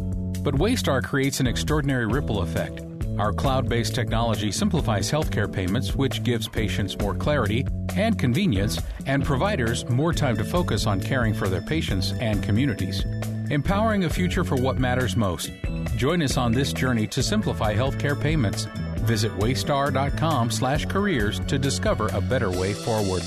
[0.43, 2.81] But Waystar creates an extraordinary ripple effect.
[3.17, 7.65] Our cloud based technology simplifies healthcare payments, which gives patients more clarity
[7.95, 13.05] and convenience, and providers more time to focus on caring for their patients and communities.
[13.51, 15.51] Empowering a future for what matters most.
[15.95, 18.65] Join us on this journey to simplify healthcare payments.
[19.01, 23.21] Visit waystar.com/careers to discover a better way forward.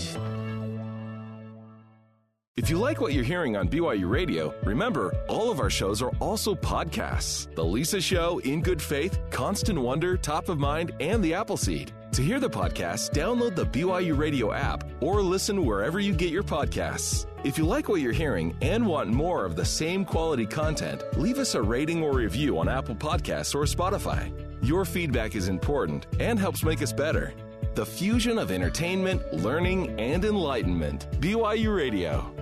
[2.57, 6.13] If you like what you're hearing on BYU Radio, remember, all of our shows are
[6.21, 7.55] also podcasts.
[7.55, 11.93] The Lisa Show, In Good Faith, Constant Wonder, Top of Mind, and The Appleseed.
[12.13, 16.43] To hear the podcast, download the BYU Radio app or listen wherever you get your
[16.43, 17.27] podcasts.
[17.45, 21.39] If you like what you're hearing and want more of the same quality content, leave
[21.39, 24.33] us a rating or review on Apple Podcasts or Spotify.
[24.65, 27.35] Your feedback is important and helps make us better.
[27.75, 31.07] The fusion of entertainment, learning, and enlightenment.
[31.21, 32.33] BYU Radio.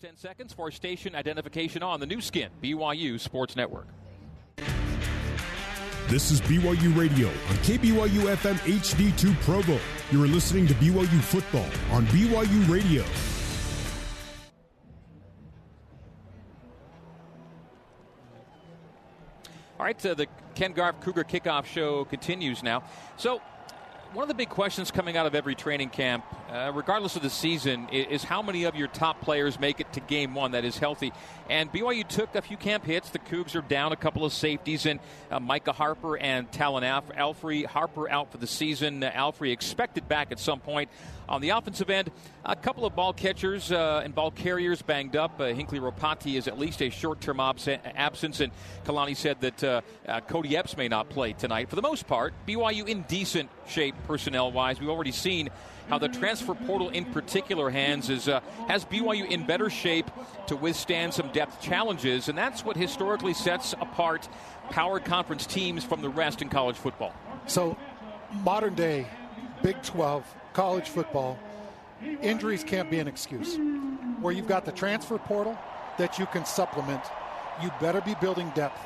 [0.00, 3.88] 10 seconds for station identification on the Nu Skin, BYU Sports Network.
[6.06, 9.76] This is BYU Radio on KBYU FM HD2 Provo.
[10.12, 13.02] You are listening to BYU football on BYU Radio.
[19.80, 22.84] All right, uh, the Ken Garff Cougar kickoff show continues now.
[23.16, 23.42] So,
[24.14, 27.30] one of the big questions coming out of every training camp, uh, regardless of the
[27.30, 30.78] season, is, how many of your top players make it to game one that is
[30.78, 31.12] healthy.
[31.50, 33.10] And BYU took a few camp hits.
[33.10, 37.10] The Cougs are down a couple of safeties, and uh, Micah Harper and Talan Alf-
[37.10, 37.66] Alfrey.
[37.66, 39.02] Harper out for the season.
[39.02, 40.88] Uh, Alfrey expected back at some point.
[41.28, 42.10] On the offensive end,
[42.44, 45.38] a couple of ball catchers uh, and ball carriers banged up.
[45.38, 48.50] Uh, Hinckley Ropati is at least a short term abs- absence, and
[48.84, 51.68] Kalani said that uh, uh, Kody Epps may not play tonight.
[51.68, 54.80] For the most part, BYU in decent shape personnel wise.
[54.80, 55.50] We've already seen
[55.90, 60.10] how the transfer portal in particular hands is uh, has BYU in better shape
[60.46, 64.28] to withstand some depth challenges, and that's what historically sets apart
[64.70, 67.12] power conference teams from the rest in college football.
[67.46, 67.76] So,
[68.44, 69.06] modern day
[69.62, 70.24] Big 12
[70.58, 71.38] college football,
[72.20, 73.56] injuries can't be an excuse.
[74.20, 75.56] Where you've got the transfer portal
[75.98, 77.00] that you can supplement,
[77.62, 78.84] you better be building depth.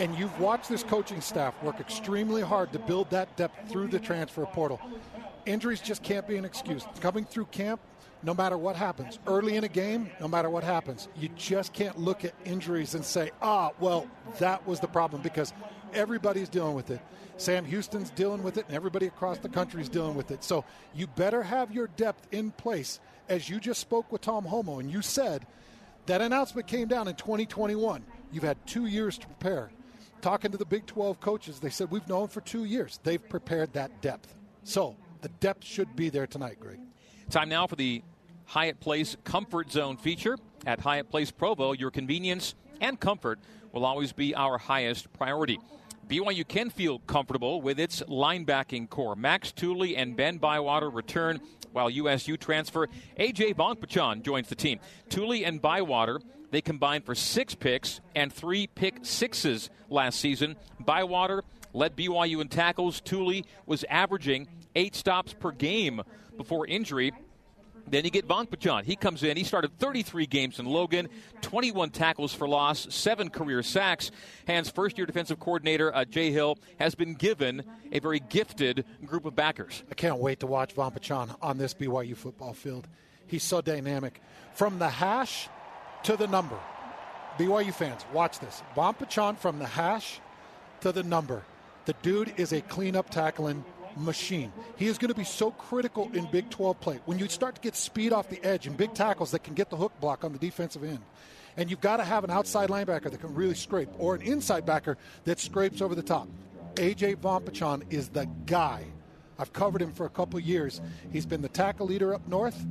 [0.00, 4.00] And you've watched this coaching staff work extremely hard to build that depth through the
[4.00, 4.80] transfer portal.
[5.46, 6.84] Injuries just can't be an excuse.
[7.00, 7.80] Coming through camp,
[8.26, 11.96] no matter what happens, early in a game, no matter what happens, you just can't
[11.96, 14.08] look at injuries and say, ah, well,
[14.40, 15.52] that was the problem because
[15.94, 17.00] everybody's dealing with it.
[17.36, 20.42] Sam Houston's dealing with it, and everybody across the country is dealing with it.
[20.42, 22.98] So you better have your depth in place.
[23.28, 25.46] As you just spoke with Tom Holmoe, and you said
[26.06, 28.04] that announcement came down in 2021.
[28.32, 29.70] You've had two years to prepare.
[30.20, 32.98] Talking to the Big 12 coaches, they said we've known for two years.
[33.04, 34.34] They've prepared that depth.
[34.64, 36.80] So the depth should be there tonight, Greg.
[37.30, 38.02] Time now for the
[38.46, 40.38] Hyatt Place Comfort Zone feature.
[40.64, 43.38] At Hyatt Place Provo, your convenience and comfort
[43.72, 45.60] will always be our highest priority.
[46.08, 49.16] BYU can feel comfortable with its linebacking corps.
[49.16, 51.40] Max Tooley and Ben Bywater return
[51.72, 54.78] while USU transfer AJ Vongphachanh joins the team.
[55.08, 56.20] Tooley and Bywater
[56.50, 60.56] they combined for six picks and three pick sixes last season.
[60.80, 61.42] Bywater
[61.72, 63.00] led BYU in tackles.
[63.00, 66.02] Tooley was averaging eight stops per game
[66.36, 67.12] before injury.
[67.88, 68.84] Then you get Vongphachanh.
[68.84, 69.36] He comes in.
[69.36, 71.08] He started 33 games in Logan,
[71.42, 74.10] 21 tackles for loss, seven career sacks.
[74.46, 79.24] Hans' first year defensive coordinator, uh, Jay Hill, has been given a very gifted group
[79.24, 79.84] of backers.
[79.90, 82.88] I can't wait to watch Vongphachanh on this BYU football field.
[83.26, 84.20] He's so dynamic.
[84.54, 85.48] From the hash
[86.04, 86.58] to the number.
[87.38, 88.62] BYU fans, watch this.
[88.76, 90.20] Vongphachanh from the hash
[90.80, 91.44] to the number.
[91.84, 93.64] The dude is a cleanup tackling
[93.96, 94.52] machine.
[94.76, 97.00] He is going to be so critical in Big 12 play.
[97.06, 99.70] When you start to get speed off the edge and big tackles that can get
[99.70, 101.00] the hook block on the defensive end,
[101.56, 104.66] and you've got to have an outside linebacker that can really scrape, or an inside
[104.66, 106.28] backer that scrapes over the top.
[106.74, 108.84] AJ Vongphachanh is the guy.
[109.38, 110.80] I've covered him for a couple years.
[111.12, 112.66] He's been the tackle leader up north.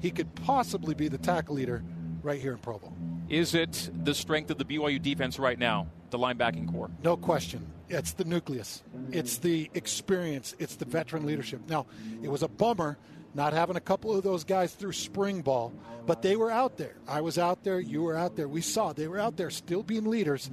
[0.00, 1.82] He could possibly be the tackle leader
[2.22, 2.92] right here in Provo.
[3.28, 6.90] Is it the strength of the BYU defense right now, the linebacking corps?
[7.02, 7.66] No question.
[7.88, 8.82] It's the nucleus.
[9.10, 10.54] It's the experience.
[10.58, 11.60] It's the veteran leadership.
[11.68, 11.86] Now,
[12.22, 12.96] it was a bummer
[13.34, 15.72] not having a couple of those guys through spring ball,
[16.06, 16.94] but they were out there.
[17.08, 17.80] I was out there.
[17.80, 18.46] You were out there.
[18.46, 20.50] We saw they were out there still being leaders.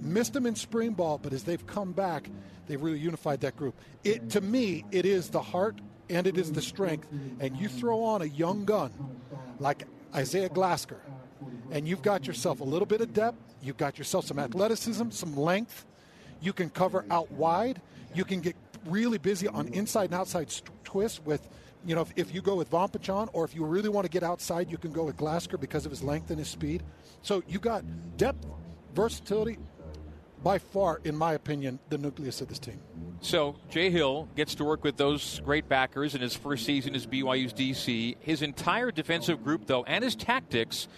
[0.00, 2.30] Missed them in spring ball, but as they've come back,
[2.66, 3.74] they've really unified that group.
[4.04, 7.08] It to me, it is the heart and it is the strength.
[7.40, 8.92] And you throw on a young gun
[9.58, 9.84] like
[10.14, 10.98] Isaiah Glasker,
[11.70, 13.49] and you've got yourself a little bit of depth.
[13.62, 15.84] You've got yourself some athleticism, some length
[16.40, 17.80] you can cover out wide.
[18.14, 18.56] You can get
[18.86, 21.46] really busy on inside and outside st- twists with,
[21.84, 24.22] you know, if, if you go with Vongphachanh or if you really want to get
[24.22, 26.82] outside, you can go with Glasker because of his length and his speed.
[27.22, 27.84] So you got
[28.16, 28.46] depth,
[28.94, 29.58] versatility,
[30.42, 32.80] by far, in my opinion, the nucleus of this team.
[33.20, 37.06] So Jay Hill gets to work with those great backers in his first season as
[37.06, 38.16] BYU's DC.
[38.20, 40.88] His entire defensive group, though, and his tactics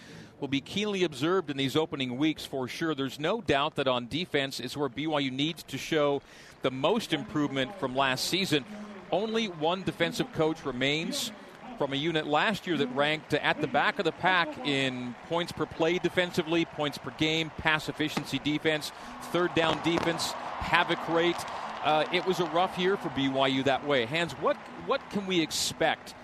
[0.43, 2.97] will be keenly observed in these opening weeks for sure.
[2.97, 6.21] There's no doubt that on defense is where BYU needs to show
[6.63, 8.65] the most improvement from last season.
[9.13, 11.31] Only one defensive coach remains
[11.79, 15.53] from a unit last year that ranked at the back of the pack in points
[15.53, 18.91] per play defensively, points per game, pass efficiency defense,
[19.31, 21.37] third down defense, havoc rate.
[21.85, 24.07] Uh, it was a rough year for BYU that way.
[24.07, 24.57] Hans, what
[24.87, 26.15] what can we expect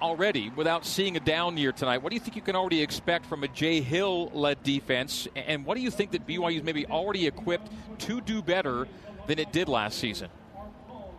[0.00, 1.98] already without seeing a down year tonight.
[1.98, 5.28] What do you think you can already expect from a Jay Hill led defense?
[5.36, 7.70] And what do you think that BYU is maybe already equipped
[8.00, 8.88] to do better
[9.26, 10.28] than it did last season?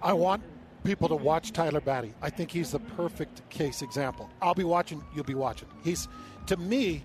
[0.02, 0.44] I want
[0.84, 2.14] people to watch Tyler Batty.
[2.22, 4.30] I think he's the perfect case example.
[4.42, 5.68] I'll be watching, you'll be watching.
[5.84, 6.08] He's,
[6.48, 7.04] to me,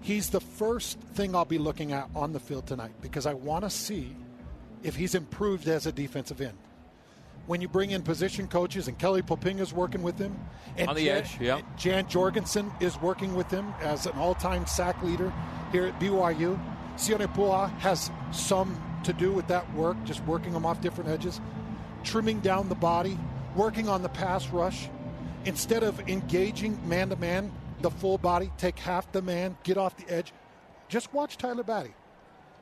[0.00, 3.64] he's the first thing I'll be looking at on the field tonight because I want
[3.64, 4.14] to see
[4.82, 6.56] if he's improved as a defensive end
[7.48, 10.38] when you bring in position coaches, and Kelly Poppinga is working with him,
[10.76, 11.60] and on the Jan, edge, yeah.
[11.78, 15.32] Jan Jorgensen is working with him as an all-time sack leader
[15.72, 16.60] here at BYU.
[16.96, 21.40] Sione Po'uha has some to do with that work, just working them off different edges,
[22.04, 23.18] trimming down the body,
[23.56, 24.90] working on the pass rush.
[25.46, 27.50] Instead of engaging man to man,
[27.80, 30.34] the full body, take half the man, get off the edge.
[30.88, 31.94] Just watch Tyler Batty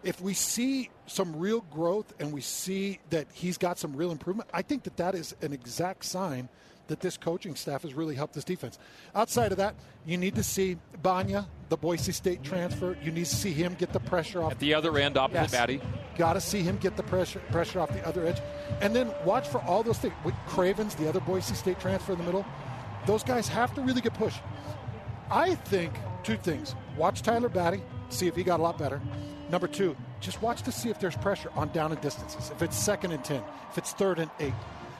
[0.04, 4.48] if we see some real growth and we see that he's got some real improvement,
[4.52, 6.48] I think that that is an exact sign
[6.88, 8.78] that this coaching staff has really helped this defense.
[9.14, 9.74] Outside of that,
[10.04, 12.96] you need to see Bagnah, the Boise State transfer.
[13.02, 15.50] You need to see him get the pressure off at the other end, opposite yes.
[15.50, 15.80] Batty.
[16.16, 18.40] Got to see him get the pressure pressure off the other edge,
[18.80, 20.14] and then watch for all those things.
[20.24, 22.46] With Cravens, the other Boise State transfer in the middle,
[23.04, 24.40] those guys have to really get pushed.
[25.28, 25.92] I think
[26.22, 29.00] two things: watch Tyler Batty, see if he got a lot better,
[29.48, 32.50] Number two, just watch to see if there's pressure on down and distances.
[32.50, 34.54] If it's second and 10, if it's third and eight,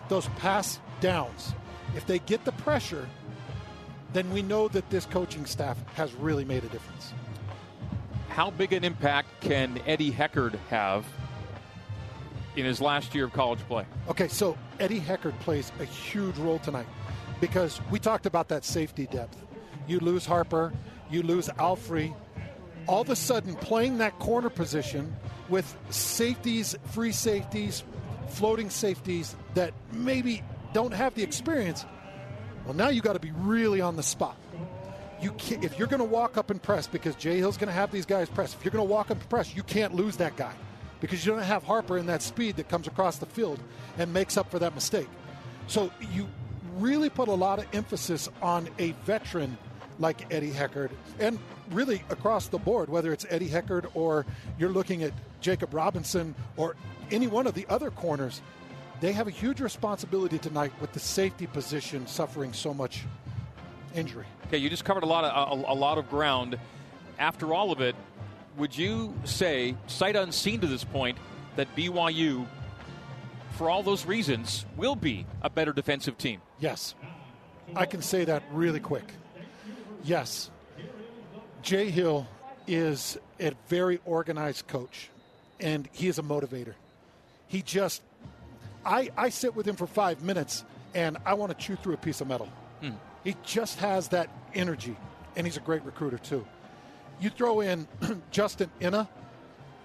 [0.09, 1.55] those pass downs,
[1.95, 3.09] if they get the pressure,
[4.13, 7.13] then we know that this coaching staff has really made a difference.
[8.29, 11.07] How big an impact can Eddie Heckard have
[12.55, 13.87] in his last year of college play?
[14.09, 16.87] Okay, so Eddie Heckard plays a huge role tonight
[17.41, 19.43] because we talked about that safety depth.
[19.87, 20.73] You lose Harper,
[21.11, 22.15] you lose Alfrey,
[22.87, 25.15] all of a sudden playing that corner position
[25.49, 27.85] with safeties, free safeties,
[28.29, 30.43] floating safeties that maybe
[30.73, 31.85] don't have the experience.
[32.65, 34.37] Well, now you got to be really on the spot.
[35.21, 37.75] You can't, if you're going to walk up and press because Jay Hill's going to
[37.75, 38.55] have these guys press.
[38.55, 40.53] If you're going to walk up and press, you can't lose that guy
[41.01, 43.59] because you don't have Harper in that speed that comes across the field
[43.99, 45.09] and makes up for that mistake.
[45.69, 46.29] So you
[46.77, 49.57] really put a lot of emphasis on a veteran
[49.99, 51.39] like Eddie Heckard and
[51.71, 54.27] really across the board, whether it's Eddie Heckard or
[54.59, 56.77] you're looking at Jakob Robinson or
[57.11, 58.41] any one of the other corners,
[59.01, 63.05] they have a huge responsibility tonight with the safety position suffering so much
[63.95, 64.27] injury.
[64.47, 66.59] Okay, you just covered a lot of a, a lot of ground.
[67.19, 67.97] After all of it,
[68.57, 71.19] would you say, sight unseen to this point,
[71.57, 72.47] that BYU,
[73.53, 76.41] for all those reasons, will be a better defensive team?
[76.59, 76.95] Yes.
[77.75, 79.13] I can say that really quick.
[80.05, 80.51] Yes,
[81.67, 82.29] Jay Hill
[82.69, 85.11] is a very organized coach,
[85.59, 86.75] and he is a motivator.
[87.49, 88.03] He just,
[88.85, 90.65] I, I sit with him for five minutes,
[90.95, 92.49] and I want to chew through a piece of metal.
[92.81, 92.93] Hmm.
[93.25, 94.97] He just has that energy,
[95.35, 96.47] and he's a great recruiter, too.
[97.21, 97.89] You throw in
[98.31, 99.09] Justin Ena,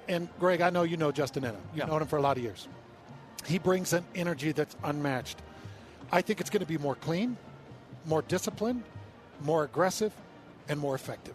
[0.07, 1.57] and Greg, I know you know Justin Ena.
[1.71, 1.85] You've yeah.
[1.87, 2.67] known him for a lot of years.
[3.47, 5.39] He brings an energy that's unmatched.
[6.11, 7.37] I think it's going to be more clean,
[8.05, 8.83] more disciplined,
[9.41, 10.13] more aggressive,
[10.69, 11.33] and more effective.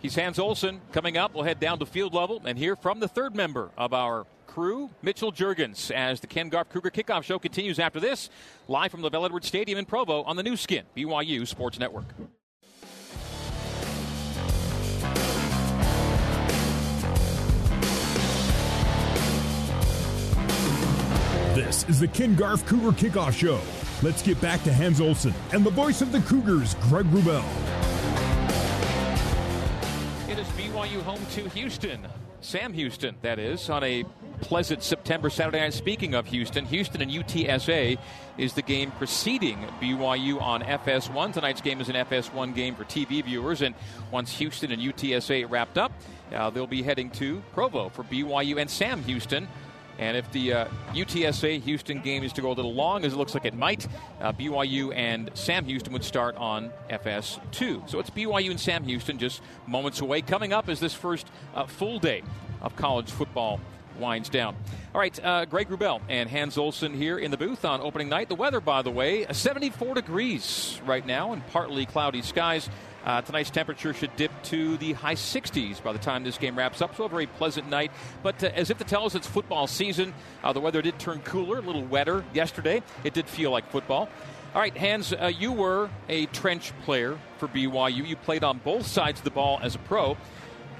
[0.00, 0.80] He's Hans Olsen.
[0.92, 3.92] Coming up, we'll head down to field level and hear from the third member of
[3.92, 8.30] our crew, Mitchell Juergens, as the Ken Garff Cougar Kickoff Show continues after this,
[8.68, 12.06] live from LaVell Edwards Stadium in Provo on the Nu Skin, BYU Sports Network.
[21.54, 23.60] This is the Ken Garff Cougar Kickoff Show.
[24.00, 27.87] Let's get back to Hans Olsen and the voice of the Cougars, Greg Wrubell.
[30.78, 32.06] BYU home to Houston.
[32.40, 34.04] Sam Houston, that is, on a
[34.42, 35.74] pleasant September Saturday night.
[35.74, 37.98] Speaking of Houston, Houston and UTSA
[38.36, 41.32] is the game preceding BYU on FS1.
[41.32, 43.74] Tonight's game is an FS1 game for TV viewers, and
[44.12, 45.90] once Houston and UTSA wrapped up,
[46.32, 49.48] uh, they'll be heading to Provo for BYU and Sam Houston
[49.98, 53.16] and if the uh, UTSA Houston game is to go a little long, as it
[53.16, 53.86] looks like it might,
[54.20, 57.88] uh, BYU and Sam Houston would start on FS2.
[57.88, 60.22] So it's BYU and Sam Houston just moments away.
[60.22, 62.22] Coming up is this first uh, full day
[62.62, 63.60] of college football
[63.98, 64.56] winds down.
[64.94, 68.28] All right, uh, Greg Wrubell and Hans Olsen here in the booth on opening night.
[68.28, 72.70] The weather, by the way, 74 degrees right now and partly cloudy skies.
[73.08, 76.82] Uh, tonight's temperature should dip to the high 60s by the time this game wraps
[76.82, 77.90] up, so a very pleasant night.
[78.22, 80.12] But uh, as if to tell us it's football season,
[80.44, 82.82] uh, the weather did turn cooler, a little wetter yesterday.
[83.04, 84.10] It did feel like football.
[84.54, 88.06] All right, Hans, uh, you were a trench player for BYU.
[88.06, 90.18] You played on both sides of the ball as a pro.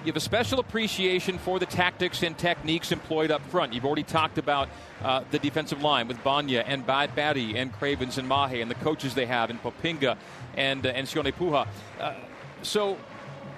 [0.00, 3.72] You have a special appreciation for the tactics and techniques employed up front.
[3.72, 4.68] You've already talked about
[5.02, 8.76] uh, the defensive line with Bagnah and Bad Batty and Cravens and Mahe and the
[8.76, 10.16] coaches they have in Poppinga
[10.56, 11.66] and uh, and Sione Po'uha.
[11.98, 12.14] Uh,
[12.62, 12.96] so,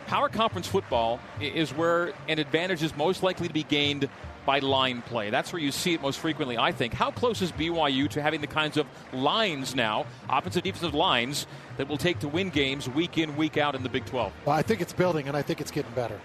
[0.06, 4.08] power conference football is where an advantage is most likely to be gained
[4.46, 5.30] by line play.
[5.30, 6.94] That's where you see it most frequently, I think.
[6.94, 11.46] How close is BYU to having the kinds of lines now, offensive defensive lines,
[11.76, 14.32] that will take to win games week in, week out in the Big 12?
[14.46, 16.20] Well, I think it's building, and I think it's getting better.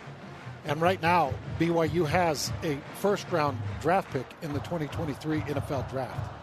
[0.66, 6.34] And right now, BYU has a first round draft pick in the 2023 NFL draft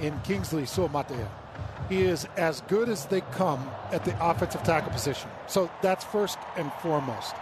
[0.00, 1.28] in Kingsley Suamataia.
[1.88, 5.28] He is as good as they come at the offensive tackle position.
[5.46, 7.34] So that's first and foremost.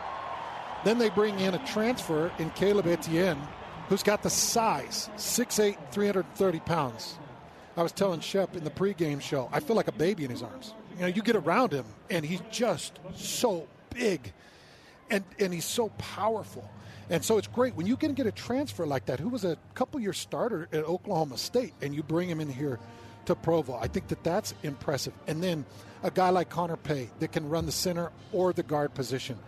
[0.84, 3.40] Then they bring in a transfer in Caleb Etienne,
[3.88, 7.18] who's got the size 6'8, 330 pounds.
[7.76, 10.42] I was telling Shep in the pregame show, I feel like a baby in his
[10.42, 10.74] arms.
[10.96, 14.32] You know, you get around him, and he's just so big
[15.10, 16.68] and and he's so powerful.
[17.10, 19.56] And so it's great when you can get a transfer like that, who was a
[19.74, 22.78] couple year starter at Oklahoma State, and you bring him in here
[23.24, 23.74] to Provo.
[23.74, 25.14] I think that that's impressive.
[25.26, 25.64] And then
[26.02, 29.38] a guy like Connor Pay that can run the center or the guard position.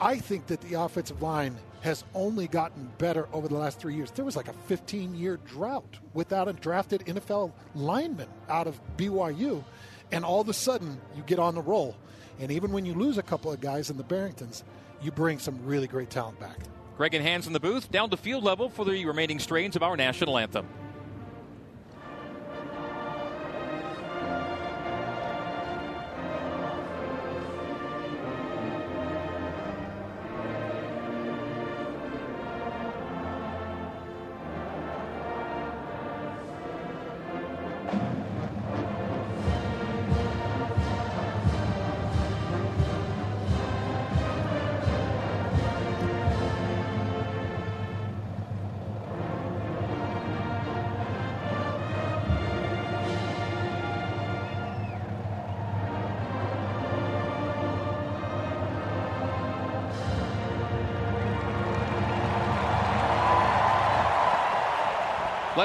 [0.00, 4.10] I think that the offensive line has only gotten better over the last three years.
[4.10, 9.64] There was like a 15 year drought without a drafted NFL lineman out of BYU.
[10.10, 11.96] And all of a sudden, you get on the roll.
[12.38, 14.62] And even when you lose a couple of guys in the Barringtons,
[15.02, 16.58] you bring some really great talent back.
[16.96, 19.82] Greg and Hans in the booth, down to field level for the remaining strains of
[19.82, 20.66] our national anthem.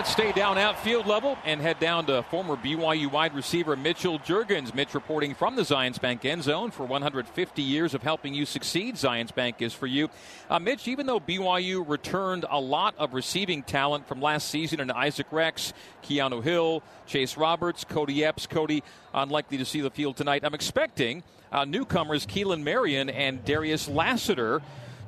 [0.04, 4.20] Let's stay down at field level and head down to former BYU wide receiver Mitchell
[4.20, 4.76] Juergens.
[4.76, 8.96] Mitch reporting from the Zions Bank end zone for 150 years of helping you succeed.
[8.96, 10.10] Zions Bank is for you.
[10.50, 14.92] Uh, Mitch, even though BYU returned a lot of receiving talent from last season in
[14.92, 15.72] Isaac Rex,
[16.04, 20.44] Keanu Hill, Chase Roberts, Kody Epps, Kody unlikely to see the field tonight.
[20.44, 24.62] I'm expecting uh, newcomers Keelan Marion and Darius Lassiter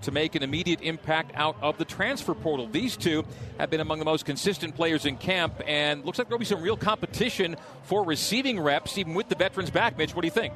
[0.06, 2.68] to make an immediate impact out of the transfer portal.
[2.68, 3.26] These two
[3.60, 6.62] have been among the most consistent players in camp, and looks like there'll be some
[6.62, 9.98] real competition for receiving reps, even with the veterans back.
[9.98, 10.54] Mitch, what do you think?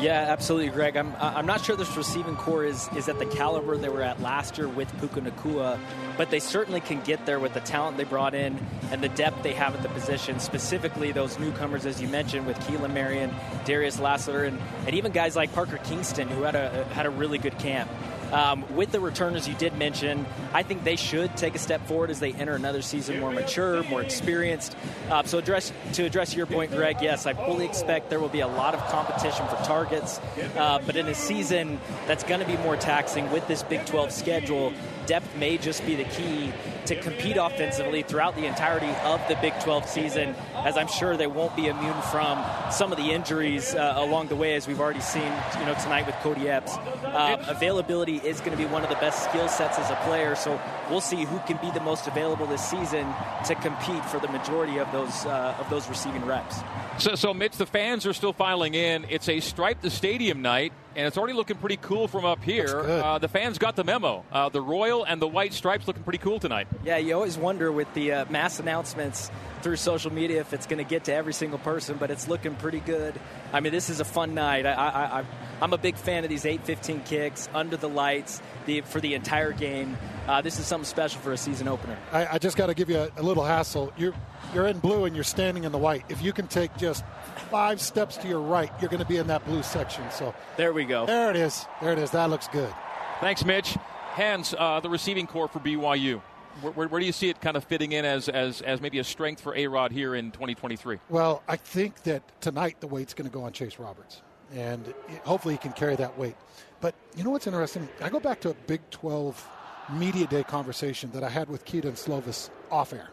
[0.00, 0.96] Yeah, absolutely, Greg.
[0.96, 4.20] I'm, I'm not sure this receiving corps is, is at the caliber they were at
[4.20, 5.78] last year with Puka Nacua,
[6.16, 8.58] but they certainly can get there with the talent they brought in
[8.90, 12.58] and the depth they have at the position, specifically those newcomers, as you mentioned, with
[12.60, 17.06] Keelan Marion, Darius Lassiter, and, and even guys like Parker Kingston, who had a, had
[17.06, 17.90] a really good camp.
[18.32, 22.10] Um, with the returners you did mention, I think they should take a step forward
[22.10, 24.76] as they enter another season more mature, more experienced.
[25.10, 28.40] Uh, so, address, to address your point, Greg, yes, I fully expect there will be
[28.40, 30.20] a lot of competition for targets.
[30.56, 34.10] Uh, but in a season that's going to be more taxing with this Big 12
[34.12, 34.72] schedule,
[35.06, 36.52] depth may just be the key
[36.86, 41.26] to compete offensively throughout the entirety of the Big 12 season, as I'm sure they
[41.26, 45.00] won't be immune from some of the injuries uh, along the way, as we've already
[45.00, 46.76] seen, you know, tonight with Kody Epps.
[46.76, 50.34] Uh, availability is going to be one of the best skill sets as a player,
[50.34, 50.60] so
[50.90, 53.06] we'll see who can be the most available this season
[53.44, 56.60] to compete for the majority of those uh, of those receiving reps.
[56.98, 59.06] So, so, Mitch, the fans are still filing in.
[59.08, 62.80] It's a stripe the stadium night, and it's already looking pretty cool from up here.
[62.80, 64.24] Uh, the fans got the memo.
[64.32, 66.66] Uh, the royal and the white stripes looking pretty cool tonight.
[66.84, 69.30] Yeah, you always wonder with the uh, mass announcements
[69.62, 72.54] through social media if it's going to get to every single person, but it's looking
[72.54, 73.14] pretty good.
[73.52, 74.64] I mean, this is a fun night.
[74.64, 75.24] I, I, I,
[75.60, 79.52] I'm a big fan of these 8:15 kicks under the lights the, for the entire
[79.52, 79.98] game.
[80.26, 81.98] Uh, this is something special for a season opener.
[82.10, 83.92] I, I just got to give you a, a little hassle.
[83.98, 84.14] You're
[84.54, 86.04] you're in blue and you're standing in the white.
[86.08, 87.04] If you can take just
[87.50, 90.04] five steps to your right, you're going to be in that blue section.
[90.10, 91.06] So there we go.
[91.06, 91.66] There it is.
[91.80, 92.10] There it is.
[92.10, 92.72] That looks good.
[93.20, 93.76] Thanks, Mitch.
[94.12, 96.20] Hans uh, the receiving corps for BYU.
[96.62, 98.98] Where, where, where, do you see it kind of fitting in as, as, as maybe
[98.98, 100.98] a strength for A Rod here in 2023?
[101.10, 104.22] Well, I think that tonight the weight's going to go on Chase Roberts,
[104.54, 106.36] and it, hopefully he can carry that weight.
[106.80, 107.86] But you know what's interesting?
[108.00, 109.48] I go back to a Big 12
[109.92, 113.10] Media Day conversation that I had with Kedon Slovis off air.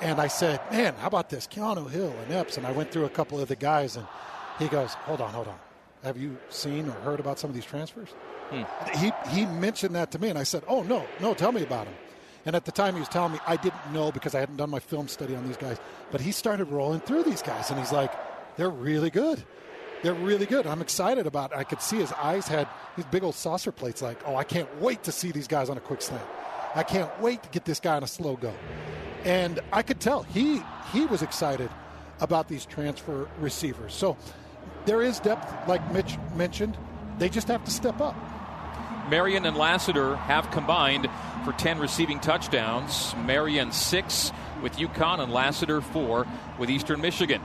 [0.00, 1.46] And I said, man, how about this?
[1.46, 2.56] Keanu Hill and Epps.
[2.56, 4.06] And I went through a couple of the guys, and
[4.58, 5.58] he goes, hold on, hold on.
[6.02, 8.10] Have you seen or heard about some of these transfers?
[8.50, 8.64] Hmm.
[8.98, 11.86] He, he mentioned that to me, and I said, oh, no, no, tell me about
[11.86, 11.94] them.
[12.46, 14.68] And at the time, he was telling me I didn't know because I hadn't done
[14.68, 15.78] my film study on these guys.
[16.10, 18.12] But he started rolling through these guys, and he's like,
[18.56, 19.42] they're really good.
[20.02, 20.66] They're really good.
[20.66, 21.56] I'm excited about it.
[21.56, 24.68] I could see his eyes had these big old saucer plates like, oh, I can't
[24.78, 26.26] wait to see these guys on a quick slant.
[26.74, 28.52] I can't wait to get this guy on a slow go.
[29.24, 31.70] And I could tell he he was excited
[32.20, 33.94] about these transfer receivers.
[33.94, 34.16] So
[34.84, 36.76] there is depth, like Mitch mentioned.
[37.18, 38.14] They just have to step up.
[39.08, 41.08] Marion and Lassiter have combined
[41.44, 43.14] for 10 receiving touchdowns.
[43.24, 44.32] Marion six
[44.62, 46.26] with UConn and Lassiter four
[46.58, 47.42] with Eastern Michigan.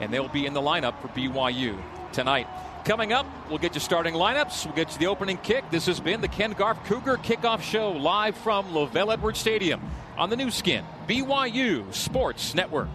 [0.00, 1.80] And they'll be in the lineup for BYU
[2.12, 2.48] tonight.
[2.84, 4.66] Coming up, we'll get you starting lineups.
[4.66, 5.70] We'll get you the opening kick.
[5.70, 9.80] This has been the Ken Garff Cougar Kickoff Show live from LaVell Edwards Stadium
[10.18, 12.88] on the Nu Skin, BYU Sports Network.